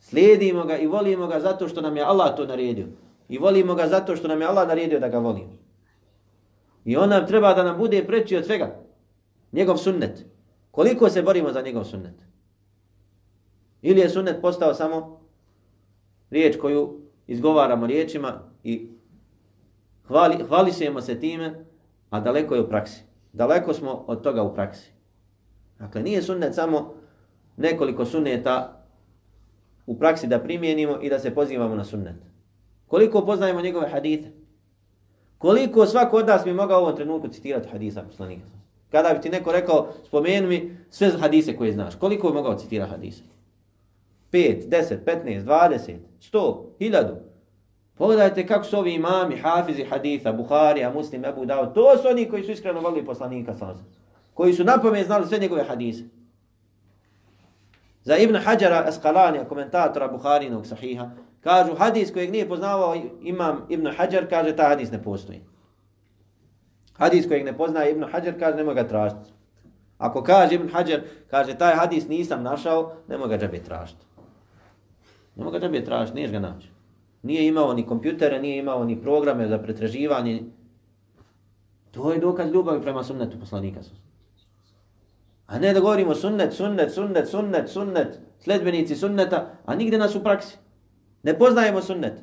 Slijedimo 0.00 0.64
ga 0.64 0.76
i 0.76 0.86
volimo 0.86 1.26
ga 1.26 1.40
zato 1.40 1.68
što 1.68 1.80
nam 1.80 1.96
je 1.96 2.02
Allah 2.02 2.36
to 2.36 2.46
naredio. 2.46 2.86
I 3.28 3.38
volimo 3.38 3.74
ga 3.74 3.88
zato 3.88 4.16
što 4.16 4.28
nam 4.28 4.40
je 4.40 4.46
Allah 4.46 4.68
naredio 4.68 5.00
da 5.00 5.08
ga 5.08 5.18
volimo. 5.18 5.52
I 6.84 6.96
on 6.96 7.08
nam 7.08 7.26
treba 7.26 7.54
da 7.54 7.62
nam 7.62 7.78
bude 7.78 8.04
preći 8.06 8.36
od 8.36 8.44
svega. 8.44 8.80
Njegov 9.52 9.76
sunnet. 9.76 10.24
Koliko 10.70 11.10
se 11.10 11.22
borimo 11.22 11.52
za 11.52 11.62
njegov 11.62 11.84
sunnet? 11.84 12.14
Ili 13.82 14.00
je 14.00 14.08
sunnet 14.08 14.40
postao 14.42 14.74
samo 14.74 15.20
riječ 16.30 16.56
koju 16.56 17.00
izgovaramo 17.26 17.86
riječima 17.86 18.53
i 18.64 18.88
hvali, 20.06 20.44
hvali 20.48 20.72
se 20.72 21.20
time, 21.20 21.64
a 22.10 22.20
daleko 22.20 22.54
je 22.54 22.60
u 22.60 22.68
praksi. 22.68 23.02
Daleko 23.32 23.74
smo 23.74 24.04
od 24.06 24.22
toga 24.22 24.42
u 24.42 24.54
praksi. 24.54 24.92
Dakle, 25.78 26.02
nije 26.02 26.22
sunnet 26.22 26.54
samo 26.54 26.94
nekoliko 27.56 28.04
sunneta 28.04 28.84
u 29.86 29.98
praksi 29.98 30.26
da 30.26 30.38
primijenimo 30.38 30.98
i 31.02 31.08
da 31.08 31.18
se 31.18 31.34
pozivamo 31.34 31.74
na 31.74 31.84
sunnet. 31.84 32.16
Koliko 32.86 33.26
poznajemo 33.26 33.60
njegove 33.60 33.88
hadite? 33.88 34.32
Koliko 35.38 35.86
svako 35.86 36.16
od 36.16 36.26
nas 36.26 36.44
bi 36.44 36.52
mogao 36.52 36.80
u 36.80 36.84
ovom 36.84 36.96
trenutku 36.96 37.28
citirati 37.28 37.68
hadisa 37.68 38.02
poslanika? 38.02 38.46
Kada 38.90 39.14
bi 39.14 39.20
ti 39.20 39.30
neko 39.30 39.52
rekao, 39.52 39.92
spomenu 40.06 40.48
mi 40.48 40.76
sve 40.90 41.10
hadise 41.10 41.56
koje 41.56 41.72
znaš. 41.72 41.94
Koliko 41.94 42.28
bi 42.28 42.34
mogao 42.34 42.58
citirati 42.58 42.90
hadise? 42.90 43.22
5, 44.32 44.68
10, 44.68 44.96
15, 45.04 45.44
20, 45.44 45.96
100, 46.32 46.62
1000. 46.80 47.14
Pogledajte 47.98 48.46
kako 48.46 48.64
su 48.64 48.78
ovi 48.78 48.94
imami, 48.94 49.36
hafizi 49.36 49.84
haditha, 49.84 50.32
Buharija, 50.32 50.92
Muslim, 50.92 51.24
Ebu 51.24 51.44
Dao. 51.44 51.66
To 51.66 51.98
su 51.98 52.08
oni 52.08 52.28
koji 52.28 52.42
su 52.42 52.50
iskreno 52.50 52.80
volili 52.80 53.06
poslanika 53.06 53.54
sa 53.54 53.74
Koji 54.34 54.52
su 54.52 54.64
napome 54.64 55.04
znali 55.04 55.26
sve 55.26 55.38
njegove 55.38 55.64
hadise. 55.64 56.04
Za 58.02 58.16
Ibn 58.16 58.36
Hajara 58.36 58.84
Eskalanija, 58.88 59.44
komentatora 59.44 60.08
Buharinog 60.08 60.66
sahiha, 60.66 61.10
kažu 61.40 61.74
hadis 61.74 62.12
kojeg 62.12 62.30
nije 62.30 62.48
poznavao 62.48 62.96
imam 63.22 63.66
Ibn 63.68 63.86
Hajar, 63.96 64.28
kaže 64.28 64.56
ta 64.56 64.68
hadis 64.68 64.90
ne 64.90 65.02
postoji. 65.02 65.40
Hadis 66.92 67.28
kojeg 67.28 67.44
ne 67.44 67.56
poznaje 67.56 67.90
Ibn 67.90 68.04
Hajar, 68.12 68.38
kaže 68.38 68.56
nema 68.56 68.74
ga 68.74 68.88
tražiti. 68.88 69.30
Ako 69.98 70.22
kaže 70.22 70.54
Ibn 70.54 70.68
Hajar, 70.68 71.00
kaže 71.30 71.58
taj 71.58 71.74
hadis 71.74 72.08
nisam 72.08 72.42
našao, 72.42 72.92
nema 73.08 73.26
ga 73.26 73.38
džabe 73.38 73.62
tražiti. 73.62 74.06
Nema 75.36 75.50
ga 75.50 75.60
džabe 75.60 75.84
tražiti, 75.84 76.16
niješ 76.16 76.30
ga 76.30 76.38
naći. 76.38 76.73
Nije 77.24 77.46
imao 77.46 77.74
ni 77.74 77.86
kompjutere, 77.86 78.40
nije 78.40 78.58
imao 78.58 78.84
ni 78.84 79.00
programe 79.02 79.48
za 79.48 79.58
pretraživanje. 79.58 80.42
To 81.90 82.12
je 82.12 82.20
dokaz 82.20 82.52
ljubavi 82.52 82.82
prema 82.82 83.04
sunnetu 83.04 83.40
poslanika. 83.40 83.80
A 85.46 85.58
ne 85.58 85.72
da 85.72 85.80
govorimo 85.80 86.14
sunnet, 86.14 86.52
sunnet, 86.52 86.92
sunnet, 86.92 87.28
sunnet, 87.28 87.68
sunnet, 87.68 88.20
sledbenici 88.40 88.96
sunneta, 88.96 89.46
a 89.64 89.74
nigde 89.74 89.98
nas 89.98 90.14
u 90.14 90.22
praksi. 90.22 90.56
Ne 91.22 91.38
poznajemo 91.38 91.82
sunnet. 91.82 92.20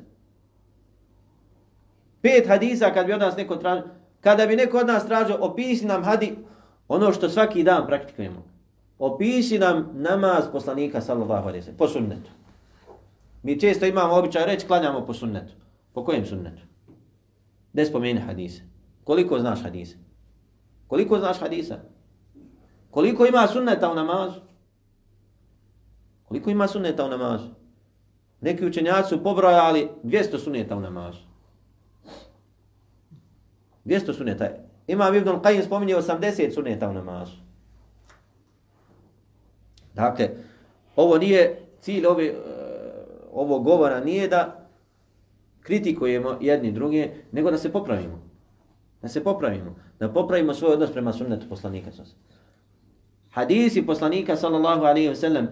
Pet 2.20 2.48
hadisa 2.48 2.90
kad 2.94 3.06
bi 3.06 3.12
od 3.12 3.20
nas 3.20 3.36
neko 3.36 3.56
tražio, 3.56 3.84
kada 4.20 4.46
bi 4.46 4.56
neko 4.56 4.78
od 4.78 4.86
nas 4.86 5.06
tražio, 5.06 5.36
opisi 5.40 5.86
nam 5.86 6.04
hadi 6.04 6.36
ono 6.88 7.12
što 7.12 7.28
svaki 7.28 7.62
dan 7.62 7.86
praktikujemo. 7.86 8.44
Opisi 8.98 9.58
nam 9.58 9.90
namaz 9.94 10.44
poslanika 10.52 11.00
sallallahu 11.00 11.48
alaihi 11.48 11.62
sallam, 11.62 11.78
po 11.78 11.88
sunnetu. 11.88 12.30
Mi 13.42 13.60
često 13.60 13.86
imamo 13.86 14.14
običaj 14.14 14.46
reći, 14.46 14.66
klanjamo 14.66 15.06
po 15.06 15.14
sunnetu. 15.14 15.52
Po 15.92 16.04
kojem 16.04 16.26
sunnetu? 16.26 16.62
Ne 17.72 17.86
spomeni 17.86 18.20
hadise? 18.20 18.62
Koliko 19.04 19.38
znaš 19.38 19.62
hadise? 19.62 19.96
Koliko 20.86 21.18
znaš 21.18 21.40
hadisa? 21.40 21.78
Koliko 22.90 23.26
ima 23.26 23.46
sunneta 23.46 23.92
u 23.92 23.94
namazu? 23.94 24.40
Koliko 26.24 26.50
ima 26.50 26.68
sunneta 26.68 27.04
u 27.04 27.08
namazu? 27.08 27.48
Neki 28.40 28.66
učenjaci 28.66 29.08
su 29.08 29.22
pobrojali 29.22 29.88
200 30.04 30.38
sunneta 30.38 30.76
u 30.76 30.80
namazu. 30.80 31.18
200 33.84 34.16
sunneta. 34.16 34.48
Ima 34.86 35.16
Ibn 35.16 35.28
Qayyim 35.28 35.64
spominje 35.66 35.96
80 35.96 36.54
sunneta 36.54 36.88
u 36.88 36.92
namazu. 36.92 37.36
Dakle, 39.94 40.30
ovo 40.96 41.18
nije 41.18 41.66
cilj 41.80 42.06
ove, 42.06 42.34
ovo 43.32 43.58
govora 43.58 44.00
nije 44.00 44.28
da 44.28 44.68
kritikujemo 45.60 46.36
jedni 46.40 46.72
druge, 46.72 47.10
nego 47.32 47.50
da 47.50 47.58
se 47.58 47.72
popravimo. 47.72 48.22
Da 49.02 49.08
se 49.08 49.24
popravimo. 49.24 49.74
Da 49.98 50.08
popravimo 50.08 50.54
svoj 50.54 50.72
odnos 50.72 50.92
prema 50.92 51.12
sunnetu 51.12 51.48
poslanika. 51.48 51.90
Hadisi 53.30 53.86
poslanika 53.86 54.36
sallallahu 54.36 54.84
alaihi 54.84 55.08
wa 55.08 55.14
sallam 55.14 55.48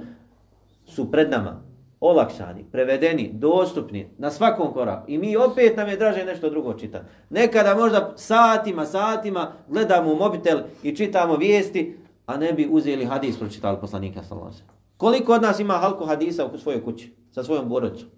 su 0.86 1.10
pred 1.10 1.30
nama 1.30 1.62
olakšani, 2.00 2.64
prevedeni, 2.72 3.30
dostupni 3.32 4.08
na 4.18 4.30
svakom 4.30 4.72
koraku. 4.72 5.10
I 5.10 5.18
mi 5.18 5.36
opet 5.36 5.76
nam 5.76 5.88
je 5.88 5.96
draže 5.96 6.24
nešto 6.24 6.50
drugo 6.50 6.74
čitati. 6.74 7.04
Nekada 7.30 7.74
možda 7.74 8.12
satima, 8.16 8.86
satima 8.86 9.52
gledamo 9.68 10.12
u 10.12 10.16
mobitel 10.16 10.58
i 10.82 10.96
čitamo 10.96 11.36
vijesti, 11.36 11.98
a 12.26 12.36
ne 12.36 12.52
bi 12.52 12.68
uzeli 12.70 13.04
hadis 13.04 13.38
pročitali 13.38 13.78
poslanika 13.80 14.22
sallallahu 14.22 14.48
alaihi 14.48 14.62
wa 14.62 14.66
sallam. 14.66 14.79
Koliko 15.00 15.32
od 15.32 15.42
nas 15.42 15.60
ima 15.60 15.74
halku 15.74 16.04
hadisa 16.04 16.46
u 16.46 16.58
svojoj 16.58 16.84
kući, 16.84 17.14
sa 17.30 17.42
svojom 17.42 17.68
borodicom? 17.68 18.08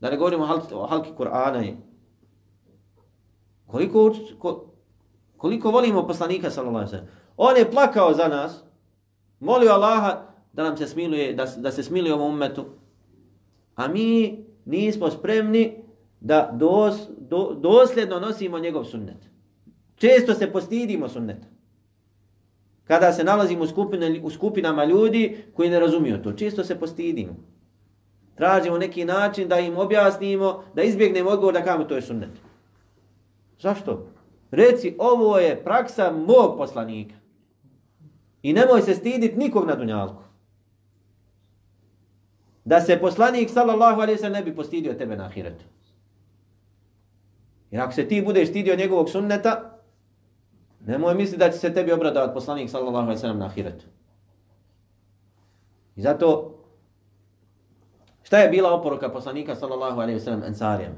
Da 0.00 0.10
ne 0.10 0.16
govorimo 0.16 0.44
o 0.44 0.46
halki, 0.46 0.74
o 0.74 0.86
halki 0.86 1.10
Kur'ana. 1.18 1.76
Koliko, 3.66 4.14
ko, 4.38 4.66
koliko 5.36 5.70
volimo 5.70 6.06
poslanika, 6.06 6.50
sallallahu 6.50 6.86
alaihi 6.86 7.08
On 7.36 7.56
je 7.56 7.70
plakao 7.70 8.14
za 8.14 8.28
nas, 8.28 8.64
molio 9.40 9.72
Allaha 9.72 10.22
da 10.52 10.62
nam 10.62 10.76
se 10.76 10.86
smiluje, 10.86 11.32
da, 11.32 11.44
da 11.56 11.72
se 11.72 11.82
smiluje 11.82 12.14
ovom 12.14 12.34
umetu, 12.34 12.64
a 13.74 13.88
mi 13.88 14.38
nismo 14.64 15.10
spremni 15.10 15.82
da 16.20 16.50
dos, 16.52 16.96
do, 17.18 17.56
dosljedno 17.60 18.20
nosimo 18.20 18.58
njegov 18.58 18.84
sunnet. 18.84 19.30
Često 19.96 20.34
se 20.34 20.52
postidimo 20.52 21.08
sunneta 21.08 21.53
kada 22.84 23.12
se 23.12 23.24
nalazimo 23.24 23.64
u, 23.64 23.66
skupine, 23.66 24.20
u 24.22 24.30
skupinama 24.30 24.84
ljudi 24.84 25.44
koji 25.54 25.70
ne 25.70 25.80
razumiju 25.80 26.22
to. 26.22 26.32
Čisto 26.32 26.64
se 26.64 26.80
postidimo. 26.80 27.36
Tražimo 28.34 28.78
neki 28.78 29.04
način 29.04 29.48
da 29.48 29.58
im 29.58 29.76
objasnimo, 29.76 30.64
da 30.74 30.82
izbjegnemo 30.82 31.30
odgovor 31.30 31.54
da 31.54 31.64
kamo 31.64 31.84
to 31.84 31.94
je 31.94 32.02
sunnet. 32.02 32.30
Zašto? 33.60 34.06
Reci, 34.50 34.94
ovo 34.98 35.38
je 35.38 35.64
praksa 35.64 36.12
mog 36.12 36.56
poslanika. 36.56 37.14
I 38.42 38.52
nemoj 38.52 38.82
se 38.82 38.94
stiditi 38.94 39.36
nikog 39.36 39.66
na 39.66 39.74
dunjalku. 39.74 40.22
Da 42.64 42.80
se 42.80 42.98
poslanik 43.00 43.50
sallallahu 43.50 44.00
alaihi 44.00 44.18
sallam 44.18 44.32
ne 44.32 44.42
bi 44.42 44.56
postidio 44.56 44.94
tebe 44.94 45.16
na 45.16 45.24
ahiretu. 45.24 45.64
Jer 47.70 47.80
ako 47.80 47.92
se 47.92 48.08
ti 48.08 48.22
budeš 48.22 48.48
stidio 48.48 48.76
njegovog 48.76 49.10
sunneta, 49.10 49.73
nemoj 50.86 51.14
misli 51.14 51.38
da 51.38 51.50
će 51.50 51.58
se 51.58 51.74
tebi 51.74 51.92
obradovati 51.92 52.34
poslanik 52.34 52.70
sallallahu 52.70 53.04
alaihi 53.04 53.20
sallam 53.20 53.38
na 53.38 53.46
ahiretu. 53.46 53.84
I 55.96 56.02
zato, 56.02 56.58
šta 58.22 58.38
je 58.38 58.48
bila 58.48 58.74
oporuka 58.74 59.08
poslanika 59.08 59.54
sallallahu 59.54 60.00
alaihi 60.00 60.20
sallam 60.20 60.42
ensarijama? 60.44 60.96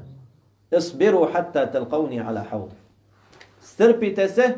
Isbiru 0.78 1.28
hatta 1.32 1.72
telqavni 1.72 2.28
ala 2.28 2.44
hawd. 2.50 2.70
Strpite 3.60 4.28
se 4.28 4.54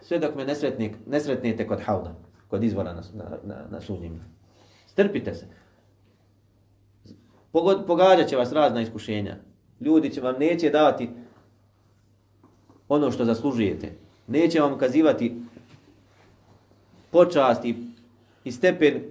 sve 0.00 0.18
dok 0.18 0.34
me 0.34 0.44
nesretnik, 0.44 0.96
nesretnite 1.06 1.66
kod 1.66 1.80
hauda, 1.80 2.14
kod 2.48 2.64
izvora 2.64 2.92
na, 2.92 3.02
na, 3.14 3.24
na, 3.44 3.66
na. 3.70 3.80
Strpite 4.86 5.34
se. 5.34 5.46
Pogod, 7.52 7.84
pogađat 7.86 8.28
će 8.28 8.36
vas 8.36 8.52
razna 8.52 8.80
iskušenja. 8.80 9.36
Ljudi 9.80 10.10
će 10.10 10.20
vam 10.20 10.34
neće 10.38 10.70
davati 10.70 11.10
ono 12.88 13.10
što 13.10 13.24
zaslužujete. 13.24 13.92
Neće 14.30 14.60
vam 14.60 14.78
kazivati 14.78 15.42
počast 17.10 17.64
i, 17.64 17.74
i 18.44 18.52
stepen 18.52 19.02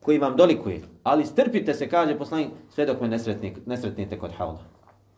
koji 0.00 0.18
vam 0.18 0.36
dolikuje. 0.36 0.80
Ali 1.02 1.26
strpite 1.26 1.74
se, 1.74 1.88
kaže 1.88 2.18
poslanik, 2.18 2.48
sve 2.70 2.86
dok 2.86 3.00
me 3.00 3.08
nesretnik, 3.08 3.66
nesretnite 3.66 4.18
kod 4.18 4.30
hauda. 4.38 4.60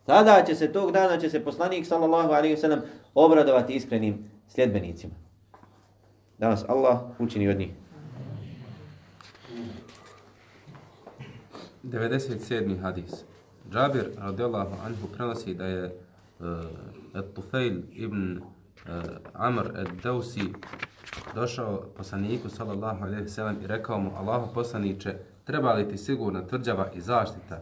Tada 0.05 0.43
će 0.47 0.55
se 0.55 0.71
tog 0.71 0.91
dana 0.91 1.17
će 1.19 1.29
se 1.29 1.43
poslanik 1.43 1.85
sallallahu 1.85 2.31
alejhi 2.31 2.55
ve 2.55 2.61
sellem 2.61 2.81
obradovati 3.13 3.73
iskrenim 3.73 4.29
sljedbenicima. 4.47 5.13
Da 6.37 6.49
nas 6.49 6.65
Allah 6.67 6.99
učini 7.19 7.49
od 7.49 7.57
njih. 7.57 7.69
97. 11.83 12.81
hadis. 12.81 13.23
Džabir 13.71 14.09
radijallahu 14.17 14.75
anhu 14.85 15.07
prenosi 15.13 15.53
da 15.53 15.65
je 15.65 15.83
eh, 15.85 15.93
uh, 17.13 17.25
Tufail 17.35 17.81
ibn 17.91 18.41
Eh, 18.87 18.91
Amr 19.33 19.69
Dausi 20.03 20.53
došao 21.35 21.83
poslaniku 21.97 22.49
sallallahu 22.49 23.03
alejhi 23.03 23.21
ve 23.21 23.29
sellem 23.29 23.57
i 23.63 23.67
rekao 23.67 23.99
mu 23.99 24.11
Allahu 24.15 24.53
poslanice 24.53 25.15
treba 25.43 25.73
li 25.73 25.89
ti 25.89 25.97
sigurna 25.97 26.47
tvrđava 26.47 26.91
i 26.95 27.01
zaštita 27.01 27.61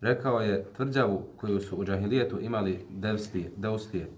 rekao 0.00 0.40
je 0.40 0.64
tvrđavu 0.76 1.22
koju 1.36 1.60
su 1.60 1.76
u 1.76 1.84
džahilijetu 1.84 2.40
imali 2.40 2.86
devstije, 2.90 3.50
deustije. 3.56 4.10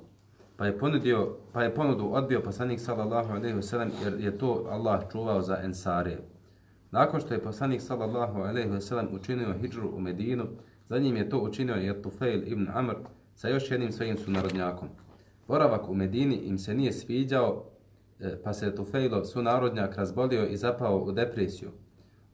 Pa 0.56 0.66
je 0.66 0.78
ponudio, 0.78 1.36
pa 1.52 1.62
je 1.62 1.74
ponudu 1.74 2.08
odbio 2.12 2.40
poslanik 2.40 2.80
sallallahu 2.80 3.32
alejhi 3.32 3.56
ve 3.56 3.62
sellem 3.62 3.90
jer 4.04 4.20
je 4.20 4.38
to 4.38 4.66
Allah 4.70 5.02
čuvao 5.12 5.42
za 5.42 5.58
ensare. 5.62 6.18
Nakon 6.90 7.20
što 7.20 7.34
je 7.34 7.42
poslanik 7.42 7.80
sallallahu 7.80 8.40
alejhi 8.40 8.70
ve 8.70 8.80
sellem 8.80 9.08
učinio 9.12 9.54
hidžru 9.60 9.90
u 9.96 10.00
Medinu, 10.00 10.44
za 10.88 10.98
njim 10.98 11.16
je 11.16 11.28
to 11.28 11.38
učinio 11.38 11.74
je 11.74 12.02
Tufail 12.02 12.42
ibn 12.52 12.68
Amr 12.74 12.94
sa 13.34 13.48
još 13.48 13.70
jednim 13.70 13.92
svojim 13.92 14.18
sunarodnjakom. 14.18 14.88
Boravak 15.48 15.88
u 15.88 15.94
Medini 15.94 16.36
im 16.36 16.58
se 16.58 16.74
nije 16.74 16.92
sviđao, 16.92 17.64
e, 18.20 18.36
pa 18.44 18.52
se 18.52 18.74
Tufailov 18.74 19.24
sunarodnjak 19.24 19.96
razbolio 19.96 20.46
i 20.46 20.56
zapao 20.56 20.98
u 20.98 21.12
depresiju. 21.12 21.70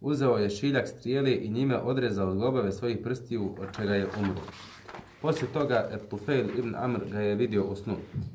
Uzeo 0.00 0.36
je 0.36 0.50
šiljak 0.50 0.88
strijeli 0.88 1.32
i 1.32 1.50
njime 1.50 1.78
odrezao 1.78 2.32
zglobove 2.32 2.72
svojih 2.72 2.98
prstiju, 3.02 3.54
od 3.61 3.76
čega 3.76 3.94
je 3.94 4.09
umro. 4.18 4.40
Poslije 5.22 5.52
toga 5.52 5.88
e, 5.92 5.98
Tufejl 6.11 6.59
ibn 6.59 6.74
Amr 6.74 7.00
ga 7.11 7.20
je 7.20 7.34
vidio 7.34 7.64
u 7.64 7.76
snu. 7.76 7.94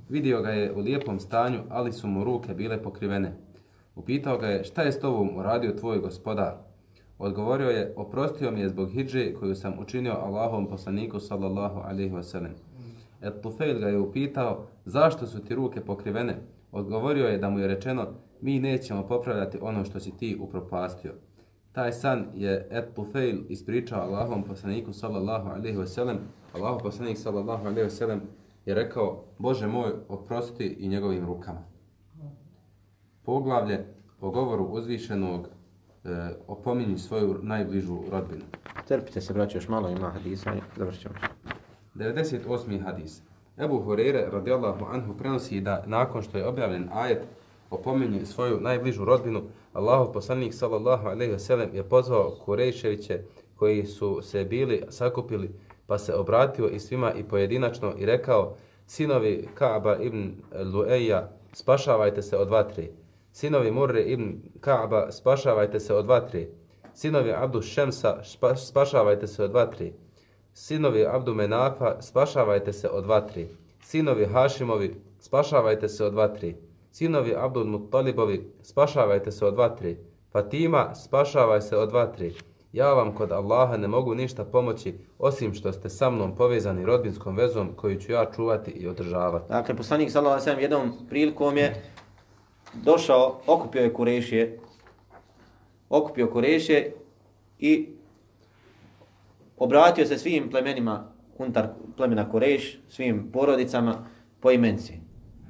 Vidio 0.09 0.41
ga 0.41 0.49
je 0.49 0.73
u 0.73 0.79
lijepom 0.79 1.19
stanju, 1.19 1.59
ali 1.69 1.93
su 1.93 2.07
mu 2.07 2.23
ruke 2.23 2.53
bile 2.53 2.83
pokrivene. 2.83 3.33
Upitao 3.95 4.37
ga 4.37 4.47
je 4.47 4.63
šta 4.63 4.81
je 4.81 4.91
s 4.91 4.99
tobom 4.99 5.37
uradio 5.37 5.71
tvoj 5.71 5.99
gospodar. 5.99 6.53
Odgovorio 7.17 7.69
je, 7.69 7.93
oprostio 7.95 8.51
mi 8.51 8.59
je 8.59 8.69
zbog 8.69 8.89
hidže 8.89 9.33
koju 9.33 9.55
sam 9.55 9.79
učinio 9.79 10.13
Allahom 10.13 10.67
poslaniku 10.67 11.19
sallallahu 11.19 11.79
alaihi 11.79 12.11
wasallam. 12.11 12.51
Et 13.23 13.41
Tufail 13.41 13.79
ga 13.79 13.87
je 13.87 13.99
upitao, 13.99 14.65
zašto 14.85 15.27
su 15.27 15.39
ti 15.39 15.55
ruke 15.55 15.81
pokrivene? 15.81 16.37
Odgovorio 16.71 17.27
je 17.27 17.37
da 17.37 17.49
mu 17.49 17.59
je 17.59 17.67
rečeno, 17.67 18.07
mi 18.41 18.59
nećemo 18.59 19.07
popravljati 19.07 19.57
ono 19.61 19.85
što 19.85 19.99
si 19.99 20.17
ti 20.17 20.37
upropastio. 20.41 21.13
Taj 21.71 21.91
san 21.91 22.25
je 22.33 22.67
Et 22.71 22.95
Tufail 22.95 23.37
ispričao 23.49 24.01
Allahom 24.01 24.43
poslaniku 24.43 24.93
sallallahu 24.93 25.49
alaihi 25.49 25.77
wa 25.77 25.85
sallam. 25.85 26.17
Allahom 26.53 26.79
poslanik 26.79 27.17
sallallahu 27.17 27.67
alaihi 27.67 27.89
wa 27.89 27.89
sallam 27.89 28.21
je 28.65 28.75
rekao, 28.75 29.23
Bože 29.37 29.67
moj, 29.67 29.91
oprosti 30.09 30.65
i 30.79 30.87
njegovim 30.87 31.25
rukama. 31.25 31.63
Poglavlje 33.23 33.85
o 34.21 34.31
govoru 34.31 34.63
uzvišenog 34.63 35.47
eh, 36.03 36.09
e, 36.09 36.35
opominji 36.47 36.97
svoju 36.97 37.39
najbližu 37.41 37.97
rodbinu. 38.11 38.43
Trpite 38.87 39.21
se, 39.21 39.33
braći, 39.33 39.57
još 39.57 39.67
malo 39.67 39.89
ima 39.89 40.09
hadisa 40.09 40.53
i 40.53 40.59
završit 40.77 41.11
98. 41.95 42.83
hadis. 42.83 43.21
Ebu 43.57 43.79
Hurere 43.79 44.29
radijallahu 44.31 44.85
anhu 44.85 45.17
prenosi 45.17 45.61
da 45.61 45.83
nakon 45.87 46.21
što 46.21 46.37
je 46.37 46.47
objavljen 46.47 46.89
ajet 46.93 47.23
opominje 47.69 48.25
svoju 48.25 48.59
najbližu 48.59 49.05
rodbinu, 49.05 49.41
Allahov 49.73 50.11
poslanik 50.11 50.53
sallallahu 50.53 51.07
alejhi 51.07 51.31
ve 51.31 51.39
sellem 51.39 51.69
je 51.73 51.83
pozvao 51.83 52.35
Kurejševiće 52.45 53.21
koji 53.55 53.85
su 53.85 54.21
se 54.21 54.45
bili 54.45 54.83
sakupili 54.89 55.55
pa 55.87 55.97
se 55.97 56.15
obratio 56.15 56.67
i 56.67 56.79
svima 56.79 57.13
i 57.13 57.23
pojedinačno 57.23 57.93
i 57.97 58.05
rekao 58.05 58.55
sinovi 58.87 59.47
Kaaba 59.53 59.97
ibn 59.97 60.31
Lueja 60.73 61.29
spašavajte 61.53 62.21
se 62.21 62.37
od 62.37 62.49
vatre 62.49 62.87
sinovi 63.31 63.71
Murre 63.71 64.01
ibn 64.01 64.35
Kaaba 64.59 65.11
spašavajte 65.11 65.79
se 65.79 65.93
od 65.93 66.05
vatre 66.05 66.47
sinovi 66.93 67.33
Abdu 67.33 67.61
Šemsa 67.61 68.21
spašavajte 68.55 69.27
se 69.27 69.43
od 69.43 69.51
vatre 69.51 69.91
sinovi 70.53 71.05
Abdu 71.05 71.33
Menafa 71.33 72.01
spašavajte 72.01 72.73
se 72.73 72.89
od 72.89 73.05
vatre 73.05 73.45
sinovi 73.81 74.25
Hašimovi 74.25 74.95
spašavajte 75.19 75.89
se 75.89 76.05
od 76.05 76.13
vatre 76.13 76.53
sinovi 76.93 77.35
Abdul 77.35 77.65
Muttalibovi, 77.65 78.51
spašavajte 78.61 79.31
se 79.31 79.45
od 79.45 79.55
vatre. 79.55 79.95
Fatima, 80.31 80.95
spašavaj 80.95 81.61
se 81.61 81.77
od 81.77 81.91
vatre. 81.91 82.29
Ja 82.73 82.93
vam 82.93 83.15
kod 83.15 83.31
Allaha 83.31 83.77
ne 83.77 83.87
mogu 83.87 84.15
ništa 84.15 84.45
pomoći, 84.45 84.93
osim 85.19 85.53
što 85.53 85.71
ste 85.71 85.89
sa 85.89 86.09
mnom 86.09 86.35
povezani 86.35 86.85
rodbinskom 86.85 87.35
vezom 87.37 87.69
koju 87.75 87.99
ću 87.99 88.11
ja 88.11 88.25
čuvati 88.35 88.71
i 88.71 88.87
održavati. 88.87 89.45
Dakle, 89.49 89.75
poslanik 89.75 90.11
sallallahu 90.11 90.33
alejhi 90.33 90.45
ve 90.45 90.51
sellem 90.51 90.61
jednom 90.61 91.07
prilikom 91.09 91.57
je 91.57 91.83
došao, 92.73 93.39
okupio 93.47 93.81
je 93.81 93.93
Kurešije, 93.93 94.59
okupio 95.89 96.27
Kurešije 96.27 96.95
i 97.59 97.89
obratio 99.63 100.05
se 100.05 100.17
svim 100.17 100.49
plemenima 100.49 101.11
unutar 101.37 101.67
plemena 101.97 102.29
Koreš, 102.29 102.79
svim 102.89 103.31
porodicama 103.31 104.05
po 104.39 104.51
imenci 104.51 105.03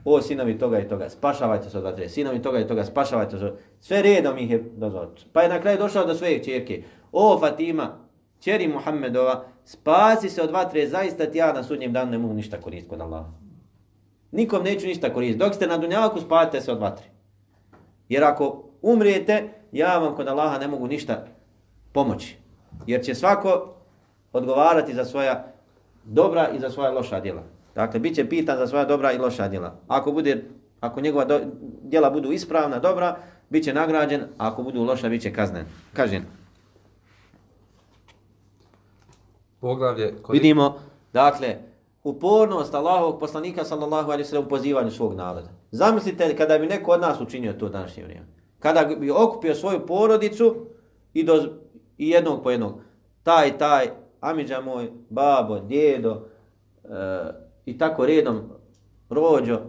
o 0.05 0.21
sinovi 0.21 0.57
toga 0.57 0.79
i 0.79 0.87
toga, 0.87 1.09
spašavajte 1.09 1.69
se 1.69 1.77
od 1.77 1.83
vatre, 1.83 2.09
sinovi 2.09 2.41
toga 2.41 2.59
i 2.59 2.67
toga, 2.67 2.83
spašavajte 2.83 3.37
se 3.37 3.53
Sve 3.79 4.01
redom 4.01 4.37
ih 4.37 4.51
je 4.51 4.63
dozvao. 4.75 5.11
Pa 5.33 5.41
je 5.41 5.49
na 5.49 5.61
kraju 5.61 5.77
došao 5.77 6.05
do 6.05 6.15
svoje 6.15 6.43
čerke. 6.43 6.83
O 7.11 7.39
Fatima, 7.39 7.97
čeri 8.39 8.67
Muhammedova, 8.67 9.45
spasi 9.65 10.29
se 10.29 10.41
od 10.41 10.51
vatre, 10.51 10.87
zaista 10.87 11.25
ti 11.25 11.37
ja 11.37 11.53
na 11.53 11.63
sudnjem 11.63 11.93
danu 11.93 12.11
ne 12.11 12.17
mogu 12.17 12.33
ništa 12.33 12.61
koristiti 12.61 12.89
kod 12.89 13.01
Allaha. 13.01 13.31
Nikom 14.31 14.63
neću 14.63 14.87
ništa 14.87 15.13
koristiti. 15.13 15.39
Dok 15.39 15.55
ste 15.55 15.67
na 15.67 15.77
dunjaku, 15.77 16.19
spavite 16.19 16.61
se 16.61 16.71
od 16.71 16.79
vatre. 16.79 17.05
Jer 18.09 18.23
ako 18.23 18.63
umrijete, 18.81 19.49
ja 19.71 19.97
vam 19.97 20.15
kod 20.15 20.27
Allaha 20.27 20.57
ne 20.57 20.67
mogu 20.67 20.87
ništa 20.87 21.25
pomoći. 21.93 22.37
Jer 22.87 23.03
će 23.03 23.15
svako 23.15 23.75
odgovarati 24.33 24.93
za 24.93 25.05
svoja 25.05 25.53
dobra 26.05 26.49
i 26.55 26.59
za 26.59 26.69
svoja 26.69 26.91
loša 26.91 27.19
djela. 27.19 27.43
Dakle, 27.75 27.99
bit 27.99 28.15
će 28.15 28.29
pitan 28.29 28.57
za 28.57 28.67
svoja 28.67 28.85
dobra 28.85 29.11
i 29.11 29.17
loša 29.17 29.47
djela. 29.47 29.75
Ako, 29.87 30.11
bude, 30.11 30.43
ako 30.79 31.01
njegova 31.01 31.25
do, 31.25 31.39
djela 31.81 32.09
budu 32.09 32.31
ispravna, 32.31 32.79
dobra, 32.79 33.17
bit 33.49 33.63
će 33.63 33.73
nagrađen, 33.73 34.21
a 34.21 34.47
ako 34.47 34.63
budu 34.63 34.83
loša, 34.83 35.09
bit 35.09 35.21
će 35.21 35.33
kaznen. 35.33 35.65
Kažen. 35.93 36.23
Poglavlje... 39.59 40.15
Kod... 40.21 40.33
Vidimo, 40.33 40.79
dakle, 41.13 41.55
upornost 42.03 42.73
Allahovog 42.73 43.19
poslanika, 43.19 43.63
sallallahu 43.63 44.11
alaihi 44.11 44.25
sallam, 44.25 44.45
u 44.45 44.49
pozivanju 44.49 44.91
svog 44.91 45.13
naroda. 45.15 45.47
Zamislite 45.71 46.35
kada 46.37 46.57
bi 46.57 46.67
neko 46.67 46.91
od 46.91 47.01
nas 47.01 47.21
učinio 47.21 47.53
to 47.53 47.69
današnje 47.69 48.03
vrijeme. 48.03 48.27
Kada 48.59 48.95
bi 48.99 49.11
okupio 49.11 49.55
svoju 49.55 49.85
porodicu 49.85 50.55
i, 51.13 51.23
do, 51.23 51.43
i 51.97 52.09
jednog 52.09 52.43
po 52.43 52.51
jednog. 52.51 52.81
Taj, 53.23 53.57
taj, 53.57 53.89
amiđa 54.23 54.61
moj, 54.61 54.91
babo, 55.09 55.59
djedo, 55.59 56.21
e, 56.83 56.89
i 57.65 57.77
tako 57.77 58.05
redom 58.05 58.41
rođo, 59.09 59.59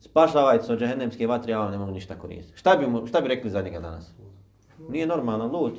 spašavajte 0.00 0.64
se 0.64 0.72
od 0.72 0.78
džahennemske 0.78 1.26
vatre, 1.26 1.52
ja 1.52 1.58
vam 1.58 1.70
ne 1.70 1.78
mogu 1.78 1.90
ništa 1.90 2.18
koristiti. 2.18 2.58
Šta 2.58 2.76
bi, 2.76 2.86
mu, 2.86 3.06
šta 3.06 3.20
bi 3.20 3.28
rekli 3.28 3.50
za 3.50 3.62
njega 3.62 3.80
danas? 3.80 4.10
Nije 4.88 5.06
normalno, 5.06 5.46
lud. 5.46 5.72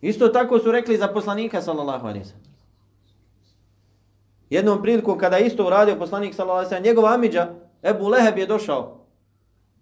Isto 0.00 0.28
tako 0.28 0.58
su 0.58 0.72
rekli 0.72 0.96
za 0.96 1.08
poslanika, 1.08 1.62
sallallahu 1.62 2.06
alaihi 2.06 2.24
sallam. 2.24 2.44
Jednom 4.50 4.82
priliku 4.82 5.16
kada 5.16 5.38
isto 5.38 5.66
uradio 5.66 5.96
poslanik, 5.98 6.34
sallallahu 6.34 6.58
alaihi 6.58 6.68
sallam, 6.68 6.84
njegov 6.84 7.06
amidža, 7.06 7.48
Ebu 7.82 8.08
Leheb 8.08 8.38
je 8.38 8.46
došao 8.46 9.06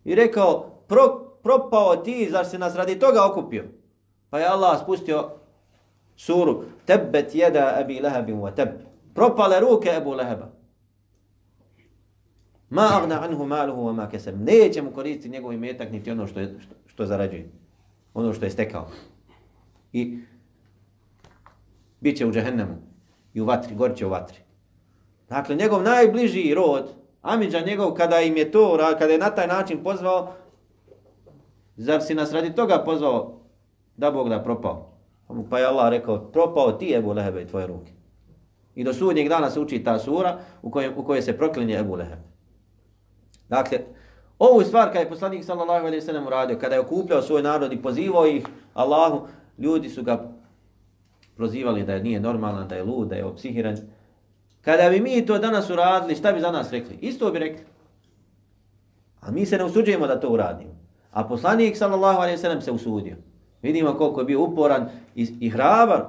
i 0.04 0.14
rekao, 0.14 0.70
pro, 0.88 1.32
propao 1.42 1.96
ti, 1.96 2.28
zar 2.30 2.46
si 2.46 2.58
nas 2.58 2.74
radi 2.74 2.98
toga 2.98 3.26
okupio? 3.30 3.64
Pa 4.30 4.38
je 4.38 4.46
Allah 4.46 4.80
spustio 4.82 5.41
suru, 6.16 6.64
tebbet 6.86 7.34
jeda 7.34 7.76
Abi 7.80 8.00
lehabim 8.00 8.40
wa 8.40 8.54
teb. 8.54 8.68
Propale 9.14 9.60
ruke 9.60 9.90
Ebu 9.90 10.14
Leheba. 10.14 10.50
Ma 12.70 12.88
agna 12.96 13.20
anhu 13.22 13.46
maluhu 13.46 13.86
wa 13.86 13.92
ma 13.92 14.08
kesem. 14.08 14.44
Neće 14.44 14.82
mu 14.82 14.90
koristiti 14.90 15.28
njegov 15.28 15.52
imetak 15.52 15.90
niti 15.92 16.10
ono 16.10 16.26
što, 16.26 16.40
je, 16.40 16.56
što, 16.60 16.74
što 16.86 17.06
zarađuje. 17.06 17.50
Ono 18.14 18.32
što 18.32 18.44
je 18.44 18.50
stekao. 18.50 18.88
I 19.92 20.18
bit 22.00 22.18
će 22.18 22.26
u 22.26 22.32
džehennemu. 22.32 22.74
I 23.34 23.40
u 23.40 23.44
vatri, 23.44 23.74
gorće 23.74 24.06
u 24.06 24.10
vatri. 24.10 24.38
Dakle, 25.28 25.56
njegov 25.56 25.82
najbliži 25.82 26.54
rod, 26.54 26.88
Amidža 27.22 27.60
njegov, 27.60 27.94
kada 27.94 28.20
im 28.20 28.36
je 28.36 28.50
to, 28.50 28.78
kada 28.98 29.12
je 29.12 29.18
na 29.18 29.30
taj 29.30 29.46
način 29.46 29.82
pozvao, 29.84 30.32
zar 31.76 32.02
si 32.02 32.14
nas 32.14 32.32
radi 32.32 32.54
toga 32.54 32.82
pozvao 32.84 33.40
da 33.96 34.10
Bog 34.10 34.28
da 34.28 34.42
propao? 34.42 34.91
Pa 35.50 35.58
je 35.58 35.66
Allah 35.66 35.90
rekao, 35.90 36.18
propao 36.18 36.72
ti 36.72 36.94
Ebu 36.94 37.12
Lehebe 37.12 37.42
i 37.42 37.46
tvoje 37.46 37.66
ruke. 37.66 37.92
I 38.74 38.84
do 38.84 38.92
sudnjeg 38.92 39.28
dana 39.28 39.50
se 39.50 39.60
uči 39.60 39.84
ta 39.84 39.98
sura 39.98 40.38
u 40.62 40.70
kojoj, 40.70 40.92
u 40.96 41.04
kojoj 41.04 41.22
se 41.22 41.38
proklinje 41.38 41.78
Ebu 41.78 41.94
Lehebe. 41.94 42.22
Dakle, 43.48 43.78
ovu 44.38 44.62
stvar 44.62 44.86
kada 44.86 44.98
je 44.98 45.08
poslanik 45.08 45.44
sallallahu 45.44 45.86
alaihi 45.86 46.00
sallam 46.00 46.26
uradio, 46.26 46.58
kada 46.58 46.74
je 46.74 46.80
okupljao 46.80 47.22
svoj 47.22 47.42
narod 47.42 47.72
i 47.72 47.82
pozivao 47.82 48.26
ih 48.26 48.46
Allahu, 48.74 49.26
ljudi 49.58 49.88
su 49.88 50.02
ga 50.02 50.32
prozivali 51.36 51.84
da 51.84 51.92
je 51.92 52.02
nije 52.02 52.20
normalan, 52.20 52.68
da 52.68 52.74
je 52.74 52.84
lud, 52.84 53.08
da 53.08 53.16
je 53.16 53.24
opsihiran. 53.24 53.76
Kada 54.60 54.90
bi 54.90 55.00
mi 55.00 55.26
to 55.26 55.38
danas 55.38 55.70
uradili, 55.70 56.14
šta 56.14 56.32
bi 56.32 56.40
za 56.40 56.50
nas 56.50 56.70
rekli? 56.70 56.98
Isto 57.00 57.30
bi 57.30 57.38
rekli. 57.38 57.64
A 59.20 59.30
mi 59.30 59.46
se 59.46 59.58
ne 59.58 59.64
usuđujemo 59.64 60.06
da 60.06 60.20
to 60.20 60.28
uradimo. 60.28 60.72
A 61.10 61.24
poslanik 61.28 61.76
sallallahu 61.76 62.18
alaihi 62.18 62.38
sallam 62.38 62.60
se 62.60 62.70
usudio. 62.70 63.16
Vidimo 63.62 63.94
koliko 63.94 64.20
je 64.20 64.24
bio 64.24 64.42
uporan 64.42 64.88
i, 65.14 65.28
i 65.40 65.50
hrabar. 65.50 66.04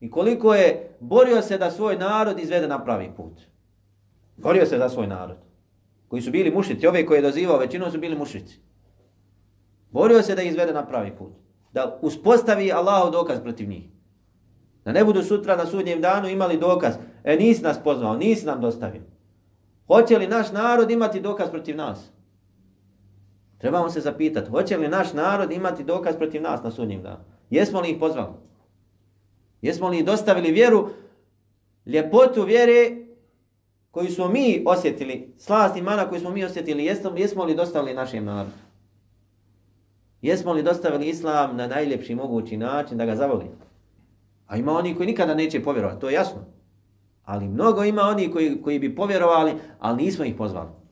I 0.00 0.10
koliko 0.10 0.54
je 0.54 0.96
borio 1.00 1.42
se 1.42 1.58
da 1.58 1.70
svoj 1.70 1.96
narod 1.96 2.38
izvede 2.38 2.68
na 2.68 2.84
pravi 2.84 3.10
put. 3.16 3.40
Borio 4.36 4.66
se 4.66 4.78
za 4.78 4.88
svoj 4.88 5.06
narod 5.06 5.36
koji 6.14 6.22
su 6.22 6.30
bili 6.30 6.50
mušici, 6.50 6.86
ove 6.86 7.06
koje 7.06 7.18
je 7.18 7.22
dozivao, 7.22 7.58
većinom 7.58 7.90
su 7.90 7.98
bili 7.98 8.16
mušici. 8.16 8.58
Borio 9.90 10.22
se 10.22 10.34
da 10.34 10.42
izvede 10.42 10.72
na 10.72 10.86
pravi 10.86 11.10
put. 11.18 11.32
Da 11.72 11.98
uspostavi 12.02 12.72
Allahov 12.72 13.10
dokaz 13.10 13.40
protiv 13.40 13.68
njih. 13.68 13.84
Da 14.84 14.92
ne 14.92 15.04
budu 15.04 15.22
sutra 15.22 15.56
na 15.56 15.66
sudnjem 15.66 16.00
danu 16.00 16.28
imali 16.28 16.58
dokaz. 16.58 16.94
E, 17.24 17.36
nisi 17.36 17.62
nas 17.62 17.78
pozvao, 17.84 18.16
nisi 18.16 18.46
nam 18.46 18.60
dostavio. 18.60 19.02
Hoće 19.86 20.18
li 20.18 20.26
naš 20.26 20.52
narod 20.52 20.90
imati 20.90 21.20
dokaz 21.20 21.50
protiv 21.50 21.76
nas? 21.76 22.10
Trebamo 23.64 23.90
se 23.90 24.00
zapitati, 24.00 24.50
hoće 24.50 24.76
li 24.76 24.88
naš 24.88 25.12
narod 25.12 25.52
imati 25.52 25.84
dokaz 25.84 26.16
protiv 26.16 26.42
nas 26.42 26.62
na 26.62 26.70
sudnjem 26.70 27.02
danu? 27.02 27.24
Jesmo 27.50 27.80
li 27.80 27.90
ih 27.90 27.96
pozvali? 28.00 28.32
Jesmo 29.62 29.88
li 29.88 30.02
dostavili 30.02 30.52
vjeru, 30.52 30.88
ljepotu 31.86 32.42
vjere 32.42 32.96
koju 33.90 34.10
smo 34.10 34.28
mi 34.28 34.62
osjetili, 34.66 35.34
slast 35.38 35.76
imana 35.76 36.08
koju 36.08 36.20
smo 36.20 36.30
mi 36.30 36.44
osjetili, 36.44 36.84
jesmo, 36.84 37.12
jesmo 37.16 37.44
li 37.44 37.54
dostavili 37.54 37.94
našem 37.94 38.24
narodu? 38.24 38.54
Jesmo 40.22 40.52
li 40.52 40.62
dostavili 40.62 41.08
islam 41.08 41.56
na 41.56 41.66
najljepši 41.66 42.14
mogući 42.14 42.56
način 42.56 42.98
da 42.98 43.06
ga 43.06 43.16
zavoli? 43.16 43.46
A 44.46 44.56
ima 44.56 44.72
oni 44.72 44.94
koji 44.94 45.06
nikada 45.06 45.34
neće 45.34 45.62
povjerovati, 45.62 46.00
to 46.00 46.08
je 46.08 46.14
jasno. 46.14 46.40
Ali 47.24 47.48
mnogo 47.48 47.84
ima 47.84 48.02
oni 48.02 48.30
koji, 48.30 48.62
koji 48.62 48.78
bi 48.78 48.94
povjerovali, 48.94 49.52
ali 49.78 50.02
nismo 50.02 50.24
ih 50.24 50.34
pozvali. 50.34 50.83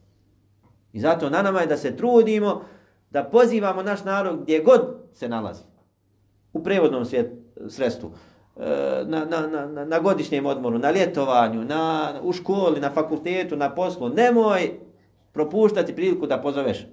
I 0.92 1.00
zato 1.00 1.30
na 1.30 1.42
nama 1.42 1.60
je 1.60 1.66
da 1.66 1.76
se 1.76 1.96
trudimo, 1.96 2.62
da 3.10 3.24
pozivamo 3.24 3.82
naš 3.82 4.04
narod 4.04 4.40
gdje 4.42 4.62
god 4.62 4.80
se 5.12 5.28
nalazi. 5.28 5.64
U 6.52 6.62
prevodnom 6.62 7.04
svijet, 7.04 7.32
sredstvu. 7.68 8.12
E, 8.56 9.04
na, 9.06 9.24
na, 9.24 9.66
na, 9.66 9.84
na 9.84 9.98
godišnjem 10.00 10.46
odmoru, 10.46 10.78
na 10.78 10.90
ljetovanju, 10.90 11.64
na, 11.64 12.12
u 12.22 12.32
školi, 12.32 12.80
na 12.80 12.90
fakultetu, 12.90 13.56
na 13.56 13.74
poslu. 13.74 14.08
Nemoj 14.08 14.70
propuštati 15.32 15.94
priliku 15.94 16.26
da 16.26 16.42
pozoveš 16.42 16.86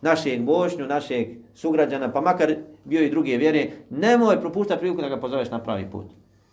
našeg 0.00 0.42
bošnju, 0.42 0.86
našeg 0.86 1.28
sugrađana, 1.54 2.12
pa 2.12 2.20
makar 2.20 2.54
bio 2.84 3.02
i 3.02 3.10
druge 3.10 3.36
vjere, 3.36 3.70
nemoj 3.90 4.40
propuštati 4.40 4.80
priliku 4.80 5.02
da 5.02 5.08
ga 5.08 5.20
pozoveš 5.20 5.50
na 5.50 5.62
pravi 5.62 5.90
put. 5.90 6.06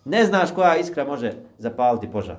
Ne 0.06 0.26
znaš 0.26 0.52
koja 0.52 0.78
iskra 0.78 1.06
može 1.06 1.34
zapaliti 1.58 2.12
požar. 2.12 2.38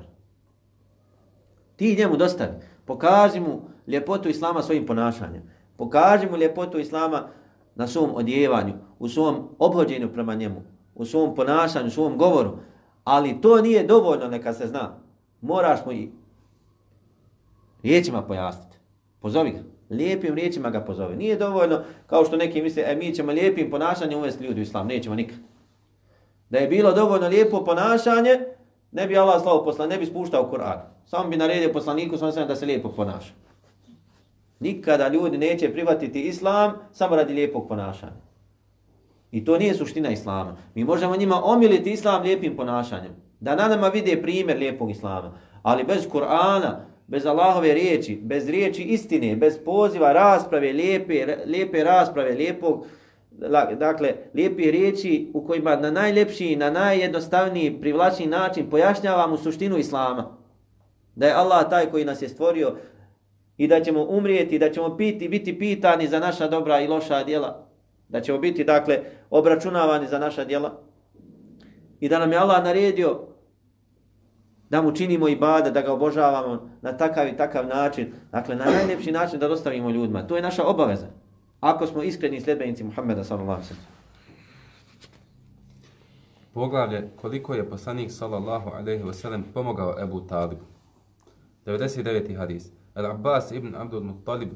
Ti 1.76 1.96
njemu 1.98 2.16
dostavi. 2.16 2.52
Pokaži 2.88 3.40
mu 3.40 3.60
ljepotu 3.86 4.28
Islama 4.28 4.62
svojim 4.62 4.86
ponašanjem. 4.86 5.42
Pokaži 5.76 6.30
mu 6.30 6.36
ljepotu 6.36 6.78
Islama 6.78 7.28
na 7.74 7.86
svom 7.86 8.10
odjevanju, 8.14 8.74
u 8.98 9.08
svom 9.08 9.48
obhođenju 9.58 10.12
prema 10.12 10.34
njemu, 10.34 10.62
u 10.94 11.04
svom 11.04 11.34
ponašanju, 11.34 11.86
u 11.86 11.90
svom 11.90 12.18
govoru. 12.18 12.50
Ali 13.04 13.40
to 13.40 13.60
nije 13.62 13.86
dovoljno 13.86 14.28
neka 14.28 14.52
se 14.52 14.66
zna. 14.66 14.98
Moraš 15.40 15.84
mu 15.86 15.92
i 15.92 16.10
riječima 17.82 18.22
pojasniti. 18.22 18.76
Pozovi 19.20 19.50
ga. 19.50 19.60
Lijepim 19.90 20.34
riječima 20.34 20.70
ga 20.70 20.80
pozove. 20.80 21.16
Nije 21.16 21.36
dovoljno 21.36 21.80
kao 22.06 22.24
što 22.24 22.36
neki 22.36 22.62
misle, 22.62 22.82
e, 22.86 22.96
mi 22.96 23.14
ćemo 23.14 23.32
lijepim 23.32 23.70
ponašanjem 23.70 24.18
uvesti 24.18 24.44
ljudi 24.44 24.60
u 24.60 24.62
islam. 24.62 24.86
Nećemo 24.86 25.14
nikad. 25.14 25.38
Da 26.50 26.58
je 26.58 26.68
bilo 26.68 26.92
dovoljno 26.92 27.28
lijepo 27.28 27.64
ponašanje, 27.64 28.38
ne 28.92 29.06
bi 29.06 29.18
Allah 29.18 29.42
slavo 29.42 29.64
poslan, 29.64 29.88
ne 29.88 29.98
bi 29.98 30.06
spuštao 30.06 30.50
Kur'an. 30.50 30.78
Samo 31.06 31.28
bi 31.28 31.36
naredio 31.36 31.72
poslaniku 31.72 32.18
sam 32.18 32.46
da 32.48 32.56
se 32.56 32.66
lijepo 32.66 32.88
ponaša. 32.88 33.32
Nikada 34.60 35.08
ljudi 35.08 35.38
neće 35.38 35.72
privatiti 35.72 36.22
islam 36.22 36.72
samo 36.92 37.16
radi 37.16 37.34
lijepog 37.34 37.68
ponašanja. 37.68 38.28
I 39.30 39.44
to 39.44 39.58
nije 39.58 39.74
suština 39.74 40.10
islama. 40.10 40.56
Mi 40.74 40.84
možemo 40.84 41.16
njima 41.16 41.44
omiliti 41.44 41.92
islam 41.92 42.22
lijepim 42.22 42.56
ponašanjem. 42.56 43.12
Da 43.40 43.54
na 43.56 43.68
nama 43.68 43.88
vide 43.88 44.22
primjer 44.22 44.58
lijepog 44.58 44.90
islama. 44.90 45.32
Ali 45.62 45.84
bez 45.84 46.08
Kur'ana, 46.08 46.76
bez 47.06 47.26
Allahove 47.26 47.74
riječi, 47.74 48.20
bez 48.22 48.48
riječi 48.48 48.82
istine, 48.82 49.36
bez 49.36 49.58
poziva 49.64 50.12
rasprave, 50.12 50.72
lijepe, 50.72 51.36
lijepe 51.46 51.84
rasprave, 51.84 52.30
lijepog, 52.34 52.86
dakle, 53.78 54.14
lijepih 54.34 54.70
riječi 54.70 55.30
u 55.34 55.46
kojima 55.46 55.76
na 55.76 55.90
najljepši, 55.90 56.56
na 56.56 56.70
najjednostavniji, 56.70 57.80
privlačni 57.80 58.26
način 58.26 58.70
pojašnjavamo 58.70 59.36
suštinu 59.36 59.78
islama. 59.78 60.36
Da 61.14 61.26
je 61.26 61.34
Allah 61.34 61.70
taj 61.70 61.90
koji 61.90 62.04
nas 62.04 62.22
je 62.22 62.28
stvorio 62.28 62.76
i 63.56 63.68
da 63.68 63.80
ćemo 63.80 64.04
umrijeti, 64.04 64.58
da 64.58 64.70
ćemo 64.70 64.96
piti, 64.96 65.28
biti 65.28 65.58
pitani 65.58 66.08
za 66.08 66.18
naša 66.18 66.48
dobra 66.48 66.80
i 66.80 66.86
loša 66.86 67.24
djela 67.24 67.68
da 68.08 68.20
ćemo 68.20 68.38
biti 68.38 68.64
dakle 68.64 69.00
obračunavani 69.30 70.06
za 70.06 70.18
naša 70.18 70.44
djela 70.44 70.80
i 72.00 72.08
da 72.08 72.18
nam 72.18 72.32
je 72.32 72.38
Allah 72.38 72.64
naredio 72.64 73.20
da 74.70 74.82
mu 74.82 74.92
činimo 74.92 75.28
i 75.28 75.38
da 75.74 75.82
ga 75.82 75.92
obožavamo 75.92 76.70
na 76.82 76.96
takav 76.96 77.28
i 77.28 77.36
takav 77.36 77.66
način, 77.66 78.12
dakle 78.32 78.56
na 78.56 78.64
najljepši 78.64 79.12
način 79.12 79.38
da 79.38 79.48
dostavimo 79.48 79.90
ljudima. 79.90 80.26
To 80.26 80.36
je 80.36 80.42
naša 80.42 80.64
obaveza. 80.64 81.06
Ako 81.60 81.86
smo 81.86 82.02
iskreni 82.02 82.40
sljedbenici 82.40 82.84
Muhammeda 82.84 83.24
sallallahu 83.24 83.60
alejhi 83.60 83.74
Poglavlje 86.54 87.08
koliko 87.16 87.54
je 87.54 87.70
poslanik 87.70 88.10
sallallahu 88.12 88.70
alejhi 88.70 89.02
ve 89.02 89.14
sellem 89.14 89.44
pomogao 89.54 89.94
Ebu 90.02 90.20
Talibu. 90.20 90.62
99. 91.66 92.36
hadis. 92.36 92.70
Al-Abbas 92.94 93.52
ibn 93.52 93.74
Abdul 93.74 94.02
Muttalib 94.02 94.48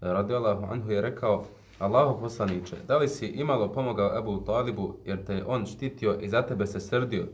radijallahu 0.00 0.66
anhu 0.72 0.90
je 0.90 1.00
rekao 1.00 1.44
Allahu 1.78 2.20
poslaniče, 2.20 2.76
da 2.88 2.98
li 2.98 3.08
si 3.08 3.26
imalo 3.26 3.72
pomogao 3.72 4.18
Ebu 4.18 4.44
Talibu 4.44 4.94
jer 5.04 5.24
te 5.24 5.44
on 5.46 5.66
štitio 5.66 6.18
i 6.20 6.28
za 6.28 6.42
tebe 6.42 6.66
se 6.66 6.80
srdio? 6.80 7.26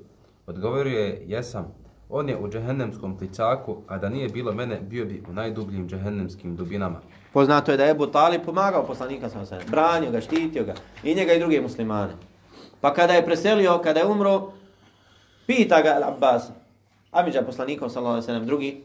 Odgovorio 0.46 0.98
je, 1.00 1.22
jesam. 1.26 1.74
On 2.08 2.28
je 2.28 2.38
u 2.38 2.48
džehennemskom 2.48 3.18
pličaku, 3.18 3.76
a 3.86 3.98
da 3.98 4.08
nije 4.08 4.28
bilo 4.28 4.52
mene, 4.52 4.80
bio 4.80 5.04
bi 5.04 5.22
u 5.30 5.32
najdubljim 5.32 5.88
džehennemskim 5.88 6.56
dubinama. 6.56 7.00
Poznato 7.32 7.70
je 7.70 7.76
da 7.76 7.84
je 7.84 7.90
Ebu 7.90 8.06
Talib 8.06 8.42
pomagao 8.44 8.86
poslanika 8.86 9.28
sa 9.28 9.46
se, 9.46 9.58
branio 9.70 10.10
ga, 10.10 10.20
štitio 10.20 10.64
ga 10.64 10.74
i 11.02 11.14
njega 11.14 11.32
i 11.32 11.38
druge 11.38 11.60
muslimane. 11.60 12.12
Pa 12.80 12.94
kada 12.94 13.12
je 13.12 13.24
preselio, 13.24 13.78
kada 13.78 14.00
je 14.00 14.06
umro, 14.06 14.52
pita 15.46 15.82
ga 15.82 16.00
Abbas, 16.04 16.50
Amidža 17.10 17.42
poslanikom, 17.42 17.90
sallallahu 17.90 18.30
alaihi 18.30 18.46
drugi, 18.46 18.84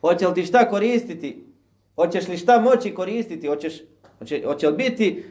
hoće 0.00 0.28
li 0.28 0.34
ti 0.34 0.44
šta 0.44 0.70
koristiti? 0.70 1.44
Hoćeš 1.96 2.28
li 2.28 2.36
šta 2.36 2.60
moći 2.60 2.94
koristiti? 2.94 3.46
Hoćeš 3.46 3.72
Hoće, 4.18 4.42
hoće 4.46 4.68
li 4.68 4.76
biti 4.76 5.24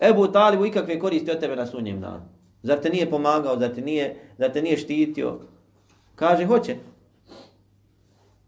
Ebu 0.00 0.26
Talibu 0.26 0.66
ikakve 0.66 0.98
koristi 0.98 1.30
od 1.30 1.40
tebe 1.40 1.56
na 1.56 1.66
sunnjem 1.66 2.00
danu? 2.00 2.22
Zar 2.62 2.80
te 2.80 2.90
nije 2.90 3.10
pomagao, 3.10 3.58
zar 3.58 3.74
te 3.74 3.80
nije, 3.80 4.16
zar 4.38 4.52
te 4.52 4.62
nije 4.62 4.76
štitio? 4.76 5.38
Kaže, 6.14 6.46
hoće. 6.46 6.76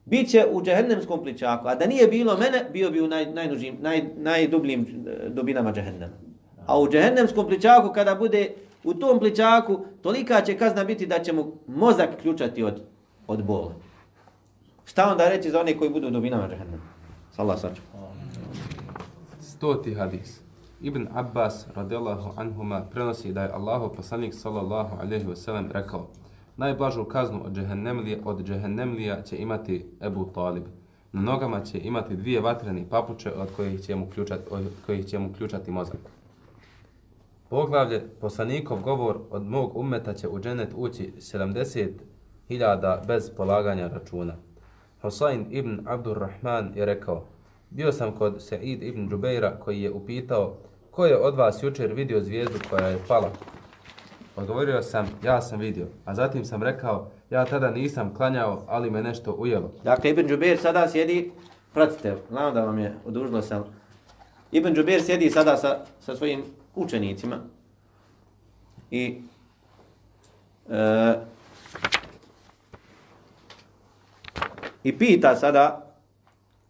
Biće 0.06 0.46
u 0.52 0.62
džehennemskom 0.62 1.22
pličaku, 1.22 1.68
a 1.68 1.74
da 1.74 1.86
nije 1.86 2.06
bilo 2.06 2.36
mene, 2.36 2.70
bio 2.72 2.90
bi 2.90 3.00
u 3.00 3.08
naj, 3.08 3.26
najnužim, 3.32 3.76
naj, 3.80 4.04
najdubljim 4.16 5.04
e, 5.06 5.28
dubinama 5.28 5.72
džehennema. 5.72 6.12
A 6.66 6.80
u 6.80 6.88
džehennemskom 6.88 7.46
pličaku, 7.46 7.92
kada 7.94 8.14
bude 8.14 8.48
u 8.84 8.94
tom 8.94 9.18
pličaku, 9.18 9.84
tolika 10.02 10.40
će 10.40 10.58
kazna 10.58 10.84
biti 10.84 11.06
da 11.06 11.18
će 11.18 11.32
mu 11.32 11.52
mozak 11.66 12.08
ključati 12.22 12.62
od, 12.62 12.82
od 13.26 13.44
bola. 13.44 13.72
Šta 14.84 15.10
onda 15.10 15.28
reći 15.28 15.50
za 15.50 15.60
one 15.60 15.78
koji 15.78 15.90
budu 15.90 16.06
u 16.06 16.10
dubinama 16.10 16.48
džehennema? 16.48 16.82
Salah 17.32 17.60
saču. 17.60 17.82
Stoti 19.40 19.94
hadis. 19.94 20.40
Ibn 20.80 21.06
Abbas 21.14 21.66
radijallahu 21.74 22.30
anhuma 22.36 22.84
prenosi 22.90 23.32
da 23.32 23.42
je 23.42 23.52
Allahu 23.52 23.94
poslanik 23.96 24.34
sallallahu 24.34 24.96
alejhi 25.00 25.26
ve 25.26 25.36
sellem 25.36 25.70
rekao: 25.72 26.06
Najblažu 26.56 27.04
kaznu 27.04 27.40
od 27.44 27.52
džehennemlija, 27.52 28.18
od 28.24 28.44
džehennemlija 28.44 29.22
će 29.22 29.36
imati 29.36 29.86
Ebu 30.02 30.30
Talib. 30.34 30.64
Na 31.12 31.22
nogama 31.22 31.60
će 31.60 31.78
imati 31.78 32.16
dvije 32.16 32.40
vatreni 32.40 32.86
papuče 32.90 33.32
od 33.32 33.48
kojih 33.56 33.80
će 33.80 33.96
mu 33.96 34.06
ključati, 34.14 34.42
od 34.50 34.64
kojih 34.86 35.06
će 35.06 35.18
mu 35.18 35.32
ključati 35.32 35.70
mozak. 35.70 36.00
Poglavlje, 37.48 38.02
poslanikov 38.20 38.80
govor 38.80 39.18
od 39.30 39.42
mog 39.42 39.76
ummeta 39.76 40.14
će 40.14 40.28
u 40.28 40.40
dženet 40.40 40.68
ući 40.76 41.12
70.000 41.18 43.06
bez 43.06 43.30
polaganja 43.36 43.88
računa. 43.88 44.34
Hosain 45.02 45.46
ibn 45.50 45.80
Abdurrahman 45.86 46.72
je 46.74 46.84
rekao, 46.84 47.24
bio 47.70 47.92
sam 47.92 48.12
kod 48.12 48.34
Sa'id 48.34 48.82
ibn 48.82 49.08
Džubeira 49.08 49.56
koji 49.60 49.82
je 49.82 49.92
upitao 49.92 50.54
ko 50.90 51.06
je 51.06 51.18
od 51.18 51.34
vas 51.34 51.62
jučer 51.62 51.92
vidio 51.92 52.20
zvijezdu 52.20 52.58
koja 52.70 52.86
je 52.86 52.98
pala. 53.08 53.30
Pa 54.36 54.42
Odgovorio 54.42 54.82
sam, 54.82 55.06
ja 55.24 55.42
sam 55.42 55.60
vidio. 55.60 55.86
A 56.04 56.14
zatim 56.14 56.44
sam 56.44 56.62
rekao, 56.62 57.10
ja 57.30 57.44
tada 57.44 57.70
nisam 57.70 58.14
klanjao, 58.14 58.64
ali 58.68 58.90
me 58.90 59.02
nešto 59.02 59.32
ujelo. 59.32 59.72
Dakle, 59.84 60.10
Ibn 60.10 60.28
Džubeir 60.28 60.58
sada 60.58 60.88
sjedi, 60.88 61.32
pratite, 61.74 62.16
znam 62.28 62.54
da 62.54 62.64
vam 62.64 62.78
je 62.78 62.94
odužilo 63.06 63.42
sam. 63.42 63.64
Ibn 64.52 64.74
Džubeir 64.74 65.02
sjedi 65.02 65.30
sada 65.30 65.56
sa, 65.56 65.78
sa 66.00 66.16
svojim 66.16 66.44
učenicima 66.74 67.36
i 68.90 69.20
e, 70.70 71.14
i 74.82 74.98
pita 74.98 75.36
sada 75.36 75.92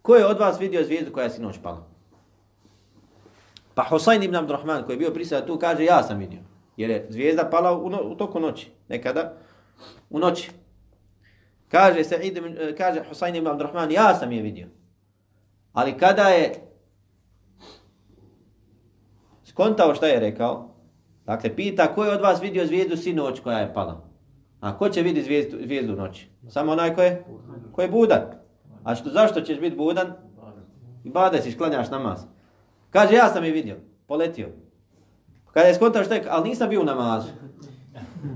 ko 0.03 0.17
je 0.17 0.27
od 0.27 0.39
vas 0.39 0.61
vidio 0.61 0.85
zvijezdu 0.85 1.13
koja 1.13 1.31
si 1.31 1.37
sinoć 1.37 1.57
pala? 1.63 1.87
Pa 3.75 3.89
Husayn 3.91 4.25
ibn 4.25 4.37
Abdurrahman 4.37 4.85
koji 4.85 4.95
je 4.95 4.99
bio 4.99 5.11
prisada 5.11 5.47
tu 5.47 5.59
kaže 5.59 5.85
ja 5.85 6.03
sam 6.03 6.19
vidio. 6.19 6.41
Jer 6.77 6.91
je 6.91 7.07
zvijezda 7.09 7.51
pala 7.51 7.79
u, 7.79 7.91
no, 7.91 8.01
u 8.03 8.15
toku 8.15 8.41
noći. 8.41 8.71
Nekada 8.89 9.33
u 10.11 10.19
noći. 10.19 10.51
Kaže 11.69 12.05
se 12.05 12.15
e, 12.15 12.77
kaže 12.77 13.03
Husayn 13.11 13.37
ibn 13.37 13.47
Abdurrahman 13.47 13.93
ja 13.93 14.15
sam 14.15 14.33
je 14.33 14.43
vidio. 14.43 14.67
Ali 15.73 15.99
kada 15.99 16.29
je 16.29 16.55
skontao 19.45 19.95
šta 19.95 20.07
je 20.07 20.21
rekao, 20.21 20.69
dakle 21.25 21.57
pita 21.57 21.95
ko 21.95 22.05
je 22.05 22.13
od 22.13 22.21
vas 22.21 22.43
vidio 22.43 22.67
zvijezdu 22.67 22.97
sinoć 22.97 23.41
koja 23.41 23.59
je 23.59 23.75
pala? 23.75 24.05
A 24.61 24.79
ko 24.79 24.89
će 24.89 25.03
vidi 25.03 25.23
zvijezdu, 25.23 25.57
zvijezdu 25.65 25.93
u 25.93 25.97
noći? 25.97 26.29
Samo 26.49 26.73
onaj 26.73 26.95
ko 26.95 27.03
je, 27.03 27.25
ko 27.73 27.83
je 27.83 27.89
budan. 27.89 28.23
A 28.85 28.95
što, 28.95 29.11
zašto 29.11 29.41
ćeš 29.41 29.61
biti 29.61 29.77
budan? 29.77 30.13
I 31.05 31.11
bada 31.11 31.43
si, 31.43 31.53
sklanjaš 31.53 31.91
namaz. 31.91 32.25
Kaže, 32.91 33.15
ja 33.15 33.29
sam 33.29 33.45
je 33.45 33.51
vidio, 33.51 33.77
poletio. 34.07 34.49
Kada 35.57 35.69
je 35.69 35.75
skontao 35.75 36.05
što 36.05 36.15
je, 36.15 36.25
ali 36.29 36.49
nisam 36.49 36.69
bio 36.69 36.81
u 36.81 36.85
namazu. 36.85 37.29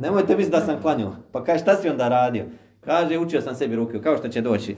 Nemojte 0.01 0.37
misliti 0.37 0.57
da 0.57 0.67
sam 0.67 0.83
klanio. 0.83 1.13
Pa 1.33 1.45
kaže, 1.45 1.63
šta 1.63 1.77
si 1.77 1.89
onda 1.89 2.09
radio? 2.09 2.45
Kaže, 2.81 3.19
učio 3.19 3.41
sam 3.41 3.55
sebi 3.55 3.77
ruke, 3.77 4.03
kao 4.03 4.17
što 4.17 4.29
će 4.29 4.41
doći. 4.41 4.77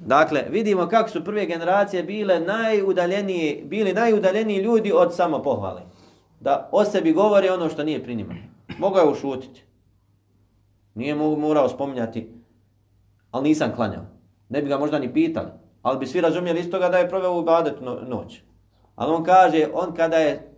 Dakle, 0.00 0.44
vidimo 0.50 0.88
kako 0.88 1.08
su 1.08 1.24
prve 1.24 1.46
generacije 1.46 2.02
bile 2.02 2.40
najudaljeniji, 2.40 3.64
bili 3.64 3.92
najudaljeniji 3.92 4.58
ljudi 4.58 4.92
od 4.92 5.14
samo 5.14 5.42
pohvale. 5.42 5.82
Da 6.40 6.68
o 6.72 6.84
sebi 6.84 7.12
govori 7.12 7.48
ono 7.48 7.68
što 7.68 7.84
nije 7.84 8.04
pri 8.04 8.14
njima. 8.14 8.34
Mogao 8.78 9.02
je 9.02 9.10
ušutiti. 9.10 9.64
Nije 10.94 11.14
morao 11.14 11.68
spominjati, 11.68 12.32
ali 13.30 13.48
nisam 13.48 13.72
klanjao. 13.76 14.02
Ne 14.48 14.62
bi 14.62 14.68
ga 14.68 14.78
možda 14.78 14.98
ni 14.98 15.12
pitali, 15.12 15.48
ali 15.82 15.98
bi 15.98 16.06
svi 16.06 16.20
razumjeli 16.20 16.60
iz 16.60 16.70
toga 16.70 16.88
da 16.88 16.98
je 16.98 17.08
proveo 17.08 17.38
u 17.38 17.42
ibadetu 17.42 17.84
noć. 18.08 18.42
Ali 18.96 19.14
on 19.14 19.24
kaže, 19.24 19.66
on 19.74 19.94
kada 19.94 20.16
je 20.16 20.55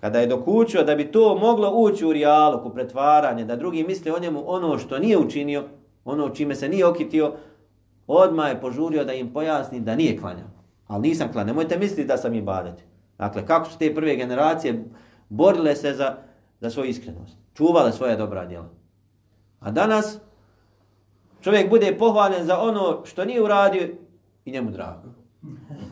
kada 0.00 0.18
je 0.18 0.26
dokučio 0.26 0.82
da 0.84 0.94
bi 0.94 1.12
to 1.12 1.38
moglo 1.38 1.70
ući 1.74 2.04
u 2.04 2.12
rijalog, 2.12 2.66
u 2.66 2.70
pretvaranje, 2.70 3.44
da 3.44 3.56
drugi 3.56 3.84
misle 3.84 4.12
o 4.12 4.18
njemu 4.18 4.42
ono 4.46 4.78
što 4.78 4.98
nije 4.98 5.18
učinio, 5.18 5.64
ono 6.04 6.28
čime 6.28 6.54
se 6.54 6.68
nije 6.68 6.86
okitio, 6.86 7.32
odma 8.06 8.48
je 8.48 8.60
požurio 8.60 9.04
da 9.04 9.12
im 9.12 9.32
pojasni 9.32 9.80
da 9.80 9.96
nije 9.96 10.18
klanjao. 10.18 10.48
Ali 10.86 11.08
nisam 11.08 11.32
klanjao, 11.32 11.46
nemojte 11.46 11.78
misliti 11.78 12.04
da 12.04 12.16
sam 12.16 12.34
ibadet. 12.34 12.84
Dakle, 13.18 13.46
kako 13.46 13.70
su 13.70 13.78
te 13.78 13.94
prve 13.94 14.16
generacije 14.16 14.84
borile 15.28 15.76
se 15.76 15.92
za, 15.92 16.16
za 16.60 16.70
svoju 16.70 16.90
iskrenost, 16.90 17.36
čuvale 17.54 17.92
svoje 17.92 18.16
dobra 18.16 18.46
djela. 18.46 18.68
A 19.60 19.70
danas 19.70 20.18
čovjek 21.40 21.70
bude 21.70 21.96
pohvaljen 21.98 22.44
za 22.44 22.58
ono 22.58 23.02
što 23.04 23.24
nije 23.24 23.42
uradio 23.42 23.88
i 24.44 24.50
njemu 24.50 24.70
drago. 24.70 25.08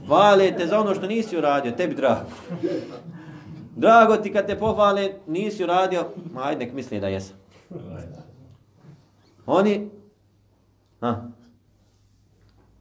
Hvale 0.07 0.53
te 0.57 0.67
za 0.67 0.81
ono 0.81 0.95
što 0.95 1.07
nisi 1.07 1.39
uradio, 1.39 1.73
tebi 1.73 1.95
drago. 1.95 2.31
Drago 3.77 4.17
ti 4.17 4.33
kad 4.33 4.47
te 4.47 4.59
pohvale, 4.59 5.13
nisi 5.27 5.65
uradio, 5.65 6.05
ma 6.33 6.43
ajde 6.43 6.65
nek 6.65 6.75
misli 6.75 7.01
da 7.01 7.09
jesam. 7.09 7.37
Oni, 9.47 9.91
ha, 11.01 11.29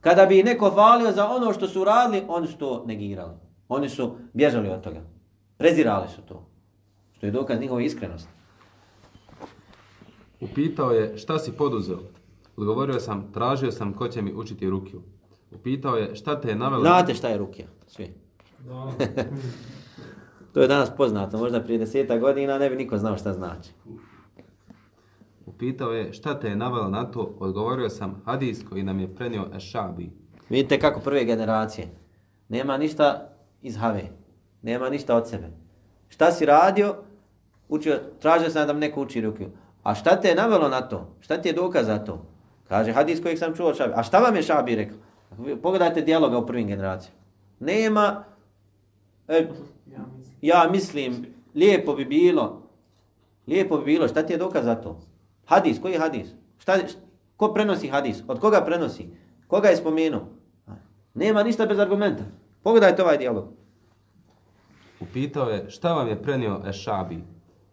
kada 0.00 0.26
bi 0.26 0.42
neko 0.42 0.70
hvalio 0.70 1.12
za 1.12 1.28
ono 1.28 1.52
što 1.52 1.68
su 1.68 1.80
uradili, 1.80 2.24
oni 2.28 2.46
su 2.46 2.58
to 2.58 2.84
negirali. 2.86 3.34
Oni 3.68 3.88
su 3.88 4.16
bježali 4.32 4.68
od 4.68 4.80
toga. 4.80 5.00
Prezirali 5.56 6.08
su 6.08 6.22
to. 6.22 6.46
Što 7.16 7.26
je 7.26 7.32
dokaz 7.32 7.60
njihove 7.60 7.84
iskrenosti. 7.84 8.28
Upitao 10.40 10.90
je 10.90 11.18
šta 11.18 11.38
si 11.38 11.52
poduzeo. 11.52 11.98
Odgovorio 12.56 13.00
sam, 13.00 13.32
tražio 13.32 13.72
sam 13.72 13.92
ko 13.92 14.08
će 14.08 14.22
mi 14.22 14.34
učiti 14.34 14.70
rukiju. 14.70 15.02
Upitao 15.54 15.96
je 15.96 16.16
šta 16.16 16.40
te 16.40 16.48
je 16.48 16.56
navelo... 16.56 16.82
Znate 16.82 17.14
šta 17.14 17.28
je 17.28 17.38
rukija, 17.38 17.66
svi. 17.86 18.14
To 20.56 20.62
je 20.62 20.68
danas 20.68 20.90
poznato, 20.96 21.38
možda 21.38 21.60
prije 21.60 21.78
deseta 21.78 22.18
godina 22.18 22.58
ne 22.58 22.70
bi 22.70 22.76
niko 22.76 22.98
znao 22.98 23.18
šta 23.18 23.32
znači. 23.32 23.70
Upitao 25.46 25.92
je 25.92 26.12
šta 26.12 26.40
te 26.40 26.48
je 26.48 26.56
navelo 26.56 26.88
na 26.88 27.04
to, 27.10 27.36
odgovorio 27.38 27.88
sam 27.88 28.22
hadis 28.24 28.64
koji 28.68 28.82
nam 28.82 29.00
je 29.00 29.14
prenio 29.14 29.46
Ešabi. 29.56 30.10
Vidite 30.48 30.80
kako 30.80 31.00
prve 31.00 31.24
generacije. 31.24 31.88
Nema 32.48 32.76
ništa 32.76 33.28
iz 33.62 33.76
have. 33.76 34.02
Nema 34.62 34.90
ništa 34.90 35.16
od 35.16 35.28
sebe. 35.28 35.50
Šta 36.08 36.32
si 36.32 36.46
radio? 36.46 36.94
Učio, 37.68 38.00
tražio 38.20 38.50
sam 38.50 38.66
da 38.66 38.72
mi 38.72 38.80
neko 38.80 39.02
uči 39.02 39.20
rukiju. 39.20 39.48
A 39.82 39.94
šta 39.94 40.20
te 40.20 40.28
je 40.28 40.34
navelo 40.34 40.68
na 40.68 40.80
to? 40.80 41.16
Šta 41.20 41.36
ti 41.36 41.48
je 41.48 41.52
dokaz 41.52 41.86
za 41.86 41.98
to? 41.98 42.26
Kaže 42.68 42.92
hadis 42.92 43.22
kojeg 43.22 43.38
sam 43.38 43.54
čuo 43.54 43.68
od 43.68 43.76
Šabi. 43.76 43.92
A 43.96 44.02
šta 44.02 44.18
vam 44.18 44.36
je 44.36 44.42
Šabi 44.42 44.74
rekao? 44.74 44.98
Pogledajte 45.62 46.00
dijaloga 46.00 46.38
u 46.38 46.46
prvim 46.46 46.66
generacijama. 46.66 47.20
Nema, 47.60 48.24
e, 49.28 49.48
ja 50.46 50.68
mislim, 50.70 51.26
lijepo 51.54 51.94
bi 51.94 52.04
bilo, 52.04 52.62
lijepo 53.46 53.78
bi 53.78 53.84
bilo, 53.84 54.08
šta 54.08 54.22
ti 54.22 54.32
je 54.32 54.38
dokaz 54.38 54.64
za 54.64 54.74
to? 54.74 55.00
Hadis, 55.44 55.80
koji 55.80 55.92
je 55.92 55.98
hadis? 55.98 56.28
Šta, 56.58 56.78
ko 57.36 57.52
prenosi 57.52 57.88
hadis? 57.88 58.22
Od 58.28 58.40
koga 58.40 58.60
prenosi? 58.64 59.08
Koga 59.46 59.68
je 59.68 59.76
spomenuo? 59.76 60.26
Nema 61.14 61.42
ništa 61.42 61.66
bez 61.66 61.78
argumenta. 61.78 62.24
Pogledajte 62.62 63.02
ovaj 63.02 63.18
dijalog. 63.18 63.44
Upitao 65.00 65.48
je 65.50 65.70
šta 65.70 65.92
vam 65.92 66.08
je 66.08 66.22
prenio 66.22 66.60
Ešabi? 66.68 67.18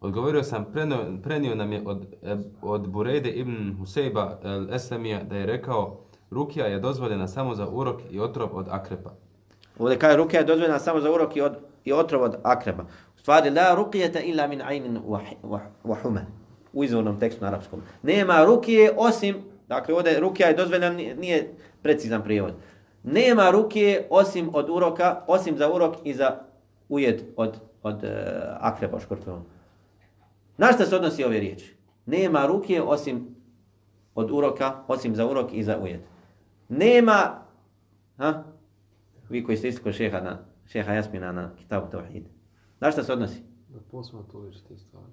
Odgovorio 0.00 0.42
sam, 0.42 0.64
prenio, 0.72 0.98
prenio 1.22 1.54
nam 1.54 1.72
je 1.72 1.82
od, 1.86 2.06
od 2.62 2.88
Burejde 2.88 3.30
ibn 3.30 3.76
Husejba 3.78 4.38
el-Eslemija 4.42 5.22
da 5.28 5.36
je 5.36 5.46
rekao 5.46 6.00
Rukija 6.30 6.66
je 6.66 6.80
dozvoljena 6.80 7.28
samo 7.28 7.54
za 7.54 7.68
urok 7.68 8.00
i 8.10 8.20
otrov 8.20 8.48
od 8.52 8.66
akrepa. 8.70 9.10
Ovdje 9.78 9.98
kaže 9.98 10.16
rukija 10.16 10.40
je 10.40 10.46
dozvoljena 10.46 10.78
samo 10.78 11.00
za 11.00 11.12
urok 11.12 11.36
i, 11.36 11.40
od, 11.40 11.56
i 11.84 11.92
otrov 11.92 12.22
od 12.22 12.36
akreba. 12.42 12.82
U 13.16 13.18
stvari, 13.18 13.50
la 13.50 13.74
rukijeta 13.74 14.20
illa 14.20 14.46
min 14.46 14.62
ajnin 14.62 14.98
wahume. 15.84 16.20
U 16.72 16.84
izvornom 16.84 17.20
tekstu 17.20 17.42
na 17.42 17.48
arapskom. 17.48 17.82
Nema 18.02 18.44
rukije 18.44 18.92
osim, 18.96 19.36
dakle 19.68 19.94
ovdje 19.94 20.20
rukija 20.20 20.48
je 20.48 20.54
dozvoljena, 20.54 20.90
nije 20.90 21.54
precizan 21.82 22.22
prijevod. 22.22 22.54
Nema 23.02 23.50
rukije 23.50 24.06
osim 24.10 24.50
od 24.52 24.70
uroka, 24.70 25.22
osim 25.26 25.56
za 25.58 25.72
urok 25.72 25.94
i 26.04 26.14
za 26.14 26.38
ujed 26.88 27.22
od, 27.36 27.60
od 27.82 28.04
uh, 28.04 28.10
akreba 28.60 29.00
škorpiona. 29.00 29.42
Na 30.56 30.72
što 30.72 30.84
se 30.84 30.96
odnosi 30.96 31.24
ove 31.24 31.40
riječi? 31.40 31.76
Nema 32.06 32.46
rukije 32.46 32.82
osim 32.82 33.36
od 34.14 34.30
uroka, 34.30 34.74
osim 34.88 35.14
za 35.14 35.26
urok 35.26 35.52
i 35.52 35.62
za 35.62 35.78
ujed. 35.78 36.00
Nema, 36.68 37.42
ha? 38.18 38.42
Vi 39.28 39.44
koji 39.44 39.56
ste 39.56 39.68
isto 39.68 39.82
kod 39.82 39.94
šeha, 39.94 40.20
na, 40.20 40.38
šeha 40.66 40.92
Jasmina 40.92 41.32
na 41.32 41.56
kitabu 41.56 41.86
Tawhid. 41.92 42.22
Na 42.80 42.90
što 42.90 43.02
se 43.02 43.12
odnosi? 43.12 43.42
Da 43.68 43.80
posebno 43.90 44.22
to 44.22 44.38
liči 44.38 44.64
te 44.68 44.76
stvari. 44.76 45.06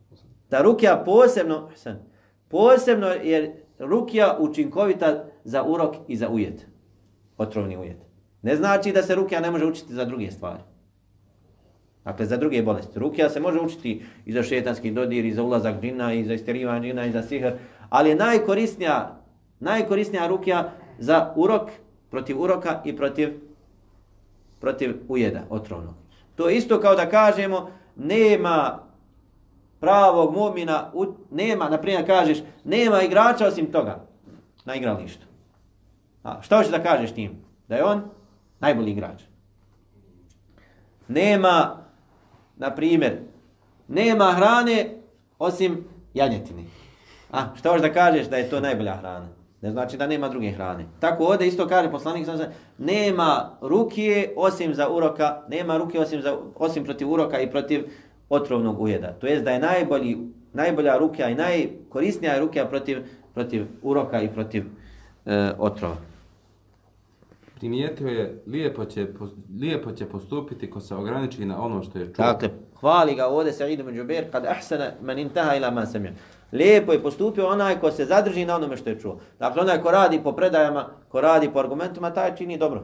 Da 0.49 0.61
rukija 0.61 1.03
posebno, 1.05 1.69
san, 1.75 1.99
posebno 2.47 3.07
je 3.07 3.65
rukija 3.79 4.37
učinkovita 4.39 5.25
za 5.43 5.63
urok 5.63 5.95
i 6.07 6.15
za 6.15 6.29
ujed. 6.29 6.61
Otrovni 7.37 7.77
ujed. 7.77 7.97
Ne 8.41 8.55
znači 8.55 8.91
da 8.91 9.03
se 9.03 9.15
rukija 9.15 9.39
ne 9.41 9.51
može 9.51 9.65
učiti 9.65 9.93
za 9.93 10.05
druge 10.05 10.31
stvari. 10.31 10.63
Dakle, 12.03 12.25
za 12.25 12.37
druge 12.37 12.63
bolesti. 12.63 12.99
Rukija 12.99 13.29
se 13.29 13.39
može 13.39 13.59
učiti 13.59 14.03
i 14.25 14.33
za 14.33 14.43
šetanski 14.43 14.91
dodir, 14.91 15.25
i 15.25 15.33
za 15.33 15.43
ulazak 15.43 15.81
džina, 15.81 16.13
i 16.13 16.23
za 16.23 16.33
isterivanje 16.33 16.87
džina, 16.87 17.05
i 17.05 17.11
za 17.11 17.21
sihr. 17.21 17.51
Ali 17.89 18.09
je 18.09 18.15
najkorisnija, 18.15 19.21
najkorisnija 19.59 20.27
rukija 20.27 20.71
za 20.99 21.33
urok, 21.35 21.69
protiv 22.09 22.41
uroka 22.41 22.81
i 22.85 22.95
protiv 22.95 23.50
protiv 24.61 24.95
ujeda 25.07 25.41
otrovnog. 25.49 25.93
To 26.35 26.49
je 26.49 26.57
isto 26.57 26.79
kao 26.79 26.95
da 26.95 27.09
kažemo 27.09 27.71
nema 27.95 28.79
pravog 29.79 30.33
momina, 30.33 30.91
nema, 31.31 31.69
na 31.69 31.77
primjer 31.77 32.05
kažeš, 32.05 32.37
nema 32.63 33.01
igrača 33.01 33.47
osim 33.47 33.71
toga 33.71 34.05
na 34.65 34.75
igralištu. 34.75 35.25
A, 36.23 36.41
šta 36.41 36.57
hoćeš 36.57 36.71
da 36.71 36.83
kažeš 36.83 37.11
tim? 37.11 37.31
Da 37.67 37.75
je 37.75 37.83
on 37.83 38.03
najbolji 38.59 38.91
igrač. 38.91 39.21
Nema, 41.07 41.77
na 42.57 42.75
primjer, 42.75 43.19
nema 43.87 44.31
hrane 44.31 44.97
osim 45.39 45.87
janjetine. 46.13 46.63
A, 47.31 47.55
šta 47.55 47.69
hoćeš 47.69 47.81
da 47.81 47.93
kažeš 47.93 48.27
da 48.27 48.37
je 48.37 48.49
to 48.49 48.59
najbolja 48.59 48.95
hrana? 48.95 49.27
Ne 49.61 49.71
znači 49.71 49.97
da 49.97 50.07
nema 50.07 50.29
druge 50.29 50.51
hrane. 50.51 50.85
Tako 50.99 51.23
ovdje 51.23 51.47
isto 51.47 51.67
kaže 51.67 51.91
poslanik 51.91 52.25
sam 52.25 52.39
nema 52.77 53.57
rukije 53.61 54.33
osim 54.37 54.73
za 54.73 54.89
uroka, 54.89 55.41
nema 55.49 55.77
ruke 55.77 55.99
osim 55.99 56.21
za 56.21 56.37
osim 56.55 56.83
protiv 56.83 57.11
uroka 57.11 57.39
i 57.39 57.51
protiv 57.51 57.83
otrovnog 58.29 58.81
ujeda. 58.81 59.13
To 59.13 59.27
jest 59.27 59.43
da 59.43 59.51
je 59.51 59.59
najbolji 59.59 60.17
najbolja 60.53 60.97
rukija 60.97 61.29
i 61.29 61.35
najkorisnija 61.35 62.39
rukija 62.39 62.65
protiv 62.65 62.97
protiv 63.33 63.65
uroka 63.81 64.21
i 64.21 64.29
protiv 64.29 64.63
e, 65.25 65.51
otrova. 65.57 65.95
Primijetio 67.55 68.07
je 68.07 68.41
lijepo 68.47 68.85
će, 68.85 69.07
lijepo 69.59 69.91
će 69.91 70.05
postupiti 70.05 70.69
ko 70.69 70.79
se 70.79 70.95
ograniči 70.95 71.45
na 71.45 71.63
ono 71.63 71.83
što 71.83 71.99
je 71.99 72.05
čuo. 72.05 72.25
Dakle, 72.25 72.49
hvali 72.79 73.15
ga 73.15 73.27
ovdje 73.27 73.53
Sa'id 73.53 73.79
ibn 73.79 73.95
Jubair 73.95 74.31
kad 74.31 74.45
ahsana 74.45 74.91
man 75.01 75.19
intaha 75.19 75.55
ila 75.55 75.71
ma 75.71 75.85
samia. 75.85 76.11
Lijepo 76.51 76.93
je 76.93 77.03
postupio 77.03 77.47
onaj 77.47 77.79
ko 77.79 77.91
se 77.91 78.05
zadrži 78.05 78.45
na 78.45 78.55
onome 78.55 78.77
što 78.77 78.89
je 78.89 78.99
čuo. 78.99 79.19
Dakle, 79.39 79.61
onaj 79.61 79.81
ko 79.81 79.91
radi 79.91 80.21
po 80.23 80.31
predajama, 80.31 80.87
ko 81.09 81.21
radi 81.21 81.49
po 81.53 81.59
argumentima, 81.59 82.13
taj 82.13 82.35
čini 82.35 82.57
dobro. 82.57 82.83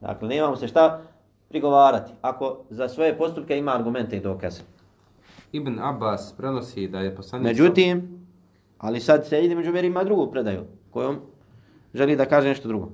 Dakle, 0.00 0.28
nemamo 0.28 0.56
se 0.56 0.68
šta 0.68 1.02
prigovarati. 1.48 2.12
Ako 2.22 2.58
za 2.70 2.88
svoje 2.88 3.18
postupke 3.18 3.58
ima 3.58 3.74
argumente 3.74 4.16
i 4.16 4.20
dokaze. 4.20 4.60
Ibn 5.52 5.78
Abbas 5.78 6.34
prenosi 6.36 6.88
da 6.88 7.00
je 7.00 7.16
poslanik... 7.16 7.46
Međutim, 7.46 8.26
ali 8.78 9.00
sad 9.00 9.26
se 9.26 9.44
ide 9.44 9.54
među 9.54 9.76
ima 9.76 10.04
drugu 10.04 10.30
predaju, 10.30 10.64
kojom 10.90 11.20
želi 11.94 12.16
da 12.16 12.26
kaže 12.26 12.48
nešto 12.48 12.68
drugo. 12.68 12.88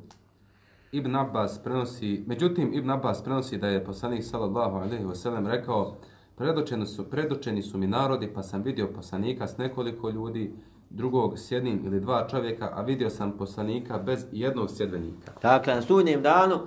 Ibn 0.93 1.17
Abbas 1.17 1.59
prenosi, 1.59 2.25
međutim, 2.27 2.75
Ibn 2.75 2.91
Abbas 2.91 3.25
prenosi 3.25 3.59
da 3.59 3.69
je 3.69 3.85
poslanik 3.85 4.25
sallallahu 4.25 4.77
alejhi 4.77 5.05
ve 5.05 5.15
sellem 5.15 5.47
rekao 5.47 5.97
Predočeni 6.37 6.87
su, 6.87 7.05
predočeni 7.11 7.63
su 7.63 7.79
mi 7.79 7.87
narodi, 7.87 8.29
pa 8.35 8.43
sam 8.43 8.63
vidio 8.63 8.89
poslanika 8.95 9.47
s 9.47 9.57
nekoliko 9.57 10.11
ljudi, 10.11 10.53
drugog 10.91 11.39
s 11.39 11.51
jednim 11.51 11.83
ili 11.87 12.01
dva 12.01 12.29
čovjeka, 12.31 12.71
a 12.75 12.83
vidio 12.83 13.11
sam 13.11 13.33
poslanika 13.33 13.99
bez 13.99 14.25
jednog 14.33 14.71
sljedbenika. 14.71 15.33
Dakle, 15.43 15.75
na 15.75 15.83
sudnjem 15.83 16.23
danu 16.23 16.59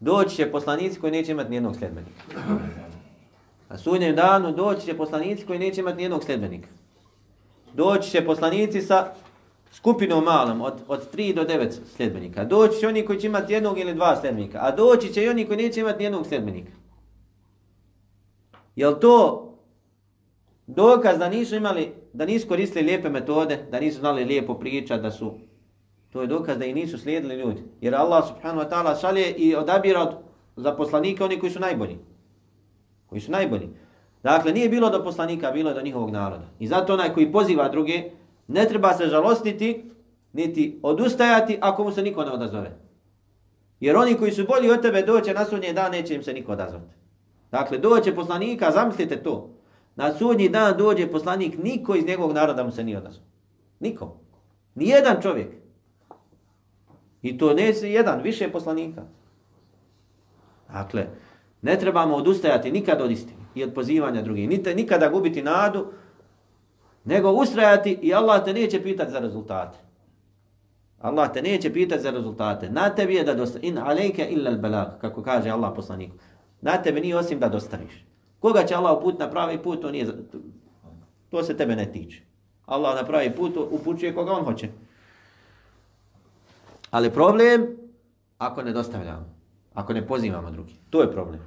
doći 0.00 0.36
će 0.36 0.50
poslanici 0.50 1.00
koji 1.00 1.12
neće 1.12 1.32
imati 1.32 1.50
nijednog 1.50 1.76
sljedbenika. 1.76 2.22
Na 3.70 3.78
sudnjem 3.78 4.16
danu 4.16 4.52
doći 4.52 4.86
će 4.86 4.96
poslanici 4.96 5.46
koji 5.46 5.58
neće 5.58 5.80
imati 5.80 5.96
nijednog 5.96 6.24
sljedbenika. 6.24 6.68
Doći 7.74 8.10
će 8.10 8.24
poslanici 8.26 8.82
sa 8.82 9.12
skupinom 9.72 10.24
malom, 10.24 10.60
od, 10.60 10.74
od 10.88 11.14
3 11.14 11.34
do 11.34 11.42
9 11.42 11.72
sljedbenika. 11.96 12.44
Doći 12.44 12.80
će 12.80 12.88
oni 12.88 13.06
koji 13.06 13.20
će 13.20 13.26
imati 13.26 13.52
jednog 13.52 13.78
ili 13.78 13.94
dva 13.94 14.16
sljedbenika, 14.20 14.58
a 14.62 14.70
doći 14.70 15.12
će 15.12 15.24
i 15.24 15.28
oni 15.28 15.46
koji 15.46 15.56
neće 15.56 15.80
imati 15.80 15.98
nijednog 15.98 16.26
sljedbenika. 16.26 16.72
Je 18.76 19.00
to 19.00 19.40
dokaz 20.66 21.18
da 21.18 21.28
nisu 21.28 21.56
imali, 21.56 21.92
da 22.12 22.26
nisu 22.26 22.48
koristili 22.48 22.84
lijepe 22.84 23.10
metode, 23.10 23.66
da 23.70 23.80
nisu 23.80 24.00
znali 24.00 24.24
lijepo 24.24 24.54
pričati, 24.54 25.02
da 25.02 25.10
su... 25.10 25.34
To 26.10 26.20
je 26.20 26.26
dokaz 26.26 26.58
da 26.58 26.64
i 26.64 26.74
nisu 26.74 26.98
slijedili 26.98 27.34
ljudi. 27.34 27.62
Jer 27.80 27.94
Allah 27.94 28.28
subhanahu 28.28 28.60
wa 28.60 28.70
ta'ala 28.70 29.00
šalje 29.00 29.30
i 29.30 29.56
odabira 29.56 30.02
od 30.02 30.14
zaposlanika 30.56 31.24
oni 31.24 31.38
koji 31.38 31.52
su 31.52 31.60
najbolji. 31.60 31.98
Koji 33.06 33.20
su 33.20 33.30
najbolji. 33.30 33.68
Dakle, 34.22 34.52
nije 34.52 34.68
bilo 34.68 34.90
do 34.90 35.04
poslanika, 35.04 35.50
bilo 35.50 35.70
je 35.70 35.74
do 35.74 35.82
njihovog 35.82 36.10
naroda. 36.10 36.44
I 36.58 36.66
zato 36.66 36.92
onaj 36.94 37.14
koji 37.14 37.32
poziva 37.32 37.68
druge, 37.68 38.10
ne 38.48 38.68
treba 38.68 38.94
se 38.94 39.06
žalostiti, 39.06 39.90
niti 40.32 40.78
odustajati 40.82 41.58
ako 41.60 41.84
mu 41.84 41.92
se 41.92 42.02
niko 42.02 42.24
ne 42.24 42.30
odazove. 42.30 42.78
Jer 43.80 43.96
oni 43.96 44.14
koji 44.14 44.32
su 44.32 44.44
bolji 44.44 44.70
od 44.70 44.82
tebe 44.82 45.02
doće 45.02 45.34
na 45.34 45.44
sudnje 45.44 45.72
dan, 45.72 45.92
neće 45.92 46.14
im 46.14 46.22
se 46.22 46.32
niko 46.32 46.52
odazvati. 46.52 47.03
Dakle, 47.54 47.78
doće 47.78 48.14
poslanika, 48.14 48.70
zamislite 48.70 49.22
to. 49.22 49.50
Na 49.96 50.14
sudnji 50.14 50.48
dan 50.48 50.76
dođe 50.78 51.06
poslanik, 51.06 51.58
niko 51.62 51.94
iz 51.94 52.06
njegovog 52.06 52.32
naroda 52.32 52.64
mu 52.64 52.72
se 52.72 52.84
nije 52.84 52.98
odazvao. 52.98 53.26
Niko. 53.80 54.16
Nijedan 54.74 55.22
čovjek. 55.22 55.48
I 57.22 57.38
to 57.38 57.54
ne 57.54 57.72
jedan, 57.82 58.22
više 58.22 58.52
poslanika. 58.52 59.02
Dakle, 60.72 61.06
ne 61.62 61.78
trebamo 61.78 62.16
odustajati 62.16 62.72
nikad 62.72 63.00
od 63.00 63.10
istine 63.10 63.44
i 63.54 63.64
od 63.64 63.74
pozivanja 63.74 64.22
drugih. 64.22 64.48
Nite 64.48 64.74
nikada 64.74 65.08
gubiti 65.08 65.42
nadu, 65.42 65.86
nego 67.04 67.30
ustrajati 67.30 67.98
i 68.02 68.14
Allah 68.14 68.44
te 68.44 68.52
neće 68.52 68.82
pitati 68.82 69.12
za 69.12 69.18
rezultate. 69.18 69.78
Allah 71.00 71.32
te 71.32 71.42
neće 71.42 71.72
pitati 71.72 72.02
za 72.02 72.10
rezultate. 72.10 72.70
Na 72.70 72.90
tebi 72.90 73.14
je 73.14 73.24
da 73.24 73.34
dosta. 73.34 73.58
In 73.62 73.78
alejke 73.78 74.26
illa 74.30 74.50
al 74.50 74.58
balag, 74.58 74.88
kako 75.00 75.22
kaže 75.22 75.50
Allah 75.50 75.72
poslaniku. 75.76 76.16
Na 76.64 76.82
tebe 76.82 77.00
nije 77.00 77.16
osim 77.16 77.38
da 77.38 77.48
dostaviš. 77.48 78.04
Koga 78.40 78.64
će 78.64 78.74
Allah 78.74 78.98
uput 78.98 79.18
na 79.18 79.30
pravi 79.30 79.62
put, 79.62 79.80
to, 79.80 79.90
nije, 79.90 80.06
to 81.30 81.42
se 81.42 81.56
tebe 81.56 81.76
ne 81.76 81.92
tiče. 81.92 82.22
Allah 82.66 82.94
na 82.94 83.04
pravi 83.04 83.36
put 83.36 83.56
upućuje 83.70 84.14
koga 84.14 84.32
on 84.32 84.44
hoće. 84.44 84.68
Ali 86.90 87.10
problem, 87.10 87.66
ako 88.38 88.62
ne 88.62 88.72
dostavljamo, 88.72 89.34
ako 89.74 89.92
ne 89.92 90.06
pozivamo 90.06 90.50
drugi, 90.50 90.74
to 90.90 91.00
je 91.00 91.12
problem. 91.12 91.40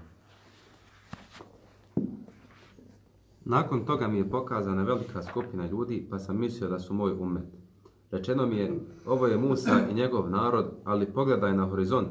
Nakon 3.46 3.86
toga 3.86 4.08
mi 4.08 4.18
je 4.18 4.30
pokazana 4.30 4.84
velika 4.84 5.24
skupina 5.24 5.66
ljudi, 5.66 6.08
pa 6.10 6.20
sam 6.20 6.40
mislio 6.40 6.70
da 6.70 6.80
su 6.80 6.94
moj 6.94 7.12
umet. 7.12 7.48
Rečeno 8.12 8.46
mi 8.46 8.58
je, 8.58 8.80
ovo 9.06 9.28
je 9.28 9.38
Musa 9.38 9.80
i 9.92 9.94
njegov 9.94 10.30
narod, 10.30 10.72
ali 10.84 11.14
pogledaj 11.14 11.54
na 11.54 11.66
horizont. 11.66 12.10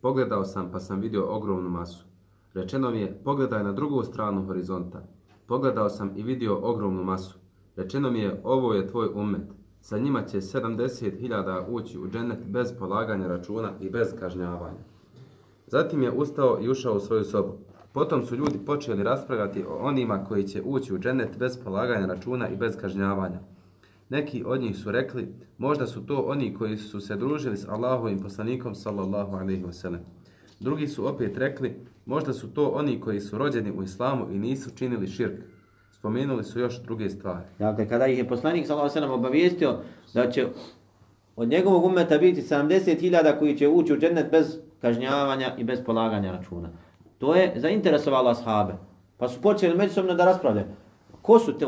Pogledao 0.00 0.44
sam, 0.44 0.70
pa 0.72 0.80
sam 0.80 1.00
vidio 1.00 1.26
ogromnu 1.36 1.70
masu. 1.70 2.09
Rečeno 2.54 2.90
mi 2.90 3.00
je, 3.00 3.20
pogledaj 3.24 3.64
na 3.64 3.72
drugu 3.72 4.02
stranu 4.02 4.46
horizonta. 4.46 5.02
Pogledao 5.46 5.88
sam 5.88 6.12
i 6.16 6.22
vidio 6.22 6.58
ogromnu 6.62 7.04
masu. 7.04 7.38
Rečeno 7.76 8.10
mi 8.10 8.20
je, 8.20 8.40
ovo 8.44 8.74
je 8.74 8.88
tvoj 8.88 9.08
umet. 9.14 9.42
Sa 9.80 9.98
njima 9.98 10.22
će 10.22 10.40
70.000 10.40 11.64
ući 11.68 11.98
u 11.98 12.08
džennet 12.08 12.38
bez 12.46 12.72
polaganja 12.78 13.28
računa 13.28 13.72
i 13.80 13.90
bez 13.90 14.14
kažnjavanja. 14.20 14.80
Zatim 15.66 16.02
je 16.02 16.12
ustao 16.12 16.58
i 16.60 16.68
ušao 16.68 16.96
u 16.96 17.00
svoju 17.00 17.24
sobu. 17.24 17.52
Potom 17.92 18.26
su 18.26 18.36
ljudi 18.36 18.58
počeli 18.66 19.02
raspravljati 19.02 19.64
o 19.68 19.76
onima 19.76 20.24
koji 20.24 20.44
će 20.44 20.62
ući 20.64 20.94
u 20.94 20.98
džennet 20.98 21.38
bez 21.38 21.58
polaganja 21.64 22.06
računa 22.06 22.48
i 22.48 22.56
bez 22.56 22.76
kažnjavanja. 22.76 23.40
Neki 24.08 24.44
od 24.46 24.60
njih 24.60 24.76
su 24.76 24.90
rekli, 24.90 25.34
možda 25.58 25.86
su 25.86 26.06
to 26.06 26.16
oni 26.16 26.54
koji 26.54 26.76
su 26.76 27.00
se 27.00 27.16
družili 27.16 27.56
s 27.56 27.68
Allahovim 27.68 28.18
poslanikom 28.18 28.74
sallallahu 28.74 29.36
alaihi 29.36 29.64
wa 29.64 29.72
sallam. 29.72 30.00
Drugi 30.60 30.88
su 30.88 31.08
opet 31.08 31.36
rekli, 31.36 31.74
možda 32.06 32.32
su 32.32 32.54
to 32.54 32.68
oni 32.68 33.00
koji 33.00 33.20
su 33.20 33.38
rođeni 33.38 33.70
u 33.70 33.82
islamu 33.82 34.26
i 34.32 34.38
nisu 34.38 34.70
činili 34.76 35.08
širk. 35.08 35.40
Spomenuli 35.92 36.44
su 36.44 36.60
još 36.60 36.82
druge 36.82 37.10
stvari. 37.10 37.44
Dakle, 37.58 37.88
kada 37.88 38.06
ih 38.06 38.18
je 38.18 38.28
poslanik 38.28 38.66
sallallahu 38.66 38.90
alejhi 38.90 39.00
ve 39.00 39.06
sellem 39.06 39.20
obavijestio 39.20 39.78
da 40.14 40.30
će 40.30 40.46
od 41.36 41.48
njegovog 41.48 41.84
ummeta 41.84 42.18
biti 42.18 42.42
70.000 42.42 43.38
koji 43.38 43.58
će 43.58 43.68
ući 43.68 43.92
u 43.92 43.98
džennet 43.98 44.30
bez 44.30 44.58
kažnjavanja 44.80 45.54
i 45.58 45.64
bez 45.64 45.80
polaganja 45.86 46.32
računa. 46.32 46.68
To 47.18 47.34
je 47.34 47.52
zainteresovalo 47.56 48.30
ashabe. 48.30 48.72
Pa 49.16 49.28
su 49.28 49.40
počeli 49.40 49.76
međusobno 49.76 50.14
da 50.14 50.24
raspravljaju. 50.24 50.66
Ko 51.22 51.38
su, 51.38 51.52
te, 51.52 51.66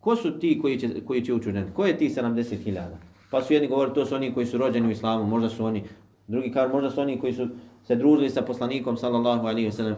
ko 0.00 0.16
su 0.16 0.38
ti 0.38 0.58
koji 0.62 0.78
će, 0.78 0.88
koji 1.06 1.24
će 1.24 1.34
ući 1.34 1.48
u 1.48 1.52
džennet? 1.52 1.74
Ko 1.74 1.86
je 1.86 1.98
ti 1.98 2.08
70.000? 2.08 2.82
Pa 3.30 3.42
su 3.42 3.52
jedni 3.52 3.68
govorili, 3.68 3.94
to 3.94 4.06
su 4.06 4.14
oni 4.14 4.34
koji 4.34 4.46
su 4.46 4.58
rođeni 4.58 4.88
u 4.88 4.90
islamu, 4.90 5.26
možda 5.26 5.48
su 5.48 5.64
oni, 5.64 5.84
drugi 6.26 6.52
kažu, 6.52 6.72
možda 6.72 6.90
su 6.90 7.00
oni 7.00 7.20
koji 7.20 7.32
su 7.32 7.48
se 7.86 7.96
družili 7.96 8.30
sa 8.30 8.42
poslanikom 8.42 8.96
sallallahu 8.96 9.46
alaihi 9.46 9.70
wasallam. 9.70 9.94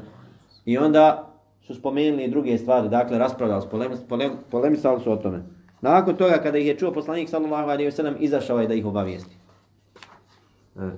I 0.65 0.79
onda 0.79 1.33
su 1.61 1.75
spomenuli 1.75 2.29
druge 2.29 2.59
stvari, 2.59 2.89
dakle 2.89 3.19
raspravljali 3.19 3.63
su, 3.63 3.69
polem, 3.69 3.93
polem, 4.09 4.33
polemisali 4.51 5.01
su 5.01 5.13
o 5.13 5.17
tome. 5.17 5.43
Nakon 5.81 6.17
toga 6.17 6.39
kada 6.43 6.59
ih 6.59 6.67
je 6.67 6.79
čuo 6.79 6.93
poslanik 6.93 7.29
sallallahu 7.29 7.71
alaihi 7.71 7.91
wasallam, 7.91 8.15
izašao 8.19 8.61
je 8.61 8.69
da 8.69 8.75
ih 8.75 8.87
obavijesti. 8.87 9.37
E, 10.77 10.91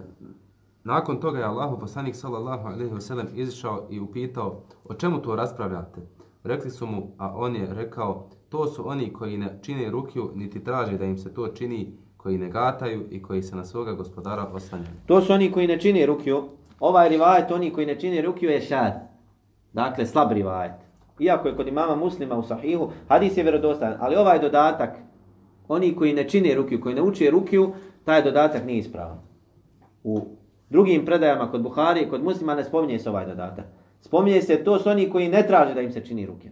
nakon 0.84 1.20
toga 1.20 1.38
je 1.38 1.44
Allahu 1.44 1.80
poslanik 1.80 2.16
sallallahu 2.16 2.68
alaihi 2.68 2.92
wasallam 2.92 3.26
izašao 3.34 3.86
i 3.90 4.00
upitao 4.00 4.62
o 4.84 4.94
čemu 4.94 5.22
to 5.22 5.36
raspravljate. 5.36 6.00
Rekli 6.44 6.70
su 6.70 6.86
mu, 6.86 7.10
a 7.18 7.32
on 7.36 7.56
je 7.56 7.74
rekao, 7.74 8.28
to 8.48 8.66
su 8.66 8.88
oni 8.88 9.12
koji 9.12 9.38
ne 9.38 9.58
čine 9.62 9.90
rukiju, 9.90 10.32
niti 10.34 10.64
traže 10.64 10.98
da 10.98 11.04
im 11.04 11.18
se 11.18 11.34
to 11.34 11.48
čini, 11.48 11.92
koji 12.16 12.38
ne 12.38 12.48
gataju 12.50 13.04
i 13.10 13.22
koji 13.22 13.42
se 13.42 13.56
na 13.56 13.64
svoga 13.64 13.92
gospodara 13.92 14.44
oslanjaju. 14.52 14.96
To 15.06 15.20
su 15.20 15.32
oni 15.32 15.52
koji 15.52 15.66
ne 15.66 15.80
čine 15.80 16.06
rukiju, 16.06 16.44
ovaj 16.80 17.08
rivajet, 17.08 17.50
oni 17.50 17.72
koji 17.72 17.86
ne 17.86 18.00
čini 18.00 18.22
rukiju, 18.22 18.50
je 18.50 18.60
šad. 18.60 18.92
Dakle, 19.72 20.06
slab 20.06 20.32
rivajet. 20.32 20.72
Iako 21.18 21.48
je 21.48 21.56
kod 21.56 21.68
imama 21.68 21.96
muslima 21.96 22.38
u 22.38 22.42
sahihu, 22.42 22.90
hadis 23.08 23.36
je 23.36 23.42
vjerodostan, 23.42 23.96
ali 24.00 24.16
ovaj 24.16 24.38
dodatak, 24.38 24.98
oni 25.68 25.96
koji 25.96 26.12
ne 26.12 26.28
čine 26.28 26.54
rukiju, 26.54 26.80
koji 26.80 26.94
ne 26.94 27.02
uče 27.02 27.30
rukiju, 27.30 27.72
taj 28.04 28.22
dodatak 28.22 28.64
nije 28.66 28.78
ispravan. 28.78 29.18
U 30.04 30.20
drugim 30.70 31.04
predajama 31.04 31.50
kod 31.50 31.62
Buhari, 31.62 32.08
kod 32.08 32.24
muslima 32.24 32.54
ne 32.54 32.64
spominje 32.64 32.98
se 32.98 33.10
ovaj 33.10 33.26
dodatak. 33.26 33.64
Spominje 34.00 34.42
se 34.42 34.64
to 34.64 34.78
s 34.78 34.86
oni 34.86 35.10
koji 35.10 35.28
ne 35.28 35.46
traže 35.46 35.74
da 35.74 35.80
im 35.80 35.92
se 35.92 36.04
čini 36.04 36.26
ruke. 36.26 36.50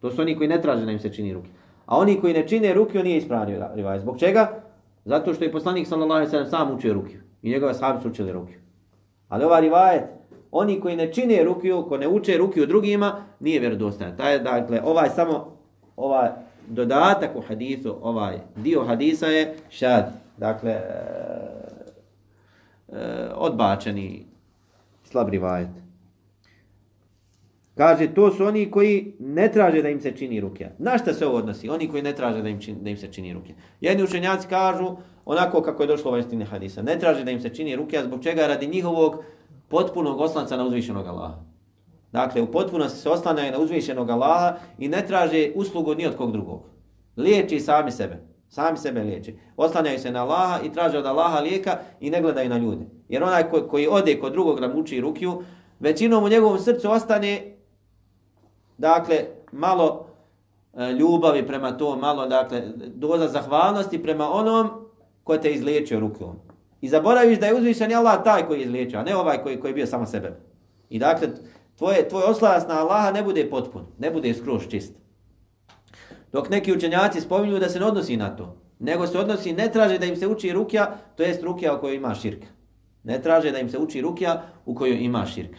To 0.00 0.10
su 0.10 0.22
oni 0.22 0.36
koji 0.36 0.48
ne 0.48 0.62
traže 0.62 0.84
da 0.84 0.92
im 0.92 0.98
se 0.98 1.12
čini 1.12 1.32
ruke. 1.32 1.48
A 1.86 1.98
oni 1.98 2.20
koji 2.20 2.34
ne 2.34 2.48
čine 2.48 2.74
ruke, 2.74 2.98
on 2.98 3.04
nije 3.04 3.16
ispravio 3.16 3.68
rivaj. 3.74 4.00
Zbog 4.00 4.18
čega? 4.18 4.62
Zato 5.04 5.34
što 5.34 5.44
je 5.44 5.52
poslanik 5.52 5.86
sallallahu 5.86 6.12
alejhi 6.12 6.26
ve 6.26 6.30
sellem 6.30 6.50
sam 6.50 6.74
učio 6.74 6.94
ruke. 6.94 7.16
I 7.42 7.50
njegova 7.50 7.74
sahabi 7.74 8.02
su 8.02 8.08
učili 8.08 8.32
ruke. 8.32 8.63
Ali 9.28 9.44
ova 9.44 9.60
rivajet, 9.60 10.04
oni 10.50 10.80
koji 10.80 10.96
ne 10.96 11.12
čine 11.12 11.44
rukiju, 11.44 11.86
ko 11.88 11.96
ne 11.96 12.08
uče 12.08 12.38
rukiju 12.38 12.66
drugima, 12.66 13.24
nije 13.40 13.60
vjerodostojan. 13.60 14.16
Taj 14.16 14.38
dakle 14.38 14.80
ovaj 14.84 15.08
samo 15.10 15.56
ovaj 15.96 16.30
dodatak 16.66 17.30
u 17.36 17.40
hadisu, 17.40 17.96
ovaj 18.02 18.38
dio 18.56 18.84
hadisa 18.84 19.26
je 19.26 19.56
šad. 19.70 20.12
Dakle 20.36 20.70
e, 20.70 20.80
e, 22.92 23.28
odbačeni 23.34 24.26
slab 25.04 25.28
rivajet. 25.28 25.83
Kaže, 27.74 28.14
to 28.14 28.30
su 28.30 28.44
oni 28.44 28.70
koji 28.70 29.14
ne 29.18 29.52
traže 29.52 29.82
da 29.82 29.88
im 29.88 30.00
se 30.00 30.12
čini 30.12 30.40
rukja. 30.40 30.70
Na 30.78 30.98
šta 30.98 31.14
se 31.14 31.26
ovo 31.26 31.36
odnosi? 31.36 31.68
Oni 31.68 31.88
koji 31.88 32.02
ne 32.02 32.12
traže 32.12 32.42
da 32.42 32.48
im, 32.48 32.60
čini, 32.60 32.78
da 32.82 32.90
im 32.90 32.96
se 32.96 33.12
čini 33.12 33.32
rukja. 33.32 33.54
Jedni 33.80 34.04
učenjaci 34.04 34.48
kažu, 34.48 34.96
onako 35.24 35.62
kako 35.62 35.82
je 35.82 35.86
došlo 35.86 36.12
u 36.12 36.18
istine 36.18 36.44
hadisa, 36.44 36.82
ne 36.82 36.98
traže 36.98 37.24
da 37.24 37.30
im 37.30 37.40
se 37.40 37.48
čini 37.48 37.76
rukja, 37.76 38.04
zbog 38.04 38.22
čega 38.22 38.46
radi 38.46 38.66
njihovog 38.66 39.24
potpunog 39.68 40.20
oslanca 40.20 40.56
na 40.56 40.64
uzvišenog 40.64 41.06
Allaha. 41.06 41.42
Dakle, 42.12 42.42
u 42.42 42.46
potpunosti 42.46 42.98
se 42.98 43.10
oslanjaju 43.10 43.52
na 43.52 43.58
uzvišenog 43.58 44.10
Allaha 44.10 44.56
i 44.78 44.88
ne 44.88 45.06
traže 45.06 45.52
uslugu 45.54 45.94
ni 45.94 46.06
od 46.06 46.16
kog 46.16 46.32
drugog. 46.32 46.62
Liječi 47.16 47.60
sami 47.60 47.90
sebe. 47.90 48.18
Sami 48.48 48.78
sebe 48.78 49.02
liječi. 49.02 49.34
Oslanjaju 49.56 49.98
se 49.98 50.10
na 50.10 50.22
Allaha 50.22 50.60
i 50.64 50.72
traže 50.72 50.98
od 50.98 51.06
Allaha 51.06 51.40
lijeka 51.40 51.78
i 52.00 52.10
ne 52.10 52.22
gledaju 52.22 52.48
na 52.48 52.58
ljude. 52.58 52.84
Jer 53.08 53.22
onaj 53.22 53.50
koji, 53.50 53.62
koji 53.68 53.88
ode 53.90 54.20
kod 54.20 54.32
drugog 54.32 54.60
da 54.60 54.68
muči 54.68 55.00
rukiju, 55.00 55.42
većinom 55.80 56.24
u 56.24 56.28
njegovom 56.28 56.58
srcu 56.58 56.90
ostane 56.90 57.53
dakle, 58.78 59.16
malo 59.52 60.06
e, 60.74 60.92
ljubavi 60.92 61.46
prema 61.46 61.76
to, 61.76 61.96
malo, 61.96 62.26
dakle, 62.26 62.62
doza 62.94 63.28
zahvalnosti 63.28 64.02
prema 64.02 64.30
onom 64.30 64.70
ko 65.24 65.36
te 65.38 65.52
izliječio 65.52 66.00
rukom. 66.00 66.36
I 66.80 66.88
zaboraviš 66.88 67.38
da 67.38 67.46
je 67.46 67.54
uzvišen 67.54 67.90
je 67.90 67.96
Allah 67.96 68.24
taj 68.24 68.46
koji 68.46 68.58
je 68.58 68.64
izliječio, 68.64 68.98
a 68.98 69.02
ne 69.02 69.16
ovaj 69.16 69.42
koji, 69.42 69.60
koji 69.60 69.70
je 69.70 69.74
bio 69.74 69.86
samo 69.86 70.06
sebe. 70.06 70.36
I 70.90 70.98
dakle, 70.98 71.28
tvoje, 71.78 72.08
tvoj 72.08 72.22
oslavas 72.22 72.68
na 72.68 72.80
Allaha 72.80 73.10
ne 73.10 73.22
bude 73.22 73.50
potpun, 73.50 73.82
ne 73.98 74.10
bude 74.10 74.34
skroz 74.34 74.62
čist. 74.68 74.92
Dok 76.32 76.50
neki 76.50 76.72
učenjaci 76.72 77.20
spominju 77.20 77.58
da 77.58 77.68
se 77.68 77.80
ne 77.80 77.86
odnosi 77.86 78.16
na 78.16 78.36
to, 78.36 78.56
nego 78.78 79.06
se 79.06 79.18
odnosi, 79.18 79.52
ne 79.52 79.72
traže 79.72 79.98
da 79.98 80.06
im 80.06 80.16
se 80.16 80.26
uči 80.26 80.52
rukja, 80.52 80.96
to 81.16 81.22
jest 81.22 81.42
rukja 81.42 81.74
u 81.74 81.80
kojoj 81.80 81.96
ima 81.96 82.14
širka. 82.14 82.46
Ne 83.04 83.22
traže 83.22 83.52
da 83.52 83.58
im 83.58 83.70
se 83.70 83.78
uči 83.78 84.00
rukja 84.00 84.42
u 84.66 84.74
kojoj 84.74 84.98
ima 85.00 85.26
širka. 85.26 85.58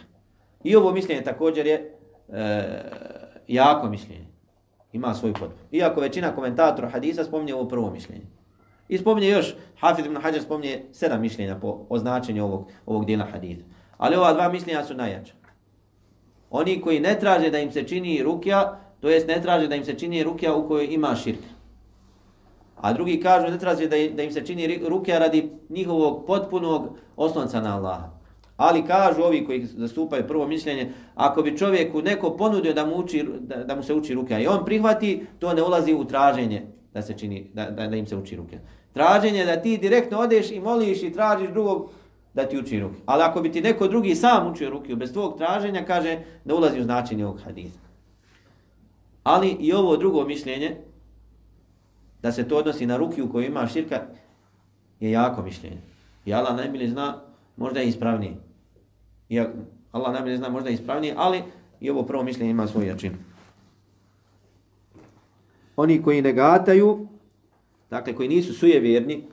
I 0.64 0.76
ovo 0.76 0.92
mišljenje 0.92 1.22
također 1.22 1.66
je 1.66 1.95
e, 2.32 2.64
jako 3.48 3.88
mišljenje. 3.88 4.26
Ima 4.92 5.14
svoj 5.14 5.32
potpun. 5.32 5.58
Iako 5.72 6.00
većina 6.00 6.34
komentatora 6.34 6.88
hadisa 6.88 7.24
spominje 7.24 7.54
ovo 7.54 7.68
prvo 7.68 7.90
mišljenje. 7.90 8.26
I 8.88 8.98
spominje 8.98 9.28
još, 9.28 9.54
Hafid 9.80 10.06
ibn 10.06 10.16
Hajar 10.16 10.42
spominje 10.42 10.84
sedam 10.92 11.20
mišljenja 11.20 11.56
po 11.60 11.86
označenju 11.88 12.44
ovog, 12.44 12.70
ovog 12.86 13.04
dijela 13.04 13.24
hadisa. 13.24 13.62
Ali 13.98 14.16
ova 14.16 14.32
dva 14.32 14.48
mišljenja 14.48 14.84
su 14.84 14.94
najjača. 14.94 15.32
Oni 16.50 16.80
koji 16.80 17.00
ne 17.00 17.18
traže 17.20 17.50
da 17.50 17.58
im 17.58 17.72
se 17.72 17.82
čini 17.82 18.22
rukja, 18.22 18.78
to 19.00 19.08
jest 19.08 19.28
ne 19.28 19.42
traže 19.42 19.68
da 19.68 19.74
im 19.74 19.84
se 19.84 19.94
čini 19.94 20.22
rukja 20.22 20.54
u 20.54 20.68
kojoj 20.68 20.94
ima 20.94 21.14
širk. 21.14 21.40
A 22.76 22.92
drugi 22.92 23.20
kažu 23.20 23.50
ne 23.50 23.58
traže 23.58 23.88
da, 23.88 23.96
da 24.16 24.22
im 24.22 24.32
se 24.32 24.46
čini 24.46 24.80
rukja 24.88 25.18
radi 25.18 25.50
njihovog 25.68 26.26
potpunog 26.26 26.98
oslonca 27.16 27.60
na 27.60 27.76
Allaha. 27.76 28.15
Ali 28.56 28.86
kažu 28.86 29.22
ovi 29.22 29.44
koji 29.46 29.66
zastupaju 29.66 30.26
prvo 30.28 30.46
mišljenje, 30.46 30.92
ako 31.14 31.42
bi 31.42 31.58
čovjeku 31.58 32.02
neko 32.02 32.36
ponudio 32.36 32.72
da 32.72 32.86
mu, 32.86 32.96
uči, 32.96 33.24
da, 33.40 33.56
da 33.56 33.76
mu 33.76 33.82
se 33.82 33.94
uči 33.94 34.14
ruke, 34.14 34.42
i 34.42 34.46
on 34.46 34.64
prihvati, 34.64 35.26
to 35.38 35.54
ne 35.54 35.62
ulazi 35.62 35.94
u 35.94 36.04
traženje 36.04 36.66
da 36.94 37.02
se 37.02 37.18
čini 37.18 37.50
da, 37.54 37.70
da, 37.70 37.86
da 37.86 37.96
im 37.96 38.06
se 38.06 38.16
uči 38.16 38.36
ruke. 38.36 38.58
Traženje 38.92 39.44
da 39.44 39.56
ti 39.62 39.78
direktno 39.78 40.18
odeš 40.18 40.50
i 40.50 40.60
moliš 40.60 41.02
i 41.02 41.12
tražiš 41.12 41.50
drugog 41.50 41.90
da 42.34 42.46
ti 42.48 42.58
uči 42.58 42.80
ruke. 42.80 42.96
Ali 43.06 43.22
ako 43.22 43.40
bi 43.40 43.52
ti 43.52 43.60
neko 43.60 43.88
drugi 43.88 44.14
sam 44.14 44.52
učio 44.52 44.70
ruke 44.70 44.96
bez 44.96 45.12
tvog 45.12 45.36
traženja, 45.38 45.84
kaže, 45.84 46.18
da 46.44 46.54
ulazi 46.54 46.80
u 46.80 46.84
značenje 46.84 47.26
ovog 47.26 47.40
hadisa. 47.44 47.78
Ali 49.22 49.48
i 49.60 49.72
ovo 49.72 49.96
drugo 49.96 50.24
mišljenje, 50.24 50.76
da 52.22 52.32
se 52.32 52.48
to 52.48 52.56
odnosi 52.56 52.86
na 52.86 52.96
ruki 52.96 53.22
u 53.22 53.32
kojoj 53.32 53.46
ima 53.46 53.66
širka, 53.66 54.02
je 55.00 55.10
jako 55.10 55.42
mišljenje. 55.42 55.78
I 56.24 56.34
Allah 56.34 56.56
najbolje 56.56 56.88
zna, 56.88 57.22
možda 57.56 57.80
je 57.80 57.88
ispravnije. 57.88 58.45
Iako 59.28 59.52
Allah 59.92 60.12
najbolje 60.12 60.36
zna 60.36 60.48
možda 60.48 60.70
ispravnije, 60.70 61.14
ali 61.16 61.42
i 61.80 61.90
ovo 61.90 62.02
prvo 62.02 62.22
mišljenje 62.22 62.50
ima 62.50 62.66
svoju 62.66 62.86
jačinu. 62.86 63.16
Oni 65.76 66.02
koji 66.02 66.22
negataju, 66.22 67.06
dakle 67.90 68.14
koji 68.14 68.28
nisu 68.28 68.54
sujevjerni 68.54 69.24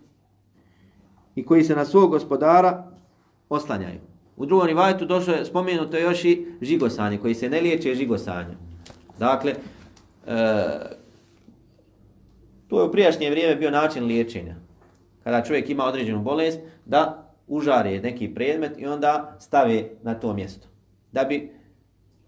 i 1.36 1.46
koji 1.46 1.64
se 1.64 1.76
na 1.76 1.86
svog 1.86 2.10
gospodara 2.10 2.92
oslanjaju. 3.50 4.00
U 4.38 4.46
drugom 4.46 4.68
rivajetu 4.68 5.06
došlo 5.06 5.34
je 5.34 5.46
spomenuto 5.46 5.98
još 5.98 6.26
i 6.26 6.46
žigosanje, 6.62 7.18
koji 7.18 7.36
se 7.36 7.50
ne 7.50 7.62
liječe 7.62 7.96
žigosanje. 7.96 8.56
Dakle, 9.20 9.52
e, 9.52 10.36
to 12.68 12.82
je 12.82 12.88
u 12.88 12.92
prijašnje 12.92 13.30
vrijeme 13.30 13.56
bio 13.56 13.72
način 13.72 14.06
liječenja. 14.06 14.56
Kada 15.24 15.44
čovjek 15.44 15.70
ima 15.70 15.86
određenu 15.86 16.22
bolest, 16.22 16.60
da 16.86 17.23
užare 17.48 18.00
neki 18.00 18.34
predmet 18.34 18.72
i 18.78 18.86
onda 18.86 19.38
stave 19.40 19.90
na 20.04 20.14
to 20.14 20.34
mjesto. 20.34 20.68
Da 21.12 21.24
bi, 21.24 21.52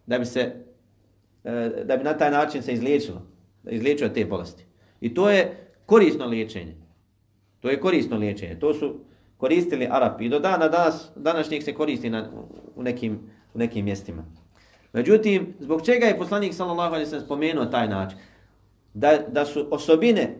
da 0.05 0.19
bi 0.19 0.25
se 0.25 0.65
e, 1.43 1.83
da 1.85 1.97
bi 1.97 2.03
na 2.03 2.17
taj 2.17 2.31
način 2.31 2.61
se 2.61 2.73
izliječilo, 2.73 3.21
izliječio 3.69 4.09
te 4.09 4.25
bolesti. 4.25 4.65
I 5.01 5.13
to 5.13 5.29
je 5.29 5.71
korisno 5.85 6.25
liječenje. 6.25 6.75
To 7.59 7.69
je 7.69 7.79
korisno 7.79 8.17
liječenje. 8.17 8.59
To 8.59 8.73
su 8.73 8.99
koristili 9.37 9.87
Arapi. 9.91 10.25
I 10.25 10.29
do 10.29 10.39
dana 10.39 10.67
danas, 10.67 11.11
današnjeg 11.15 11.63
se 11.63 11.73
koristi 11.73 12.09
na, 12.09 12.29
u, 12.75 12.83
nekim, 12.83 13.19
u 13.53 13.57
nekim 13.57 13.85
mjestima. 13.85 14.25
Međutim, 14.93 15.53
zbog 15.59 15.85
čega 15.85 16.05
je 16.05 16.17
poslanik 16.17 16.53
sallallahu 16.53 16.93
alejhi 16.93 17.05
ve 17.05 17.09
sellem 17.09 17.25
spomenuo 17.25 17.65
taj 17.65 17.87
način? 17.87 18.17
Da, 18.93 19.17
da 19.27 19.45
su 19.45 19.67
osobine 19.71 20.37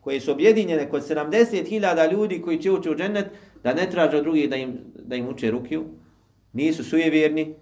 koje 0.00 0.20
su 0.20 0.32
objedinjene 0.32 0.88
kod 0.88 1.02
70.000 1.02 2.12
ljudi 2.12 2.42
koji 2.42 2.58
će 2.58 2.70
ući 2.70 2.90
u 2.90 2.96
džennet, 2.96 3.26
da 3.64 3.74
ne 3.74 3.90
traže 3.90 4.16
od 4.16 4.22
drugih 4.22 4.50
da 4.50 4.56
im, 4.56 4.78
da 4.98 5.16
im 5.16 5.28
uče 5.28 5.50
rukiju, 5.50 5.84
nisu 6.52 6.84
sujevjerni, 6.84 7.54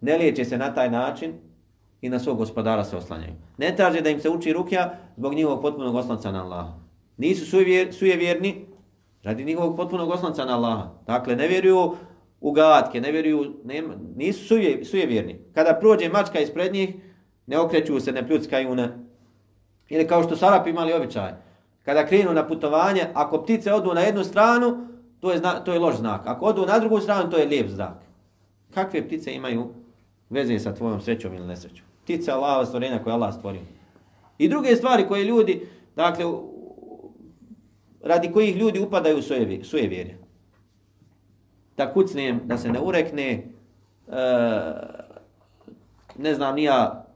ne 0.00 0.18
liječe 0.18 0.44
se 0.44 0.58
na 0.58 0.74
taj 0.74 0.90
način 0.90 1.32
i 2.00 2.08
na 2.08 2.18
svog 2.18 2.36
gospodara 2.36 2.84
se 2.84 2.96
oslanjaju. 2.96 3.32
Ne 3.58 3.76
traže 3.76 4.00
da 4.00 4.10
im 4.10 4.20
se 4.20 4.30
uči 4.30 4.52
rukija 4.52 4.98
zbog 5.16 5.34
njihovog 5.34 5.62
potpunog 5.62 5.94
oslanca 5.94 6.32
na 6.32 6.44
Allaha. 6.44 6.72
Nisu 7.16 7.46
sujevjer, 7.46 7.94
sujevjerni 7.94 8.66
radi 9.22 9.44
njihovog 9.44 9.76
potpunog 9.76 10.10
oslanca 10.10 10.44
na 10.44 10.56
Allaha. 10.56 10.90
Dakle, 11.06 11.36
ne 11.36 11.48
vjeruju 11.48 11.96
u 12.40 12.52
gatke, 12.52 13.00
ne 13.00 13.12
vjeruju, 13.12 13.54
nema, 13.64 13.94
nisu 14.16 14.46
suje, 14.46 14.84
sujevjerni. 14.84 15.38
Kada 15.54 15.74
prođe 15.80 16.08
mačka 16.08 16.40
ispred 16.40 16.72
njih, 16.72 16.94
ne 17.46 17.58
okreću 17.58 18.00
se, 18.00 18.12
ne 18.12 18.26
pljuckaju 18.26 18.74
ne. 18.74 18.88
Ili 19.88 20.06
kao 20.06 20.22
što 20.22 20.36
Sarap 20.36 20.66
imali 20.66 20.92
običaj. 20.92 21.32
Kada 21.84 22.06
krenu 22.06 22.32
na 22.32 22.46
putovanje, 22.48 23.06
ako 23.14 23.42
ptice 23.42 23.72
odu 23.72 23.94
na 23.94 24.00
jednu 24.00 24.24
stranu, 24.24 24.88
to 25.20 25.32
je, 25.32 25.38
zna, 25.38 25.60
to 25.60 25.72
je 25.72 25.78
loš 25.78 25.96
znak. 25.96 26.26
Ako 26.26 26.44
odu 26.46 26.66
na 26.66 26.78
drugu 26.78 27.00
stranu, 27.00 27.30
to 27.30 27.36
je 27.36 27.46
lijep 27.46 27.68
znak. 27.68 27.94
Kakve 28.74 29.06
ptice 29.06 29.34
imaju 29.34 29.68
veze 30.30 30.58
sa 30.58 30.74
tvojom 30.74 31.00
srećom 31.00 31.34
ili 31.34 31.46
nesrećom? 31.46 31.86
Ptice 32.02 32.32
Allahova 32.32 32.66
stvorenja 32.66 33.02
koje 33.02 33.14
Allah 33.14 33.34
stvorio. 33.34 33.62
I 34.38 34.48
druge 34.48 34.76
stvari 34.76 35.08
koje 35.08 35.24
ljudi, 35.24 35.68
dakle, 35.96 36.24
radi 38.02 38.32
kojih 38.32 38.56
ljudi 38.56 38.80
upadaju 38.80 39.18
u 39.18 39.22
svoje, 39.22 39.64
svoje 39.64 39.88
vjere. 39.88 40.14
Da 41.76 41.92
kucnem, 41.92 42.40
da 42.44 42.58
se 42.58 42.68
ne 42.68 42.80
urekne, 42.80 43.30
e, 43.32 44.22
ne 46.18 46.34
znam, 46.34 46.54
nija 46.54 47.06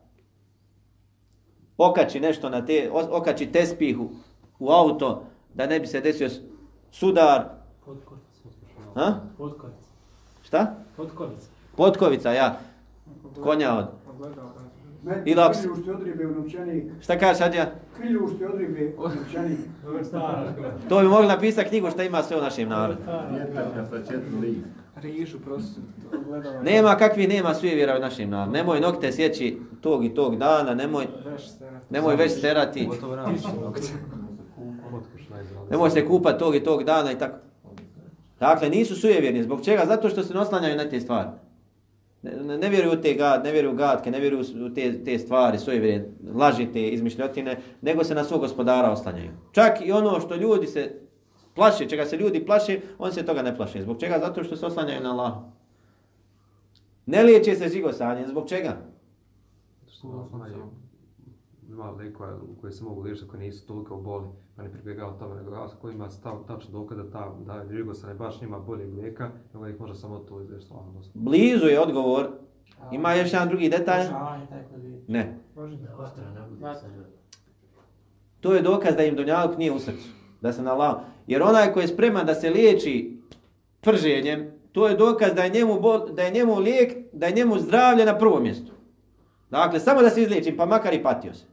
okači 1.78 2.20
nešto 2.20 2.50
na 2.50 2.66
te, 2.66 2.90
okači 2.92 3.46
tespihu 3.46 4.10
u 4.58 4.70
auto, 4.70 5.24
da 5.54 5.66
ne 5.66 5.80
bi 5.80 5.86
se 5.86 6.00
desio 6.00 6.28
sudar, 6.90 7.61
Ha? 8.94 9.20
Potkorica. 9.38 9.88
Šta? 10.42 10.74
Potkorica. 10.96 11.46
Potkovica, 11.76 12.32
ja. 12.32 12.58
Konja 13.42 13.78
od. 13.78 13.86
Ili 15.24 15.40
Kriljušti 15.52 15.90
od 15.90 16.02
ribe 16.02 16.26
u 16.26 16.30
novčanik. 16.30 16.84
Šta 17.00 17.18
kažeš, 17.18 17.40
Adja? 17.40 17.72
Kriljušti 17.96 18.44
od 18.44 18.58
ribe 18.58 18.94
u 18.98 19.02
novčanik. 19.02 19.58
to 20.88 21.00
bi 21.00 21.08
mogli 21.08 21.26
napisati 21.28 21.68
knjigu 21.68 21.90
šta 21.90 22.02
ima 22.02 22.22
sve 22.22 22.38
u 22.38 22.40
našem 22.40 22.68
narodu. 22.68 23.00
Rišu 24.96 25.40
prosto. 25.40 25.80
Nema 26.62 26.96
kakvi 26.96 27.26
nema 27.26 27.54
svi 27.54 27.68
vjera 27.68 27.96
u 27.96 28.00
našem 28.00 28.30
narodu. 28.30 28.52
Nemoj 28.52 28.80
nokte 28.80 29.12
sjeći 29.12 29.58
tog 29.80 30.04
i 30.04 30.14
tog 30.14 30.36
dana, 30.36 30.74
nemoj, 30.74 31.06
nemoj 31.90 32.16
već 32.16 32.32
sterati. 32.38 32.88
Nemoj 35.70 35.90
se 35.90 36.06
kupati 36.06 36.38
tog 36.38 36.54
i 36.54 36.64
tog 36.64 36.84
dana 36.84 37.12
i 37.12 37.18
tako. 37.18 37.36
Dakle, 38.42 38.68
nisu 38.68 38.96
sujevjerni. 38.96 39.42
Zbog 39.42 39.64
čega? 39.64 39.84
Zato 39.86 40.08
što 40.08 40.22
se 40.22 40.34
ne 40.34 40.40
oslanjaju 40.40 40.76
na 40.76 40.88
te 40.88 41.00
stvari. 41.00 41.28
Ne, 42.22 42.58
ne, 42.58 42.68
vjeruju 42.68 42.98
u 42.98 43.02
te 43.02 43.14
gad, 43.14 43.44
ne 43.44 43.52
vjeruju 43.52 43.72
u 43.72 43.76
gadke, 43.76 44.10
ne 44.10 44.20
vjeruju 44.20 44.44
u 44.66 44.74
te, 44.74 45.04
te 45.04 45.18
stvari, 45.18 45.58
sujevjerje, 45.58 46.12
laži 46.34 46.66
te 46.72 46.88
izmišljotine, 46.88 47.56
nego 47.80 48.04
se 48.04 48.14
na 48.14 48.24
svog 48.24 48.40
gospodara 48.40 48.90
oslanjaju. 48.90 49.30
Čak 49.52 49.86
i 49.86 49.92
ono 49.92 50.20
što 50.20 50.36
ljudi 50.36 50.66
se 50.66 51.00
plaše, 51.54 51.88
čega 51.88 52.04
se 52.04 52.16
ljudi 52.16 52.46
plaše, 52.46 52.80
on 52.98 53.12
se 53.12 53.26
toga 53.26 53.42
ne 53.42 53.56
plaše. 53.56 53.82
Zbog 53.82 54.00
čega? 54.00 54.18
Zato 54.18 54.44
što 54.44 54.56
se 54.56 54.66
oslanjaju 54.66 55.02
na 55.02 55.12
Allah. 55.12 55.32
Ne 57.06 57.22
liječe 57.22 57.54
se 57.54 57.68
žigosanje. 57.68 58.26
Zbog 58.26 58.48
čega? 58.48 58.76
Što 59.86 60.08
oslanjaju 60.08 60.70
ima 61.72 61.90
lekova 61.90 62.36
u 62.42 62.60
koje 62.60 62.72
se 62.72 62.84
mogu 62.84 63.00
liječiti 63.00 63.28
koje 63.28 63.40
nisu 63.40 63.66
toliko 63.66 63.96
boli, 63.96 64.28
pa 64.56 64.62
ne 64.62 64.72
pribjegao 64.72 65.12
tome, 65.12 65.34
nego 65.34 65.54
ako 65.54 65.90
ima 65.90 66.10
stav 66.10 66.44
tačno 66.46 66.72
dokaz 66.72 66.98
da 66.98 67.10
ta 67.10 67.34
da 67.46 67.54
je 67.54 67.76
žigosanje 67.76 68.14
baš 68.14 68.40
nima 68.40 68.58
boljeg 68.58 68.94
lijeka, 68.94 69.30
nego 69.54 69.66
ih 69.66 69.80
može 69.80 69.94
samo 69.94 70.18
to 70.18 70.40
stvarno 70.60 70.92
dosta. 70.92 71.10
Blizu 71.14 71.66
je 71.66 71.80
odgovor. 71.80 72.28
Ima 72.92 73.14
još 73.14 73.32
jedan 73.32 73.48
drugi 73.48 73.68
detalj? 73.68 74.06
Ne. 75.08 75.38
To 78.40 78.54
je 78.54 78.62
dokaz 78.62 78.96
da 78.96 79.04
im 79.04 79.16
dunjaluk 79.16 79.58
nije 79.58 79.72
u 79.72 79.78
srcu. 79.78 80.08
Da 80.40 80.52
se 80.52 80.62
na 80.62 80.72
Allah. 80.72 80.96
Jer 81.26 81.42
onaj 81.42 81.72
koji 81.72 81.84
je 81.84 81.88
spreman 81.88 82.26
da 82.26 82.34
se 82.34 82.50
liječi 82.50 83.18
prženjem, 83.80 84.50
to 84.72 84.88
je 84.88 84.96
dokaz 84.96 85.34
da 85.34 85.42
je 85.42 85.50
njemu, 85.50 85.80
bol, 85.80 86.06
da 86.12 86.22
je 86.22 86.30
njemu 86.30 86.58
lijek, 86.58 86.96
da 87.12 87.26
je 87.26 87.32
njemu 87.32 87.58
zdravlje 87.58 88.04
na 88.04 88.18
prvom 88.18 88.42
mjestu. 88.42 88.72
Dakle, 89.50 89.80
samo 89.80 90.02
da 90.02 90.10
se 90.10 90.22
izliječim, 90.22 90.56
pa 90.56 90.66
makar 90.66 90.94
i 90.94 91.02
patio 91.02 91.34
se. 91.34 91.51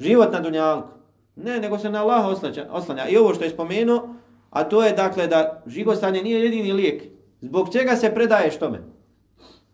Život 0.00 0.32
na 0.32 0.40
dunjalku. 0.40 0.88
Ne, 1.36 1.60
nego 1.60 1.78
se 1.78 1.90
na 1.90 2.02
Allaha 2.02 2.28
oslanja, 2.28 2.66
oslanja. 2.70 3.08
I 3.08 3.16
ovo 3.16 3.34
što 3.34 3.44
je 3.44 3.50
spomenuo, 3.50 4.14
a 4.50 4.64
to 4.64 4.84
je 4.84 4.92
dakle 4.92 5.26
da 5.26 5.62
žigostanje 5.66 6.22
nije 6.22 6.40
jedini 6.40 6.72
lijek. 6.72 7.02
Zbog 7.40 7.72
čega 7.72 7.96
se 7.96 8.14
predaješ 8.14 8.58
tome? 8.58 8.82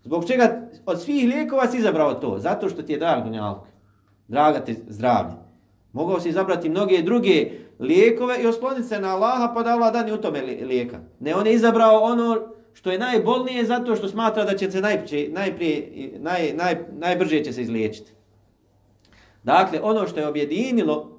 Zbog 0.04 0.26
čega 0.26 0.68
od 0.86 1.02
svih 1.02 1.28
lijekova 1.28 1.66
si 1.66 1.78
izabrao 1.78 2.14
to? 2.14 2.38
Zato 2.38 2.68
što 2.68 2.82
ti 2.82 2.92
je 2.92 2.98
drag 2.98 3.24
dunjalk. 3.24 3.66
Draga 4.28 4.60
ti 4.60 4.76
zdravlje. 4.88 5.34
Mogao 5.92 6.20
si 6.20 6.28
izabrati 6.28 6.68
mnoge 6.68 7.02
druge 7.02 7.50
lijekove 7.78 8.42
i 8.42 8.46
osloniti 8.46 8.88
se 8.88 9.00
na 9.00 9.14
Allaha 9.14 9.52
pa 9.54 9.62
da 9.62 9.70
Allah 9.70 9.92
dani 9.92 10.12
u 10.12 10.16
tome 10.16 10.40
lijeka. 10.40 10.98
Ne, 11.20 11.34
on 11.34 11.46
je 11.46 11.54
izabrao 11.54 12.00
ono 12.00 12.40
što 12.72 12.90
je 12.90 12.98
najbolnije 12.98 13.64
zato 13.64 13.96
što 13.96 14.08
smatra 14.08 14.44
da 14.44 14.56
će 14.56 14.70
se 14.70 14.80
najprije, 14.80 15.28
najprije, 15.28 16.12
naj, 16.18 16.52
naj, 16.54 16.76
najbrže 16.92 17.44
će 17.44 17.52
se 17.52 17.62
izliječiti. 17.62 18.12
Dakle, 19.42 19.80
ono 19.82 20.06
što 20.06 20.20
je 20.20 20.28
objedinilo 20.28 21.18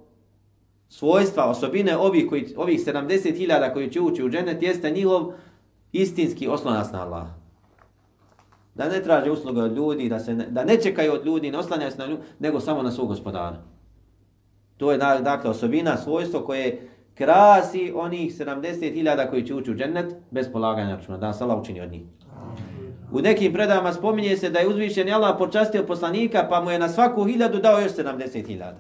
svojstva, 0.89 1.49
osobine 1.49 1.97
ovih, 1.97 2.29
koji, 2.29 2.53
ovih 2.57 2.79
70.000 2.79 3.73
koji 3.73 3.91
će 3.91 4.01
ući 4.01 4.23
u 4.23 4.29
dženet 4.29 4.63
jeste 4.63 4.91
njihov 4.91 5.33
istinski 5.91 6.47
oslonac 6.47 6.91
na 6.91 7.05
Allah. 7.05 7.27
Da 8.75 8.89
ne 8.89 9.03
traže 9.03 9.31
usluge 9.31 9.61
od 9.61 9.75
ljudi, 9.75 10.09
da, 10.09 10.19
se 10.19 10.33
ne, 10.33 10.47
da 10.49 10.63
ne 10.65 10.81
čekaju 10.81 11.13
od 11.13 11.25
ljudi, 11.25 11.51
ne 11.51 11.57
oslanjaju 11.57 11.91
se 11.91 11.97
na 11.97 12.05
ljudi, 12.05 12.21
nego 12.39 12.59
samo 12.59 12.83
na 12.83 12.91
svog 12.91 13.07
gospodara. 13.07 13.63
To 14.77 14.91
je 14.91 14.97
dakle 14.97 15.49
osobina, 15.49 15.97
svojstvo 15.97 16.39
koje 16.39 16.89
krasi 17.15 17.93
onih 17.95 18.33
70.000 18.33 19.29
koji 19.29 19.45
će 19.45 19.53
ući 19.53 19.71
u 19.71 19.75
džennet 19.75 20.15
bez 20.31 20.51
polaganja 20.51 20.95
računa. 20.95 21.17
Da 21.17 21.33
se 21.33 21.43
Allah 21.43 21.59
učini 21.59 21.81
od 21.81 21.91
njih. 21.91 22.01
U 23.13 23.21
nekim 23.21 23.53
predama 23.53 23.93
spominje 23.93 24.37
se 24.37 24.49
da 24.49 24.59
je 24.59 24.67
uzvišen 24.67 25.13
Allah 25.13 25.35
počastio 25.37 25.83
poslanika 25.83 26.47
pa 26.49 26.61
mu 26.61 26.71
je 26.71 26.79
na 26.79 26.89
svaku 26.89 27.23
hiljadu 27.23 27.59
dao 27.59 27.79
još 27.79 27.91
70.000. 27.91 28.71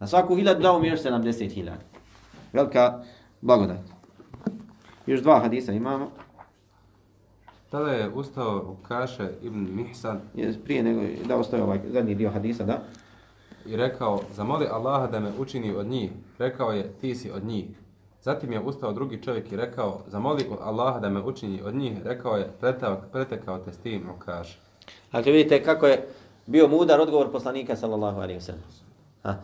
Na 0.00 0.06
svaku 0.06 0.36
hiljadu 0.36 0.60
dao 0.60 0.78
mu 0.78 0.84
još 0.84 1.00
70.000. 1.00 1.70
Velika 2.52 3.02
blagodat. 3.40 3.78
Još 5.06 5.20
dva 5.20 5.40
hadisa 5.40 5.72
imamo. 5.72 6.10
Tada 7.70 7.90
je 7.90 8.10
ustao 8.14 8.76
kaše 8.88 9.28
Ibn 9.42 9.68
Mihsan. 9.76 10.20
Je, 10.34 10.54
prije 10.64 10.82
nego 10.82 11.02
da 11.28 11.36
ostaje 11.36 11.62
ovaj 11.62 11.80
zadnji 11.92 12.14
dio 12.14 12.30
hadisa, 12.30 12.64
da? 12.64 12.82
I 13.66 13.76
rekao, 13.76 14.20
zamoli 14.34 14.66
Allaha 14.66 15.06
da 15.06 15.20
me 15.20 15.32
učini 15.38 15.74
od 15.74 15.86
njih. 15.86 16.10
Rekao 16.38 16.72
je, 16.72 16.92
ti 17.00 17.14
si 17.14 17.30
od 17.30 17.44
njih. 17.44 17.66
Zatim 18.28 18.52
je 18.52 18.60
ustao 18.60 18.92
drugi 18.92 19.22
čovjek 19.22 19.52
i 19.52 19.56
rekao, 19.56 20.00
zamoli 20.06 20.46
Allaha 20.60 21.00
da 21.00 21.08
me 21.08 21.22
učini 21.22 21.62
od 21.62 21.74
njih. 21.74 22.02
Rekao 22.04 22.36
je, 22.36 22.50
pretekao, 22.60 23.02
pretekao 23.12 23.58
te 23.58 23.72
s 23.72 23.78
tim 23.78 24.08
kaže. 24.18 24.58
Dakle, 25.12 25.32
vidite 25.32 25.62
kako 25.62 25.86
je 25.86 26.08
bio 26.46 26.68
mudar 26.68 27.00
odgovor 27.00 27.32
poslanika, 27.32 27.76
sallallahu 27.76 28.20
alaihi 28.20 28.40
wa 28.40 28.52
sallam. 28.52 29.40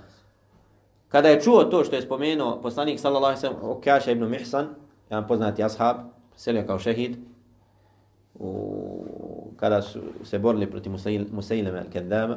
Kada 1.09 1.29
je 1.29 1.41
čuo 1.41 1.65
to 1.65 1.85
što 1.85 1.97
je 1.97 2.03
spomenuo 2.03 2.61
poslanik, 2.63 3.01
sallallahu 3.01 3.25
alaihi 3.25 3.47
wa 3.47 3.81
sallam, 3.97 4.09
o 4.09 4.11
ibn 4.13 4.31
Mihsan, 4.31 4.69
jedan 5.11 5.27
poznati 5.27 5.65
ashab, 5.65 5.97
selio 6.37 6.67
kao 6.67 6.79
šehid, 6.79 7.17
u, 8.35 9.07
kada 9.57 9.83
su 9.83 10.01
se 10.25 10.39
borili 10.39 10.71
protiv 10.71 10.93
Musailema 11.33 11.79
al-Kedama, 11.79 12.37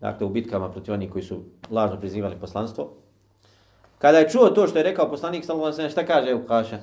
dakle 0.00 0.26
u 0.26 0.30
bitkama 0.30 0.70
protiv 0.70 0.94
onih 0.94 1.12
koji 1.12 1.22
su 1.22 1.42
lažno 1.70 2.00
prizivali 2.00 2.36
poslanstvo. 2.40 3.03
Kada 3.98 4.18
je 4.18 4.28
čuo 4.28 4.50
to 4.50 4.66
što 4.66 4.78
je 4.78 4.84
rekao 4.84 5.10
poslanik 5.10 5.44
sallallahu 5.44 5.72
alejhi 5.72 5.82
ve 5.82 5.90
šta 5.90 6.06
kaže 6.06 6.34
u 6.34 6.46
Kaša? 6.46 6.78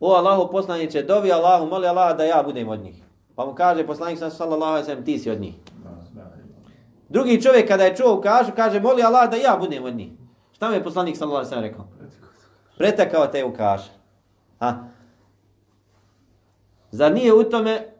O 0.00 0.12
Allahu 0.12 0.52
poslanice, 0.52 1.02
dovi 1.02 1.32
Allahu, 1.32 1.66
moli 1.66 1.88
Allaha 1.88 2.14
da 2.14 2.24
ja 2.24 2.42
budem 2.42 2.68
od 2.68 2.80
njih. 2.80 3.02
Pa 3.34 3.46
mu 3.46 3.54
kaže 3.54 3.86
poslanik 3.86 4.18
sallallahu 4.18 4.72
alejhi 4.72 4.94
ve 4.94 5.04
ti 5.04 5.18
si 5.18 5.30
od 5.30 5.40
njih. 5.40 5.54
Drugi 7.08 7.42
čovjek 7.42 7.68
kada 7.68 7.84
je 7.84 7.96
čuo 7.96 8.14
u 8.14 8.20
Kašu, 8.20 8.52
kaže 8.56 8.80
moli 8.80 9.02
Allah 9.02 9.30
da 9.30 9.36
ja 9.36 9.56
budem 9.60 9.84
od 9.84 9.96
njih. 9.96 10.12
Šta 10.52 10.68
mu 10.68 10.74
je 10.74 10.84
poslanik 10.84 11.16
sallallahu 11.16 11.46
alejhi 11.46 11.62
ve 11.62 11.68
rekao? 11.68 11.86
Pretekao 12.78 13.26
te 13.26 13.44
u 13.44 13.52
Kaša. 13.52 13.90
Ha? 14.58 14.74
Zar 16.90 17.12
nije 17.12 17.34
u 17.34 17.44
tome 17.44 17.90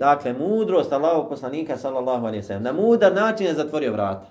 Dakle, 0.00 0.32
mudrost 0.32 0.92
Allahov 0.92 1.28
poslanika, 1.28 1.76
sallallahu 1.76 2.26
alaihi 2.26 2.42
sallam, 2.42 2.62
na 2.62 2.72
mudar 2.72 3.14
način 3.14 3.46
je 3.46 3.54
zatvorio 3.54 3.92
vrata. 3.92 4.26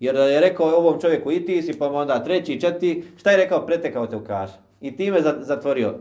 Jer 0.00 0.16
je 0.16 0.40
rekao 0.40 0.66
ovom 0.66 1.00
čovjeku 1.00 1.32
i 1.32 1.46
ti 1.46 1.62
si, 1.62 1.78
pa 1.78 1.90
onda 1.90 2.24
treći, 2.24 2.60
četiri, 2.60 3.04
šta 3.16 3.30
je 3.30 3.36
rekao? 3.36 3.66
Pretekao 3.66 4.06
te 4.06 4.16
u 4.16 4.24
kaš. 4.24 4.50
I 4.80 4.96
time 4.96 5.20
zatvorio 5.40 5.94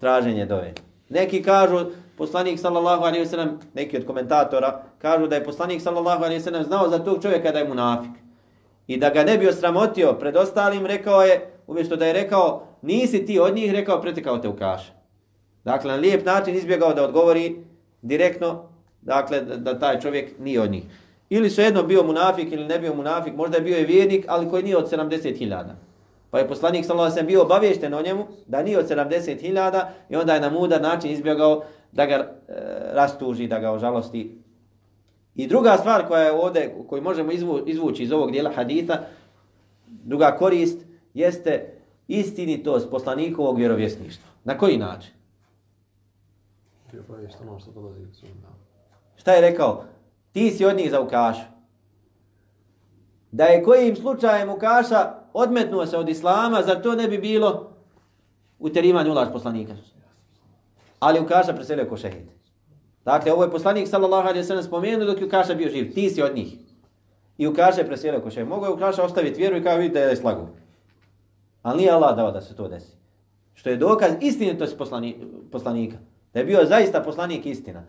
traženje 0.00 0.46
dove. 0.46 0.72
Neki 1.08 1.42
kažu, 1.42 1.78
poslanik 2.16 2.58
sallallahu 2.58 3.04
alaihi 3.04 3.26
sallam, 3.26 3.60
neki 3.74 3.96
od 3.96 4.06
komentatora, 4.06 4.82
kažu 4.98 5.26
da 5.26 5.36
je 5.36 5.44
poslanik 5.44 5.82
sallallahu 5.82 6.24
alaihi 6.24 6.40
sallam 6.40 6.64
znao 6.64 6.88
za 6.88 6.98
tog 6.98 7.22
čovjeka 7.22 7.52
da 7.52 7.58
je 7.58 7.68
munafik. 7.68 8.10
I 8.86 8.96
da 8.96 9.10
ga 9.10 9.24
ne 9.24 9.38
bi 9.38 9.48
osramotio 9.48 10.12
pred 10.12 10.36
ostalim, 10.36 10.86
rekao 10.86 11.22
je, 11.22 11.50
umjesto 11.66 11.96
da 11.96 12.06
je 12.06 12.12
rekao, 12.12 12.66
nisi 12.82 13.26
ti 13.26 13.38
od 13.38 13.54
njih, 13.54 13.72
rekao, 13.72 14.00
pretekao 14.00 14.38
te 14.38 14.48
u 14.48 14.56
kaš. 14.56 14.92
Dakle, 15.64 15.92
na 15.92 15.98
lijep 15.98 16.26
način 16.26 16.54
izbjegao 16.54 16.94
da 16.94 17.04
odgovori 17.04 17.56
direktno, 18.02 18.68
dakle, 19.02 19.40
da, 19.40 19.56
da 19.56 19.78
taj 19.78 20.00
čovjek 20.00 20.38
nije 20.38 20.60
od 20.60 20.70
njih. 20.70 20.84
Ili 21.28 21.50
su 21.50 21.60
jedno 21.60 21.82
bio 21.82 22.02
munafik 22.02 22.52
ili 22.52 22.64
ne 22.64 22.78
bio 22.78 22.94
munafik, 22.94 23.34
možda 23.34 23.56
je 23.56 23.62
bio 23.62 23.78
i 23.78 23.84
vjernik, 23.84 24.24
ali 24.28 24.50
koji 24.50 24.62
nije 24.62 24.76
od 24.76 24.90
70.000. 24.90 25.64
Pa 26.30 26.38
je 26.38 26.48
poslanik 26.48 26.84
sallallahu 26.84 27.12
alejhi 27.12 27.26
bio 27.26 27.42
obaviješten 27.42 27.94
o 27.94 28.02
njemu 28.02 28.26
da 28.46 28.62
nije 28.62 28.78
od 28.78 28.88
70.000 28.88 29.84
i 30.08 30.16
onda 30.16 30.34
je 30.34 30.40
na 30.40 30.50
mudar 30.50 30.82
način 30.82 31.10
izbjegao 31.10 31.64
da 31.92 32.06
ga 32.06 32.14
e, 32.14 32.32
rastuži, 32.92 33.46
da 33.46 33.58
ga 33.58 33.72
ožalosti. 33.72 34.38
I 35.34 35.46
druga 35.46 35.76
stvar 35.76 36.08
koja 36.08 36.22
je 36.22 36.32
ovdje, 36.32 36.74
koju 36.88 37.02
možemo 37.02 37.32
izvu, 37.32 37.62
izvući 37.66 38.02
iz 38.02 38.12
ovog 38.12 38.30
dijela 38.30 38.52
haditha, 38.52 38.98
druga 39.86 40.36
korist, 40.38 40.78
jeste 41.14 41.72
istinitost 42.08 42.90
poslanikovog 42.90 43.58
vjerovjesništva. 43.58 44.28
Na 44.44 44.58
koji 44.58 44.78
način? 44.78 45.12
Ono 46.92 47.58
Šta 49.16 49.32
je 49.32 49.40
rekao? 49.40 49.84
Ti 50.36 50.50
si 50.50 50.64
od 50.64 50.76
njih 50.76 50.90
za 50.90 51.00
Ukašu. 51.00 51.48
Da 53.32 53.44
je 53.44 53.62
kojim 53.62 53.96
slučajem 53.96 54.50
Ukaša 54.50 55.14
odmetnuo 55.32 55.86
se 55.86 55.96
od 55.96 56.08
Islama, 56.08 56.62
zar 56.62 56.82
to 56.82 56.94
ne 56.94 57.08
bi 57.08 57.18
bilo 57.18 57.72
uterivanje 58.58 59.10
ulaž 59.10 59.28
poslanika? 59.32 59.72
Ali 61.00 61.20
Ukaša 61.20 61.52
preselio 61.52 61.88
ko 61.88 61.96
šehid. 61.96 62.28
Dakle, 63.04 63.32
ovo 63.32 63.44
je 63.44 63.50
poslanik 63.50 63.88
sallallahu 63.88 64.28
alaihi 64.28 64.44
sallam 64.44 64.64
spomenuo 64.64 65.06
dok 65.06 65.20
je 65.20 65.26
Ukaša 65.26 65.54
bio 65.54 65.70
živ. 65.70 65.94
Ti 65.94 66.10
si 66.10 66.22
od 66.22 66.36
njih. 66.36 66.52
I 67.38 67.46
Ukaša 67.46 67.80
je 67.80 67.86
preselio 67.86 68.20
ko 68.20 68.30
šehid. 68.30 68.48
Mogu 68.48 68.64
je 68.66 68.72
Ukaša 68.72 69.04
ostaviti 69.04 69.40
vjeru 69.40 69.56
i 69.56 69.62
kao 69.62 69.76
vidite 69.76 70.00
da 70.00 70.10
je 70.10 70.16
slagu. 70.16 70.48
Ali 71.62 71.78
nije 71.78 71.90
Allah 71.90 72.16
dao 72.16 72.30
da 72.30 72.40
se 72.40 72.56
to 72.56 72.68
desi. 72.68 72.96
Što 73.54 73.70
je 73.70 73.76
dokaz 73.76 74.12
istinitosti 74.20 74.76
poslanika. 75.52 75.96
Da 76.32 76.40
je 76.40 76.46
bio 76.46 76.64
zaista 76.64 77.00
poslanik 77.00 77.46
istina. 77.46 77.84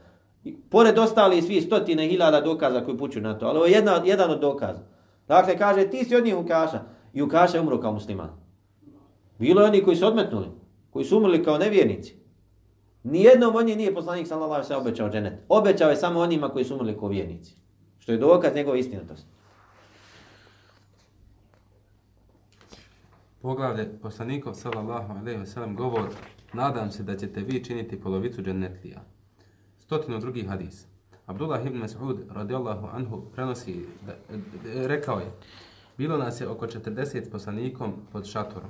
Pored 0.69 0.97
ostali 0.97 1.41
svi 1.41 1.61
stotine 1.61 2.07
hiljada 2.07 2.41
dokaza 2.41 2.85
koji 2.85 2.97
puću 2.97 3.21
na 3.21 3.37
to. 3.39 3.45
Ali 3.47 3.57
ovo 3.57 3.65
je 3.65 3.71
jedna, 3.71 4.01
jedan 4.05 4.31
od 4.31 4.39
dokaza. 4.39 4.81
Dakle, 5.27 5.57
kaže, 5.57 5.89
ti 5.89 6.05
si 6.05 6.15
od 6.15 6.25
njih 6.25 6.37
Ukaša. 6.37 6.81
I 7.13 7.21
Ukaša 7.21 7.57
je 7.57 7.61
umro 7.61 7.81
kao 7.81 7.91
musliman. 7.91 8.29
Bilo 9.39 9.61
je 9.61 9.67
oni 9.67 9.83
koji 9.83 9.95
su 9.95 10.07
odmetnuli. 10.07 10.47
Koji 10.89 11.05
su 11.05 11.17
umrli 11.17 11.43
kao 11.43 11.57
nevjernici. 11.57 12.15
Nijednom 13.03 13.55
od 13.55 13.65
njih 13.65 13.77
nije 13.77 13.93
poslanik 13.93 14.27
sallallahu 14.27 14.67
se 14.67 14.75
obećao 14.75 15.09
dženet. 15.09 15.33
Obećao 15.49 15.89
je 15.89 15.95
samo 15.95 16.19
onima 16.19 16.49
koji 16.49 16.65
su 16.65 16.75
umrli 16.75 16.97
kao 16.99 17.09
vjernici. 17.09 17.55
Što 17.99 18.11
je 18.11 18.17
dokaz 18.17 18.55
njegove 18.55 18.79
istinitosti. 18.79 19.27
Poglavlje 23.41 23.99
poslanikov 24.01 24.53
sallallahu 24.53 25.13
alejhi 25.13 25.39
ve 25.39 25.45
sellem 25.45 25.75
govor 25.75 26.09
Nadam 26.53 26.91
se 26.91 27.03
da 27.03 27.17
ćete 27.17 27.41
vi 27.41 27.63
činiti 27.63 28.01
polovicu 28.01 28.41
dženetlija 28.41 29.01
stotinu 29.87 30.19
drugi 30.19 30.43
hadis. 30.43 30.85
Abdullah 31.25 31.65
ibn 31.65 31.79
Mas'ud 31.79 32.17
radijallahu 32.29 32.87
anhu 32.93 33.21
prenosi 33.35 33.85
da, 34.05 34.13
da, 34.63 34.87
rekao 34.87 35.19
je 35.19 35.31
Bilo 35.97 36.17
nas 36.17 36.41
je 36.41 36.47
oko 36.49 36.67
40 36.67 37.31
poslanikom 37.31 37.93
pod 38.11 38.25
šatorom. 38.25 38.69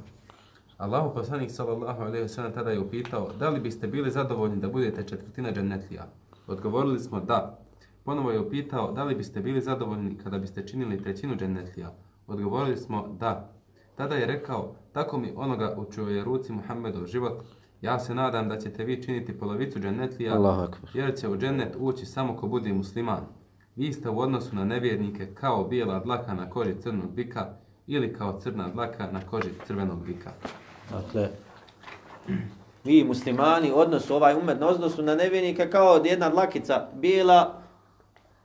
Allahu 0.78 1.14
poslanik 1.14 1.52
sallallahu 1.52 2.02
alejhi 2.02 2.22
ve 2.22 2.30
sellem 2.30 2.54
tada 2.54 2.72
je 2.72 2.80
upitao 2.80 3.32
da 3.40 3.50
li 3.50 3.60
biste 3.60 3.88
bili 3.88 4.12
zadovoljni 4.12 4.62
da 4.62 4.70
budete 4.70 5.04
četvrtina 5.04 5.52
džennetlija. 5.52 6.08
Odgovorili 6.48 7.00
smo 7.00 7.20
da. 7.20 7.60
Ponovo 8.04 8.32
je 8.32 8.40
upitao 8.40 8.92
da 8.92 9.04
li 9.04 9.16
biste 9.16 9.40
bili 9.40 9.62
zadovoljni 9.62 10.18
kada 10.24 10.38
biste 10.38 10.68
činili 10.68 11.04
trećinu 11.04 11.36
džennetlija. 11.36 11.94
Odgovorili 12.28 12.78
smo 12.78 13.08
da. 13.20 13.54
Tada 13.96 14.16
je 14.16 14.26
rekao, 14.26 14.76
tako 14.94 15.18
mi 15.18 15.34
onoga 15.36 15.76
u 15.78 16.10
je 16.10 16.24
ruci 16.24 16.54
Muhammedov 16.54 17.06
život, 17.06 17.44
ja 17.82 18.00
se 18.00 18.16
nadam 18.16 18.50
da 18.50 18.58
ćete 18.58 18.84
vi 18.84 19.04
činiti 19.04 19.40
polovicu 19.40 19.80
džennetlija, 19.80 20.68
jer 20.94 21.18
će 21.18 21.30
u 21.30 21.38
džennet 21.38 21.76
ući 21.80 22.06
samo 22.06 22.38
ko 22.38 22.48
budi 22.48 22.74
musliman. 22.74 23.26
Vi 23.76 23.94
ste 23.94 24.10
u 24.10 24.20
odnosu 24.20 24.56
na 24.56 24.66
nevjernike 24.66 25.34
kao 25.34 25.64
bijela 25.64 26.00
dlaka 26.00 26.34
na 26.34 26.50
koži 26.50 26.76
crnog 26.82 27.12
bika 27.12 27.48
ili 27.88 28.14
kao 28.14 28.40
crna 28.40 28.70
dlaka 28.70 29.12
na 29.12 29.22
koži 29.30 29.50
crvenog 29.68 30.06
bika. 30.06 30.32
Dakle, 30.92 31.30
vi 32.84 33.04
muslimani 33.04 33.72
odnosu 33.76 34.16
ovaj 34.16 34.36
umet 34.36 34.60
na 34.60 34.68
odnosu 34.68 35.02
na 35.02 35.16
nevjernike 35.16 35.70
kao 35.70 36.02
jedna 36.06 36.30
dlakica 36.30 36.88
bijela 36.94 37.62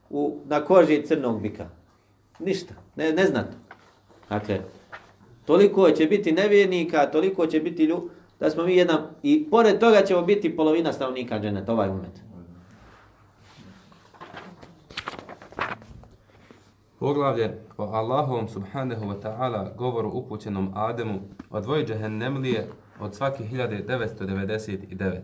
u, 0.09 0.39
na 0.45 0.65
koži 0.65 1.03
crnog 1.05 1.41
bika. 1.41 1.69
Ništa, 2.39 2.73
ne, 2.95 3.11
ne 3.11 3.25
znate. 3.25 3.57
Dakle, 4.29 4.61
toliko 5.45 5.91
će 5.91 6.05
biti 6.05 6.31
nevjernika, 6.31 7.11
toliko 7.11 7.47
će 7.47 7.59
biti 7.59 7.83
ljudi, 7.83 8.05
da 8.43 8.49
smo 8.49 8.63
mi 8.63 8.75
jedna, 8.75 9.09
i 9.23 9.47
pored 9.51 9.79
toga 9.79 10.01
ćemo 10.05 10.21
biti 10.21 10.55
polovina 10.55 10.93
stavnika 10.93 11.39
dženeta, 11.39 11.73
ovaj 11.73 11.89
umet. 11.89 12.21
Poglavlje 16.99 17.57
o 17.77 17.83
Allahovom 17.83 18.47
subhanahu 18.47 19.05
wa 19.05 19.21
ta'ala 19.21 19.75
govoru 19.77 20.09
upućenom 20.09 20.71
Ademu 20.75 21.19
od 21.49 21.87
džehennemlije 21.87 22.67
od 22.99 23.15
svake 23.15 23.43
1999. 23.43 25.19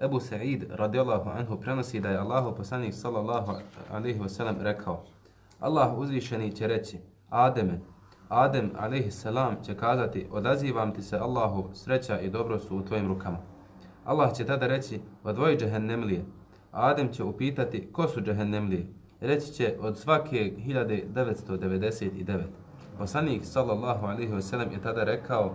Ebu 0.00 0.20
Sa'id 0.20 0.64
radijallahu 0.70 1.30
anhu 1.30 1.60
prenosi 1.60 2.00
da 2.00 2.08
je 2.08 2.18
Allahu 2.18 2.56
poslanik 2.56 2.94
sallallahu 2.94 3.52
alaihi 3.92 4.20
wa 4.20 4.28
sallam 4.28 4.56
rekao 4.60 5.04
Allah 5.60 5.98
uzvišeni 5.98 6.56
će 6.56 6.66
reći 6.66 6.98
Ademe, 7.30 7.80
Adem 8.28 8.70
a.s. 8.78 9.14
salam 9.20 9.56
će 9.64 9.74
kazati 9.74 10.26
odazivam 10.30 10.94
ti 10.94 11.02
se 11.02 11.16
Allahu 11.16 11.70
sreća 11.72 12.20
i 12.20 12.30
dobro 12.30 12.58
su 12.58 12.76
u 12.76 12.82
tvojim 12.82 13.08
rukama. 13.08 13.38
Allah 14.04 14.34
će 14.34 14.44
tada 14.44 14.66
reći 14.66 15.00
odvoji 15.24 15.56
džehennemlije. 15.56 16.24
Adem 16.72 17.12
će 17.12 17.24
upitati 17.24 17.88
ko 17.92 18.08
su 18.08 18.20
džehennemlije. 18.20 18.86
Reći 19.20 19.52
će 19.52 19.76
od 19.80 19.98
svake 19.98 20.52
1999. 20.66 22.42
Poslanik 22.98 23.44
sallallahu 23.44 24.06
alaihi 24.06 24.32
wasallam 24.32 24.72
je 24.72 24.82
tada 24.82 25.04
rekao 25.04 25.52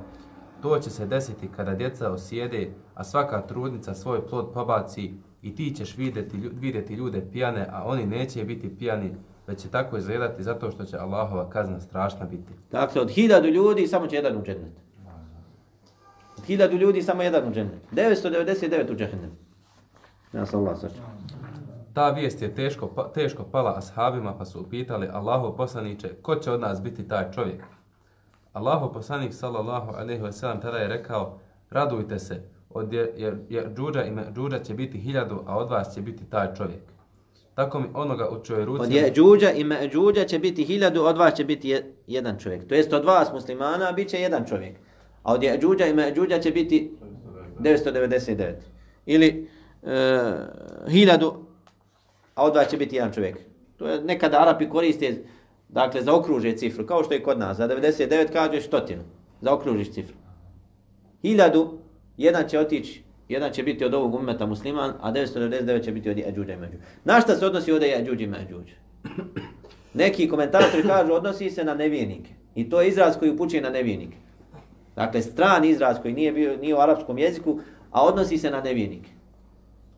to 0.61 0.79
će 0.79 0.89
se 0.89 1.05
desiti 1.05 1.49
kada 1.55 1.75
djeca 1.75 2.11
osjede, 2.11 2.71
a 2.95 3.03
svaka 3.03 3.41
trudnica 3.41 3.93
svoj 3.93 4.27
plod 4.27 4.51
pobaci 4.53 5.13
i 5.41 5.55
ti 5.55 5.75
ćeš 5.75 5.97
vidjeti, 5.97 6.37
vidjeti 6.37 6.93
ljude 6.93 7.25
pijane, 7.31 7.67
a 7.71 7.83
oni 7.85 8.05
neće 8.05 8.43
biti 8.43 8.77
pijani, 8.77 9.15
već 9.49 9.61
će 9.61 9.69
tako 9.69 9.97
izgledati 9.97 10.43
zato 10.43 10.71
što 10.71 10.85
će 10.85 10.97
Allahova 10.97 11.49
kazna 11.49 11.79
strašna 11.79 12.25
biti. 12.25 12.53
Dakle, 12.71 13.01
od 13.01 13.09
hiljadu 13.09 13.47
ljudi 13.47 13.87
samo 13.87 14.07
će 14.07 14.15
jedan 14.15 14.37
u 14.37 14.43
džennet. 14.43 14.73
Od 16.37 16.43
hiljadu 16.45 16.77
ljudi 16.77 17.01
samo 17.01 17.23
jedan 17.23 17.47
u 17.47 17.53
džennet. 17.53 17.81
999 17.91 18.91
u 18.91 18.95
džennet. 18.95 19.31
Ja 20.33 20.45
sam 20.45 20.59
Allah 20.59 20.79
saču. 20.79 21.01
Ta 21.93 22.09
vijest 22.09 22.41
je 22.41 22.55
teško, 22.55 22.87
pa, 22.87 23.03
teško 23.13 23.43
pala 23.43 23.77
ashabima 23.77 24.33
pa 24.37 24.45
su 24.45 24.61
upitali 24.61 25.07
Allahu 25.07 25.57
poslaniće 25.57 26.09
ko 26.21 26.35
će 26.35 26.51
od 26.51 26.59
nas 26.59 26.81
biti 26.81 27.07
taj 27.07 27.31
čovjek. 27.31 27.63
Allahu 28.53 28.93
poslanik 28.93 29.33
sallallahu 29.33 29.91
alaihi 29.91 30.21
wa 30.21 30.31
sallam 30.31 30.61
tada 30.61 30.77
je 30.77 30.87
rekao 30.87 31.39
radujte 31.69 32.19
se 32.19 32.43
od 32.69 32.93
jer, 32.93 33.09
jer, 33.17 33.37
jer 33.49 33.73
džuđa 33.75 34.03
i 34.03 34.11
džuđa 34.33 34.59
će 34.59 34.73
biti 34.73 34.99
hiljadu 34.99 35.43
a 35.47 35.57
od 35.57 35.69
vas 35.69 35.93
će 35.93 36.01
biti 36.01 36.25
taj 36.25 36.53
čovjek. 36.53 36.98
Tako 37.59 37.79
mi 37.79 37.87
onoga 37.93 38.29
u 38.29 38.43
čoj 38.43 38.65
ruci... 38.65 38.81
Od 38.83 38.91
je 38.91 39.13
i 39.55 39.63
međuđa 39.63 40.25
će 40.25 40.39
biti 40.39 40.63
hiljadu, 40.63 41.03
od 41.03 41.17
vas 41.17 41.33
će 41.33 41.43
biti 41.43 41.69
je, 41.69 41.93
jedan 42.07 42.39
čovjek. 42.39 42.67
To 42.67 42.75
jest 42.75 42.93
od 42.93 43.05
vas 43.05 43.33
muslimana 43.33 43.91
bit 43.91 44.09
će 44.09 44.21
jedan 44.21 44.45
čovjek. 44.45 44.75
A 45.23 45.33
od 45.33 45.43
je 45.43 45.59
i 45.89 45.93
međuđa 45.93 46.39
će 46.39 46.51
biti 46.51 46.91
999. 47.59 48.53
Ili 49.05 49.49
e, 49.83 50.31
hiljadu, 50.89 51.33
a 52.35 52.45
od 52.45 52.55
vas 52.55 52.69
će 52.69 52.77
biti 52.77 52.95
jedan 52.95 53.13
čovjek. 53.13 53.37
To 53.77 53.87
je 53.87 54.01
nekada 54.01 54.41
Arapi 54.41 54.69
koriste, 54.69 55.23
dakle, 55.69 56.01
za 56.01 56.15
okruže 56.15 56.57
cifru, 56.57 56.85
kao 56.85 57.03
što 57.03 57.13
je 57.13 57.23
kod 57.23 57.39
nas. 57.39 57.57
Za 57.57 57.67
99 57.67 58.31
kažeš 58.33 58.65
stotinu, 58.65 59.03
za 59.41 59.53
okružiš 59.53 59.93
cifru. 59.93 60.15
Hiljadu, 61.21 61.79
jedan 62.17 62.47
će 62.47 62.59
otići 62.59 63.03
jedan 63.29 63.51
će 63.51 63.63
biti 63.63 63.85
od 63.85 63.93
ovog 63.93 64.15
umeta 64.15 64.45
musliman, 64.45 64.93
a 65.01 65.11
999 65.11 65.83
će 65.83 65.91
biti 65.91 66.09
od 66.09 66.17
Jeđuđa 66.17 66.53
i 66.53 66.57
Međuđa. 66.57 66.83
Na 67.03 67.21
šta 67.21 67.35
se 67.35 67.45
odnosi 67.45 67.71
ovdje 67.71 67.99
Eđuđa 67.99 68.23
i 68.23 68.27
Međuđa? 68.27 68.73
Neki 69.93 70.29
komentatori 70.29 70.83
kažu 70.83 71.13
odnosi 71.13 71.49
se 71.49 71.63
na 71.63 71.73
nevijenike. 71.73 72.31
I 72.55 72.69
to 72.69 72.81
je 72.81 72.87
izraz 72.87 73.17
koji 73.19 73.31
upućuje 73.31 73.61
na 73.61 73.69
nevijenike. 73.69 74.17
Dakle, 74.95 75.21
stran 75.21 75.65
izraz 75.65 75.97
koji 76.01 76.13
nije, 76.13 76.31
bio, 76.31 76.57
nije 76.57 76.75
u 76.75 76.79
arapskom 76.79 77.17
jeziku, 77.17 77.59
a 77.91 78.05
odnosi 78.05 78.37
se 78.37 78.51
na 78.51 78.61
nevijenike. 78.61 79.09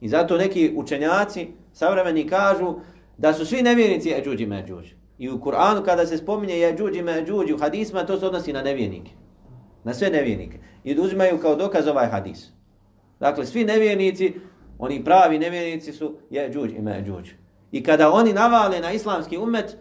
I 0.02 0.10
zato 0.10 0.38
neki 0.38 0.74
učenjaci 0.76 1.48
savremeni 1.74 2.28
kažu 2.28 2.76
da 3.18 3.34
su 3.34 3.46
svi 3.46 3.62
nevjernici 3.62 4.14
Eđuđi 4.18 4.44
i 4.44 4.48
Međuđa. 4.48 4.96
I 5.18 5.30
u 5.30 5.40
Kur'anu 5.40 5.86
kada 5.86 6.06
se 6.06 6.18
spominje 6.18 6.70
Eđuđi 6.70 7.00
i 7.00 7.04
Međuđi 7.04 7.54
u 7.54 7.58
hadisma, 7.58 8.06
to 8.06 8.20
se 8.20 8.26
odnosi 8.26 8.54
na 8.54 8.62
nevijenike. 8.62 9.12
Na 9.84 9.94
sve 9.94 10.10
nevijenike. 10.10 10.58
I 10.84 11.00
uzimaju 11.00 11.38
kao 11.38 11.56
dokaz 11.56 11.88
ovaj 11.88 12.08
hadis. 12.08 12.52
Dakle, 13.22 13.46
svi 13.46 13.66
nevjernici, 13.66 14.34
oni 14.80 15.04
pravi 15.04 15.40
nevjernici 15.40 15.94
su 15.94 16.18
Jeđuđ 16.30 16.72
i 16.72 16.82
Međuđ. 16.82 17.30
I 17.72 17.84
kada 17.84 18.12
oni 18.12 18.34
navale 18.34 18.80
na 18.80 18.92
islamski 18.92 19.38
umet, 19.38 19.78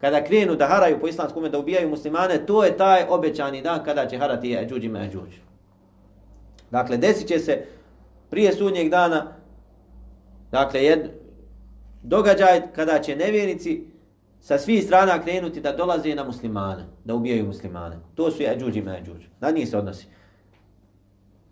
kada 0.00 0.24
krenu 0.24 0.56
da 0.56 0.66
haraju 0.66 1.00
po 1.00 1.08
islamskom 1.08 1.42
umet, 1.42 1.52
da 1.52 1.58
ubijaju 1.58 1.88
muslimane, 1.88 2.46
to 2.46 2.64
je 2.64 2.76
taj 2.76 3.04
obećani 3.08 3.62
dan 3.62 3.84
kada 3.84 4.06
će 4.06 4.18
harati 4.18 4.50
Jeđuđ 4.50 4.84
i 4.84 4.88
Međuđ. 4.88 5.34
Dakle, 6.70 6.96
desit 6.96 7.28
će 7.28 7.38
se 7.38 7.64
prije 8.30 8.52
sudnjeg 8.52 8.88
dana, 8.88 9.32
dakle, 10.50 10.84
jed, 10.84 11.10
događaj 12.02 12.72
kada 12.74 12.98
će 12.98 13.16
nevjernici 13.16 13.84
sa 14.40 14.58
svih 14.58 14.84
strana 14.84 15.22
krenuti 15.22 15.60
da 15.60 15.72
dolaze 15.72 16.14
na 16.14 16.24
muslimane, 16.24 16.84
da 17.04 17.14
ubijaju 17.14 17.46
muslimane. 17.46 17.96
To 18.14 18.30
su 18.30 18.42
Jeđuđ 18.42 18.76
i 18.76 18.82
Međuđ. 18.82 19.26
Na 19.40 19.50
njih 19.50 19.68
se 19.68 19.78
odnosi. 19.78 20.06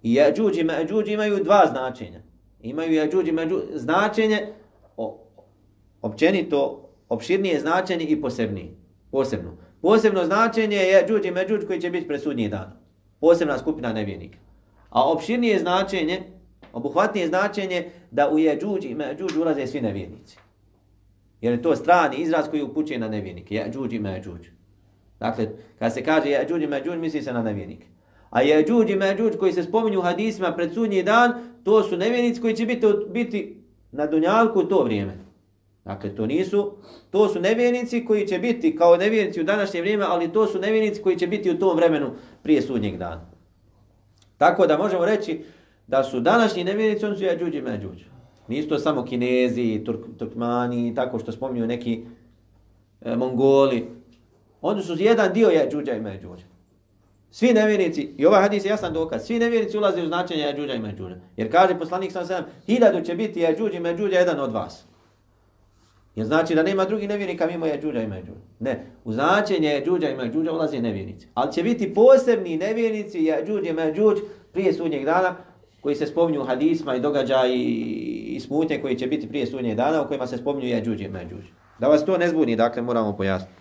I 0.02 0.14
Jeđuđ 0.14 0.58
i 0.58 0.64
Međuđ 0.64 1.08
imaju 1.08 1.44
dva 1.44 1.66
značenja. 1.70 2.20
Imaju 2.62 2.92
Jeđuđ 2.92 3.28
i 3.28 3.32
Međuđ 3.32 3.62
značenje 3.74 4.52
o, 4.96 5.18
općenito, 6.02 6.88
opširnije 7.08 7.60
značenje 7.60 8.04
i 8.04 8.20
posebnije. 8.20 8.74
Posebno. 9.10 9.56
Posebno 9.82 10.24
značenje 10.24 10.76
je 10.76 10.88
Jeđuđ 10.88 11.26
i 11.26 11.30
Međuđ 11.30 11.66
koji 11.66 11.80
će 11.80 11.90
biti 11.90 12.08
presudnji 12.08 12.48
dan. 12.48 12.72
Posebna 13.20 13.58
skupina 13.58 13.92
nevjernika. 13.92 14.38
A 14.90 15.12
opširnije 15.12 15.58
značenje, 15.58 16.22
obuhvatnije 16.72 17.28
značenje 17.28 17.90
da 18.10 18.30
u 18.30 18.38
Jeđuđ 18.38 18.84
i 18.84 18.94
Međuđ 18.94 19.36
ulaze 19.36 19.66
svi 19.66 19.80
nevjernici. 19.80 20.38
Jer 21.40 21.52
je 21.52 21.62
to 21.62 21.76
strani 21.76 22.16
izraz 22.16 22.48
koji 22.50 22.62
upućuje 22.62 22.98
na 22.98 23.08
nevjernike. 23.08 23.54
Jeđuđ 23.54 23.92
i 23.92 23.98
Međuđ. 23.98 24.48
Dakle, 25.18 25.48
kad 25.78 25.94
se 25.94 26.04
kaže 26.04 26.28
Jeđuđ 26.28 26.62
i 26.62 26.66
Međuđ, 26.66 26.98
misli 26.98 27.22
se 27.22 27.32
na 27.32 27.42
nevjernike. 27.42 27.86
A 28.30 28.42
Jeđuđ 28.42 28.90
i 28.90 28.96
Međuđ 28.96 29.36
koji 29.36 29.52
se 29.52 29.62
spominju 29.62 29.98
u 29.98 30.02
hadisima 30.02 30.52
pred 30.52 30.74
sudnji 30.74 31.02
dan, 31.02 31.32
to 31.64 31.82
su 31.82 31.96
nevjernici 31.96 32.40
koji 32.40 32.56
će 32.56 32.66
biti, 32.66 32.86
biti 33.08 33.62
na 33.92 34.06
Dunjalku 34.06 34.64
to 34.64 34.82
vrijeme. 34.84 35.30
Dakle, 35.84 36.14
to 36.16 36.26
nisu, 36.26 36.72
to 37.10 37.28
su 37.28 37.40
nevjernici 37.40 38.04
koji 38.04 38.26
će 38.26 38.38
biti 38.38 38.76
kao 38.76 38.96
nevjernici 38.96 39.40
u 39.40 39.44
današnje 39.44 39.80
vrijeme, 39.80 40.04
ali 40.08 40.32
to 40.32 40.46
su 40.46 40.58
nevjernici 40.58 41.02
koji 41.02 41.18
će 41.18 41.26
biti 41.26 41.50
u 41.50 41.58
tom 41.58 41.76
vremenu 41.76 42.10
prije 42.42 42.62
sudnjeg 42.62 42.96
dana. 42.96 43.30
Tako 44.38 44.66
da 44.66 44.78
možemo 44.78 45.04
reći 45.04 45.44
da 45.86 46.04
su 46.04 46.20
današnji 46.20 46.64
nevjernici, 46.64 47.06
oni 47.06 47.16
su 47.16 47.24
Jeđuđ 47.24 47.54
i 47.54 47.62
Međuđ. 47.62 48.02
Nisu 48.48 48.68
to 48.68 48.78
samo 48.78 49.04
Kinezi, 49.04 49.82
Turk, 49.84 50.00
Turkmani, 50.18 50.94
tako 50.94 51.18
što 51.18 51.32
spominju 51.32 51.66
neki 51.66 52.04
e, 53.00 53.16
Mongoli. 53.16 53.86
Oni 54.62 54.82
su 54.82 54.96
jedan 54.98 55.32
dio 55.32 55.48
Jeđuđa 55.48 55.92
i 55.92 56.00
Međuđa. 56.00 56.44
Svi 57.30 57.52
nevjernici, 57.52 58.14
i 58.18 58.26
ovaj 58.26 58.42
hadis 58.42 58.64
je 58.64 58.68
jasan 58.68 58.92
dokaz, 58.92 59.26
svi 59.26 59.38
nevjernici 59.38 59.78
ulaze 59.78 60.02
u 60.02 60.06
značenje 60.06 60.42
Jeđuđa 60.42 60.74
i 60.74 60.78
Međuđa. 60.78 61.16
Jer 61.36 61.52
kaže 61.52 61.78
poslanik 61.78 62.12
sam 62.12 62.26
sedam, 62.26 62.44
hiljadu 62.66 63.00
će 63.00 63.14
biti 63.14 63.40
Jađuđ 63.40 63.74
i 63.74 63.80
Međuđa 63.80 64.18
jedan 64.18 64.40
od 64.40 64.52
vas. 64.52 64.84
Jer 66.16 66.26
znači 66.26 66.54
da 66.54 66.62
nema 66.62 66.84
drugi 66.84 67.06
nevjernika 67.06 67.46
mimo 67.46 67.66
Jeđuđa 67.66 68.02
i 68.02 68.06
Međuđa. 68.06 68.40
Ne, 68.60 68.86
U 69.04 69.12
značenje 69.12 69.68
Jeđuđa 69.68 70.08
i 70.08 70.16
Međuđa 70.16 70.52
ulaze 70.52 70.80
nevjernici. 70.80 71.26
Ali 71.34 71.52
će 71.52 71.62
biti 71.62 71.94
posebni 71.94 72.56
nevjernici 72.56 73.18
Jeđuđ 73.18 73.66
i 73.66 73.72
Međuđ 73.72 74.18
prije 74.52 74.72
sudnjeg 74.72 75.04
dana 75.04 75.36
koji 75.80 75.96
se 75.96 76.06
spominju 76.06 76.44
hadisma 76.44 76.94
i 76.94 77.00
događaji 77.00 77.64
i 78.26 78.40
smutnje 78.40 78.78
koji 78.82 78.98
će 78.98 79.06
biti 79.06 79.28
prije 79.28 79.46
sudnjeg 79.46 79.76
dana 79.76 80.02
u 80.02 80.08
kojima 80.08 80.26
se 80.26 80.36
spominju 80.36 80.68
Jeđuđ 80.68 81.00
i 81.00 81.08
Međuđ. 81.08 81.44
Da 81.78 81.88
vas 81.88 82.04
to 82.04 82.18
ne 82.18 82.28
zbuni, 82.28 82.56
dakle 82.56 82.82
moramo 82.82 83.16
pojasniti. 83.16 83.52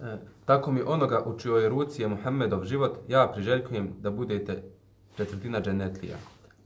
E, 0.00 0.16
Tako 0.44 0.72
mi 0.72 0.82
onoga 0.86 1.22
u 1.26 1.38
čioj 1.38 1.68
ruci 1.68 2.02
je 2.02 2.08
Muhammedov 2.08 2.64
život, 2.64 2.98
ja 3.08 3.30
priželjkujem 3.34 3.94
da 4.00 4.10
budete 4.10 4.62
četvrtina 5.16 5.60
dženetlija. 5.60 6.16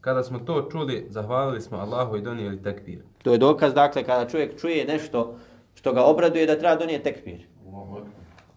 Kada 0.01 0.22
smo 0.22 0.38
to 0.38 0.68
čuli, 0.72 1.06
zahvalili 1.10 1.60
smo 1.60 1.78
Allahu 1.78 2.16
i 2.16 2.22
donijeli 2.22 2.62
tekbir. 2.62 3.02
To 3.22 3.32
je 3.32 3.38
dokaz, 3.38 3.74
dakle, 3.74 4.05
kada 4.05 4.30
čovjek 4.30 4.60
čuje 4.60 4.84
nešto 4.84 5.36
što 5.74 5.92
ga 5.92 6.05
obraduje, 6.05 6.46
da 6.46 6.59
treba 6.59 6.76
donijeti 6.76 7.05
tekbir. 7.05 7.46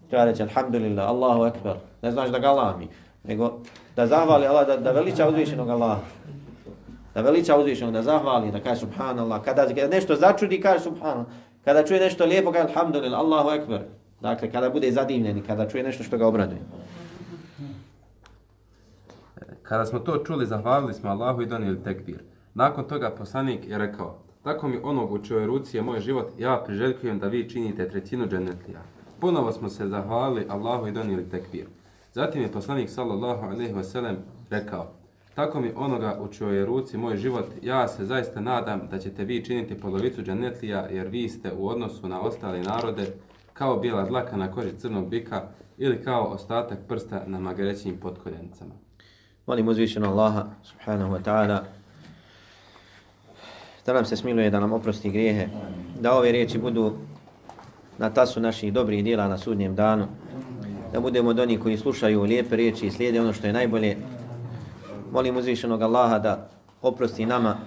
Treba 0.09 0.25
reći, 0.25 0.43
alhamdulillah, 0.43 1.09
Allahu 1.09 1.45
ekber. 1.45 1.75
Ne 2.01 2.11
znaš 2.11 2.29
da 2.29 2.39
ga 2.39 2.51
lami, 2.51 2.87
nego 3.23 3.59
da 3.95 4.07
zahvali 4.07 4.47
Allah, 4.47 4.67
da, 4.67 4.77
da 4.77 4.91
veliča 4.91 5.29
uzvišenog 5.29 5.69
Allaha. 5.69 6.01
Da 7.13 7.21
veliča 7.21 7.57
uzvišenog, 7.57 7.93
da 7.93 8.01
zahvali, 8.01 8.51
da 8.51 8.59
kaže 8.59 8.79
subhanallah. 8.79 9.41
Kada 9.43 9.87
nešto 9.87 10.15
začudi, 10.15 10.61
kaže 10.61 10.79
subhanallah. 10.79 11.25
Kada 11.65 11.85
čuje 11.85 11.99
nešto 11.99 12.25
lijepo, 12.25 12.51
kaže 12.51 12.67
alhamdulillah, 12.67 13.19
Allahu 13.19 13.49
ekber. 13.49 13.81
Dakle, 14.21 14.51
kada 14.51 14.69
bude 14.69 14.91
zadivljen 14.91 15.37
i 15.37 15.43
kada 15.43 15.69
čuje 15.69 15.83
nešto 15.83 16.03
što 16.03 16.17
ga 16.17 16.27
obraduje. 16.27 16.61
Kada 19.63 19.85
smo 19.85 19.99
to 19.99 20.17
čuli, 20.17 20.45
zahvalili 20.45 20.93
smo 20.93 21.09
Allahu 21.09 21.41
i 21.41 21.45
donijeli 21.45 21.83
tekbir. 21.83 22.19
Nakon 22.53 22.83
toga 22.83 23.09
poslanik 23.09 23.67
je 23.67 23.77
rekao, 23.77 24.17
tako 24.43 24.67
mi 24.67 24.79
onog 24.83 25.11
u 25.11 25.23
čojoj 25.23 25.45
ruci 25.45 25.77
je 25.77 25.83
moj 25.83 25.99
život, 25.99 26.27
ja 26.37 26.63
priželjkujem 26.65 27.19
da 27.19 27.27
vi 27.27 27.49
činite 27.49 27.89
trećinu 27.89 28.27
dženetlija. 28.27 28.79
Ponovo 29.19 29.51
smo 29.51 29.69
se 29.69 29.87
zahvalili 29.87 30.45
Allahu 30.49 30.87
i 30.87 30.91
donijeli 30.91 31.29
tekbir. 31.29 31.65
Zatim 32.13 32.41
je 32.41 32.51
poslanik 32.51 32.89
sallallahu 32.89 33.45
alejhi 33.45 33.73
ve 33.73 33.83
sellem 33.83 34.17
rekao: 34.49 34.91
Tako 35.35 35.59
mi 35.61 35.71
onoga 35.75 36.19
u 36.21 36.27
čojoj 36.27 36.65
ruci 36.65 36.97
moj 36.97 37.17
život, 37.17 37.45
ja 37.61 37.87
se 37.87 38.05
zaista 38.05 38.41
nadam 38.41 38.81
da 38.91 38.99
ćete 38.99 39.23
vi 39.23 39.45
činiti 39.45 39.79
polovicu 39.79 40.21
dženetlija, 40.21 40.87
jer 40.91 41.07
vi 41.07 41.29
ste 41.29 41.53
u 41.53 41.67
odnosu 41.67 42.07
na 42.07 42.21
ostale 42.21 42.61
narode 42.61 43.13
kao 43.57 43.77
bijela 43.77 44.03
dlaka 44.05 44.37
na 44.37 44.51
koži 44.51 44.77
crnog 44.77 45.09
bika 45.09 45.41
ili 45.77 46.03
kao 46.03 46.23
ostatak 46.23 46.79
prsta 46.87 47.23
na 47.25 47.39
magarećim 47.39 47.97
potkoljenicama. 47.97 48.73
Molim 49.47 49.67
uzvišeno 49.67 50.09
Allaha 50.09 50.45
subhanahu 50.63 51.13
wa 51.13 51.23
ta'ala 51.23 51.59
da 53.85 53.93
nam 53.93 54.05
se 54.05 54.15
smiluje 54.15 54.49
da 54.49 54.59
nam 54.59 54.73
oprosti 54.73 55.09
grijehe, 55.09 55.47
da 55.99 56.13
ove 56.13 56.31
riječi 56.31 56.57
budu 56.57 56.93
na 57.97 58.09
tasu 58.09 58.39
naših 58.39 58.73
dobrih 58.73 59.03
dijela 59.03 59.27
na 59.27 59.37
sudnjem 59.37 59.75
danu, 59.75 60.07
da 60.93 60.99
budemo 60.99 61.29
od 61.29 61.39
onih 61.39 61.59
koji 61.59 61.77
slušaju 61.77 62.23
lijepe 62.23 62.55
riječi 62.55 62.87
i 62.87 62.91
slijede 62.91 63.21
ono 63.21 63.33
što 63.33 63.47
je 63.47 63.53
najbolje. 63.53 63.97
Molim 65.11 65.37
uzvišenog 65.37 65.81
Allaha 65.81 66.19
da 66.19 66.49
oprosti 66.81 67.25
nama 67.25 67.57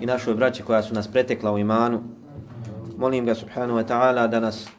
i 0.00 0.06
našoj 0.06 0.34
braći 0.34 0.62
koja 0.62 0.82
su 0.82 0.94
nas 0.94 1.08
pretekla 1.08 1.52
u 1.52 1.58
imanu. 1.58 2.02
Molim 2.96 3.26
ga 3.26 3.34
subhanahu 3.34 3.78
wa 3.78 3.86
ta'ala 3.86 4.28
da 4.28 4.40
nas 4.40 4.77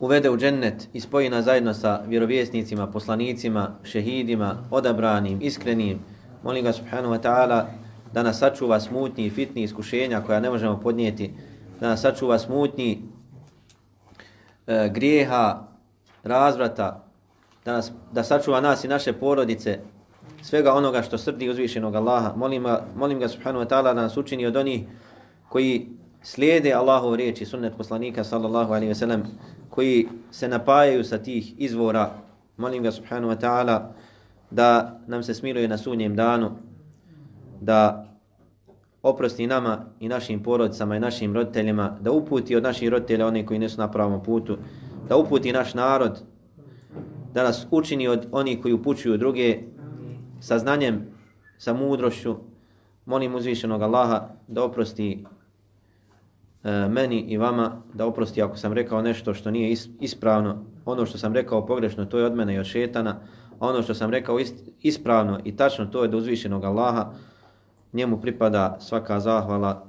uvede 0.00 0.30
u 0.30 0.36
džennet 0.36 0.88
i 0.92 1.00
spoji 1.00 1.30
nas 1.30 1.44
zajedno 1.44 1.74
sa 1.74 2.02
vjerovjesnicima, 2.06 2.86
poslanicima, 2.86 3.76
šehidima, 3.82 4.56
odabranim, 4.70 5.38
iskrenim. 5.42 5.98
Molim 6.42 6.64
ga 6.64 6.72
subhanahu 6.72 7.14
wa 7.14 7.20
ta'ala 7.20 7.64
da 8.12 8.22
nas 8.22 8.38
sačuva 8.38 8.80
smutni 8.80 9.26
i 9.26 9.30
fitni 9.30 9.62
iskušenja 9.62 10.20
koja 10.20 10.40
ne 10.40 10.50
možemo 10.50 10.80
podnijeti, 10.80 11.34
da 11.80 11.88
nas 11.88 12.00
sačuva 12.00 12.38
smutni 12.38 13.02
e, 14.66 14.88
grijeha, 14.92 15.68
razvrata, 16.22 17.04
da, 17.64 17.72
nas, 17.72 17.92
da 18.12 18.24
sačuva 18.24 18.60
nas 18.60 18.84
i 18.84 18.88
naše 18.88 19.12
porodice, 19.12 19.78
svega 20.42 20.74
onoga 20.74 21.02
što 21.02 21.18
srdi 21.18 21.50
uzvišenog 21.50 21.94
Allaha. 21.94 22.32
Molim, 22.36 22.66
molim 22.96 23.18
ga 23.18 23.28
subhanahu 23.28 23.64
wa 23.64 23.68
ta'ala 23.68 23.94
da 23.94 24.02
nas 24.02 24.16
učini 24.16 24.46
od 24.46 24.56
onih 24.56 24.82
koji 25.48 25.88
slijede 26.22 26.72
Allahov 26.72 27.14
riječi 27.14 27.44
sunnet 27.44 27.76
poslanika 27.76 28.24
sallallahu 28.24 28.72
alaihi 28.72 28.88
ve 28.88 28.94
sellem, 28.94 29.22
koji 29.70 30.08
se 30.30 30.48
napajaju 30.48 31.04
sa 31.04 31.18
tih 31.18 31.54
izvora. 31.58 32.10
Molim 32.56 32.82
ga 32.82 32.90
subhanahu 32.90 33.32
wa 33.32 33.40
ta'ala 33.40 33.92
da 34.50 35.00
nam 35.06 35.22
se 35.22 35.34
smiluje 35.34 35.68
na 35.68 35.78
sunjem 35.78 36.16
danu, 36.16 36.50
da 37.60 38.06
oprosti 39.02 39.46
nama 39.46 39.86
i 40.00 40.08
našim 40.08 40.42
porodicama 40.42 40.96
i 40.96 41.00
našim 41.00 41.34
roditeljima, 41.34 41.96
da 42.00 42.10
uputi 42.10 42.56
od 42.56 42.62
naših 42.62 42.88
roditelja 42.88 43.26
one 43.26 43.46
koji 43.46 43.58
nisu 43.58 43.78
na 43.78 43.90
pravom 43.90 44.22
putu, 44.22 44.58
da 45.08 45.16
uputi 45.16 45.52
naš 45.52 45.74
narod, 45.74 46.22
da 47.34 47.42
nas 47.42 47.66
učini 47.70 48.08
od 48.08 48.26
onih 48.32 48.62
koji 48.62 48.74
upućuju 48.74 49.16
druge 49.16 49.58
sa 50.40 50.58
znanjem, 50.58 51.06
sa 51.58 51.72
mudrošću. 51.72 52.36
Molim 53.06 53.34
uzvišenog 53.34 53.82
Allaha 53.82 54.28
da 54.48 54.64
oprosti 54.64 55.24
E, 56.64 56.88
meni 56.88 57.20
i 57.20 57.36
vama, 57.36 57.82
da 57.94 58.06
oprosti 58.06 58.42
ako 58.42 58.56
sam 58.56 58.72
rekao 58.72 59.02
nešto 59.02 59.34
što 59.34 59.50
nije 59.50 59.76
ispravno, 60.00 60.64
ono 60.84 61.06
što 61.06 61.18
sam 61.18 61.34
rekao 61.34 61.66
pogrešno, 61.66 62.04
to 62.04 62.18
je 62.18 62.24
od 62.24 62.34
mene 62.34 62.54
i 62.54 62.58
od 62.58 62.66
šetana, 62.66 63.20
a 63.58 63.68
ono 63.68 63.82
što 63.82 63.94
sam 63.94 64.10
rekao 64.10 64.38
ispravno 64.80 65.40
i 65.44 65.56
tačno, 65.56 65.86
to 65.86 66.02
je 66.02 66.08
do 66.08 66.18
uzvišenog 66.18 66.64
Allaha, 66.64 67.12
njemu 67.92 68.20
pripada 68.20 68.76
svaka 68.80 69.20
zahvala 69.20 69.86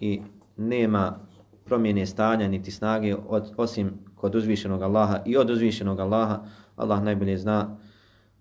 i 0.00 0.20
nema 0.56 1.18
promjene 1.64 2.06
stanja 2.06 2.48
niti 2.48 2.70
snage 2.70 3.16
od, 3.28 3.52
osim 3.56 3.92
kod 4.14 4.34
uzvišenog 4.34 4.82
Allaha 4.82 5.22
i 5.26 5.36
od 5.36 5.50
uzvišenog 5.50 6.00
Allaha. 6.00 6.40
Allah 6.76 7.02
najbolje 7.02 7.36
zna. 7.38 7.76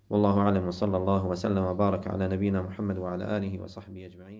Wallahu 0.09 0.39
alemu 0.39 0.71
sallallahu 0.71 1.29
wa 1.29 1.35
sallam 1.35 1.65
wa 1.65 1.75
baraka 1.75 2.09
ala 2.09 2.27
nabina 2.27 2.63
Muhammadu 2.63 3.01
wa 3.01 3.13
ala 3.13 3.25
alihi 3.25 3.59
wa 3.59 3.67
sahbihi 3.67 4.09
ajma'in. 4.09 4.37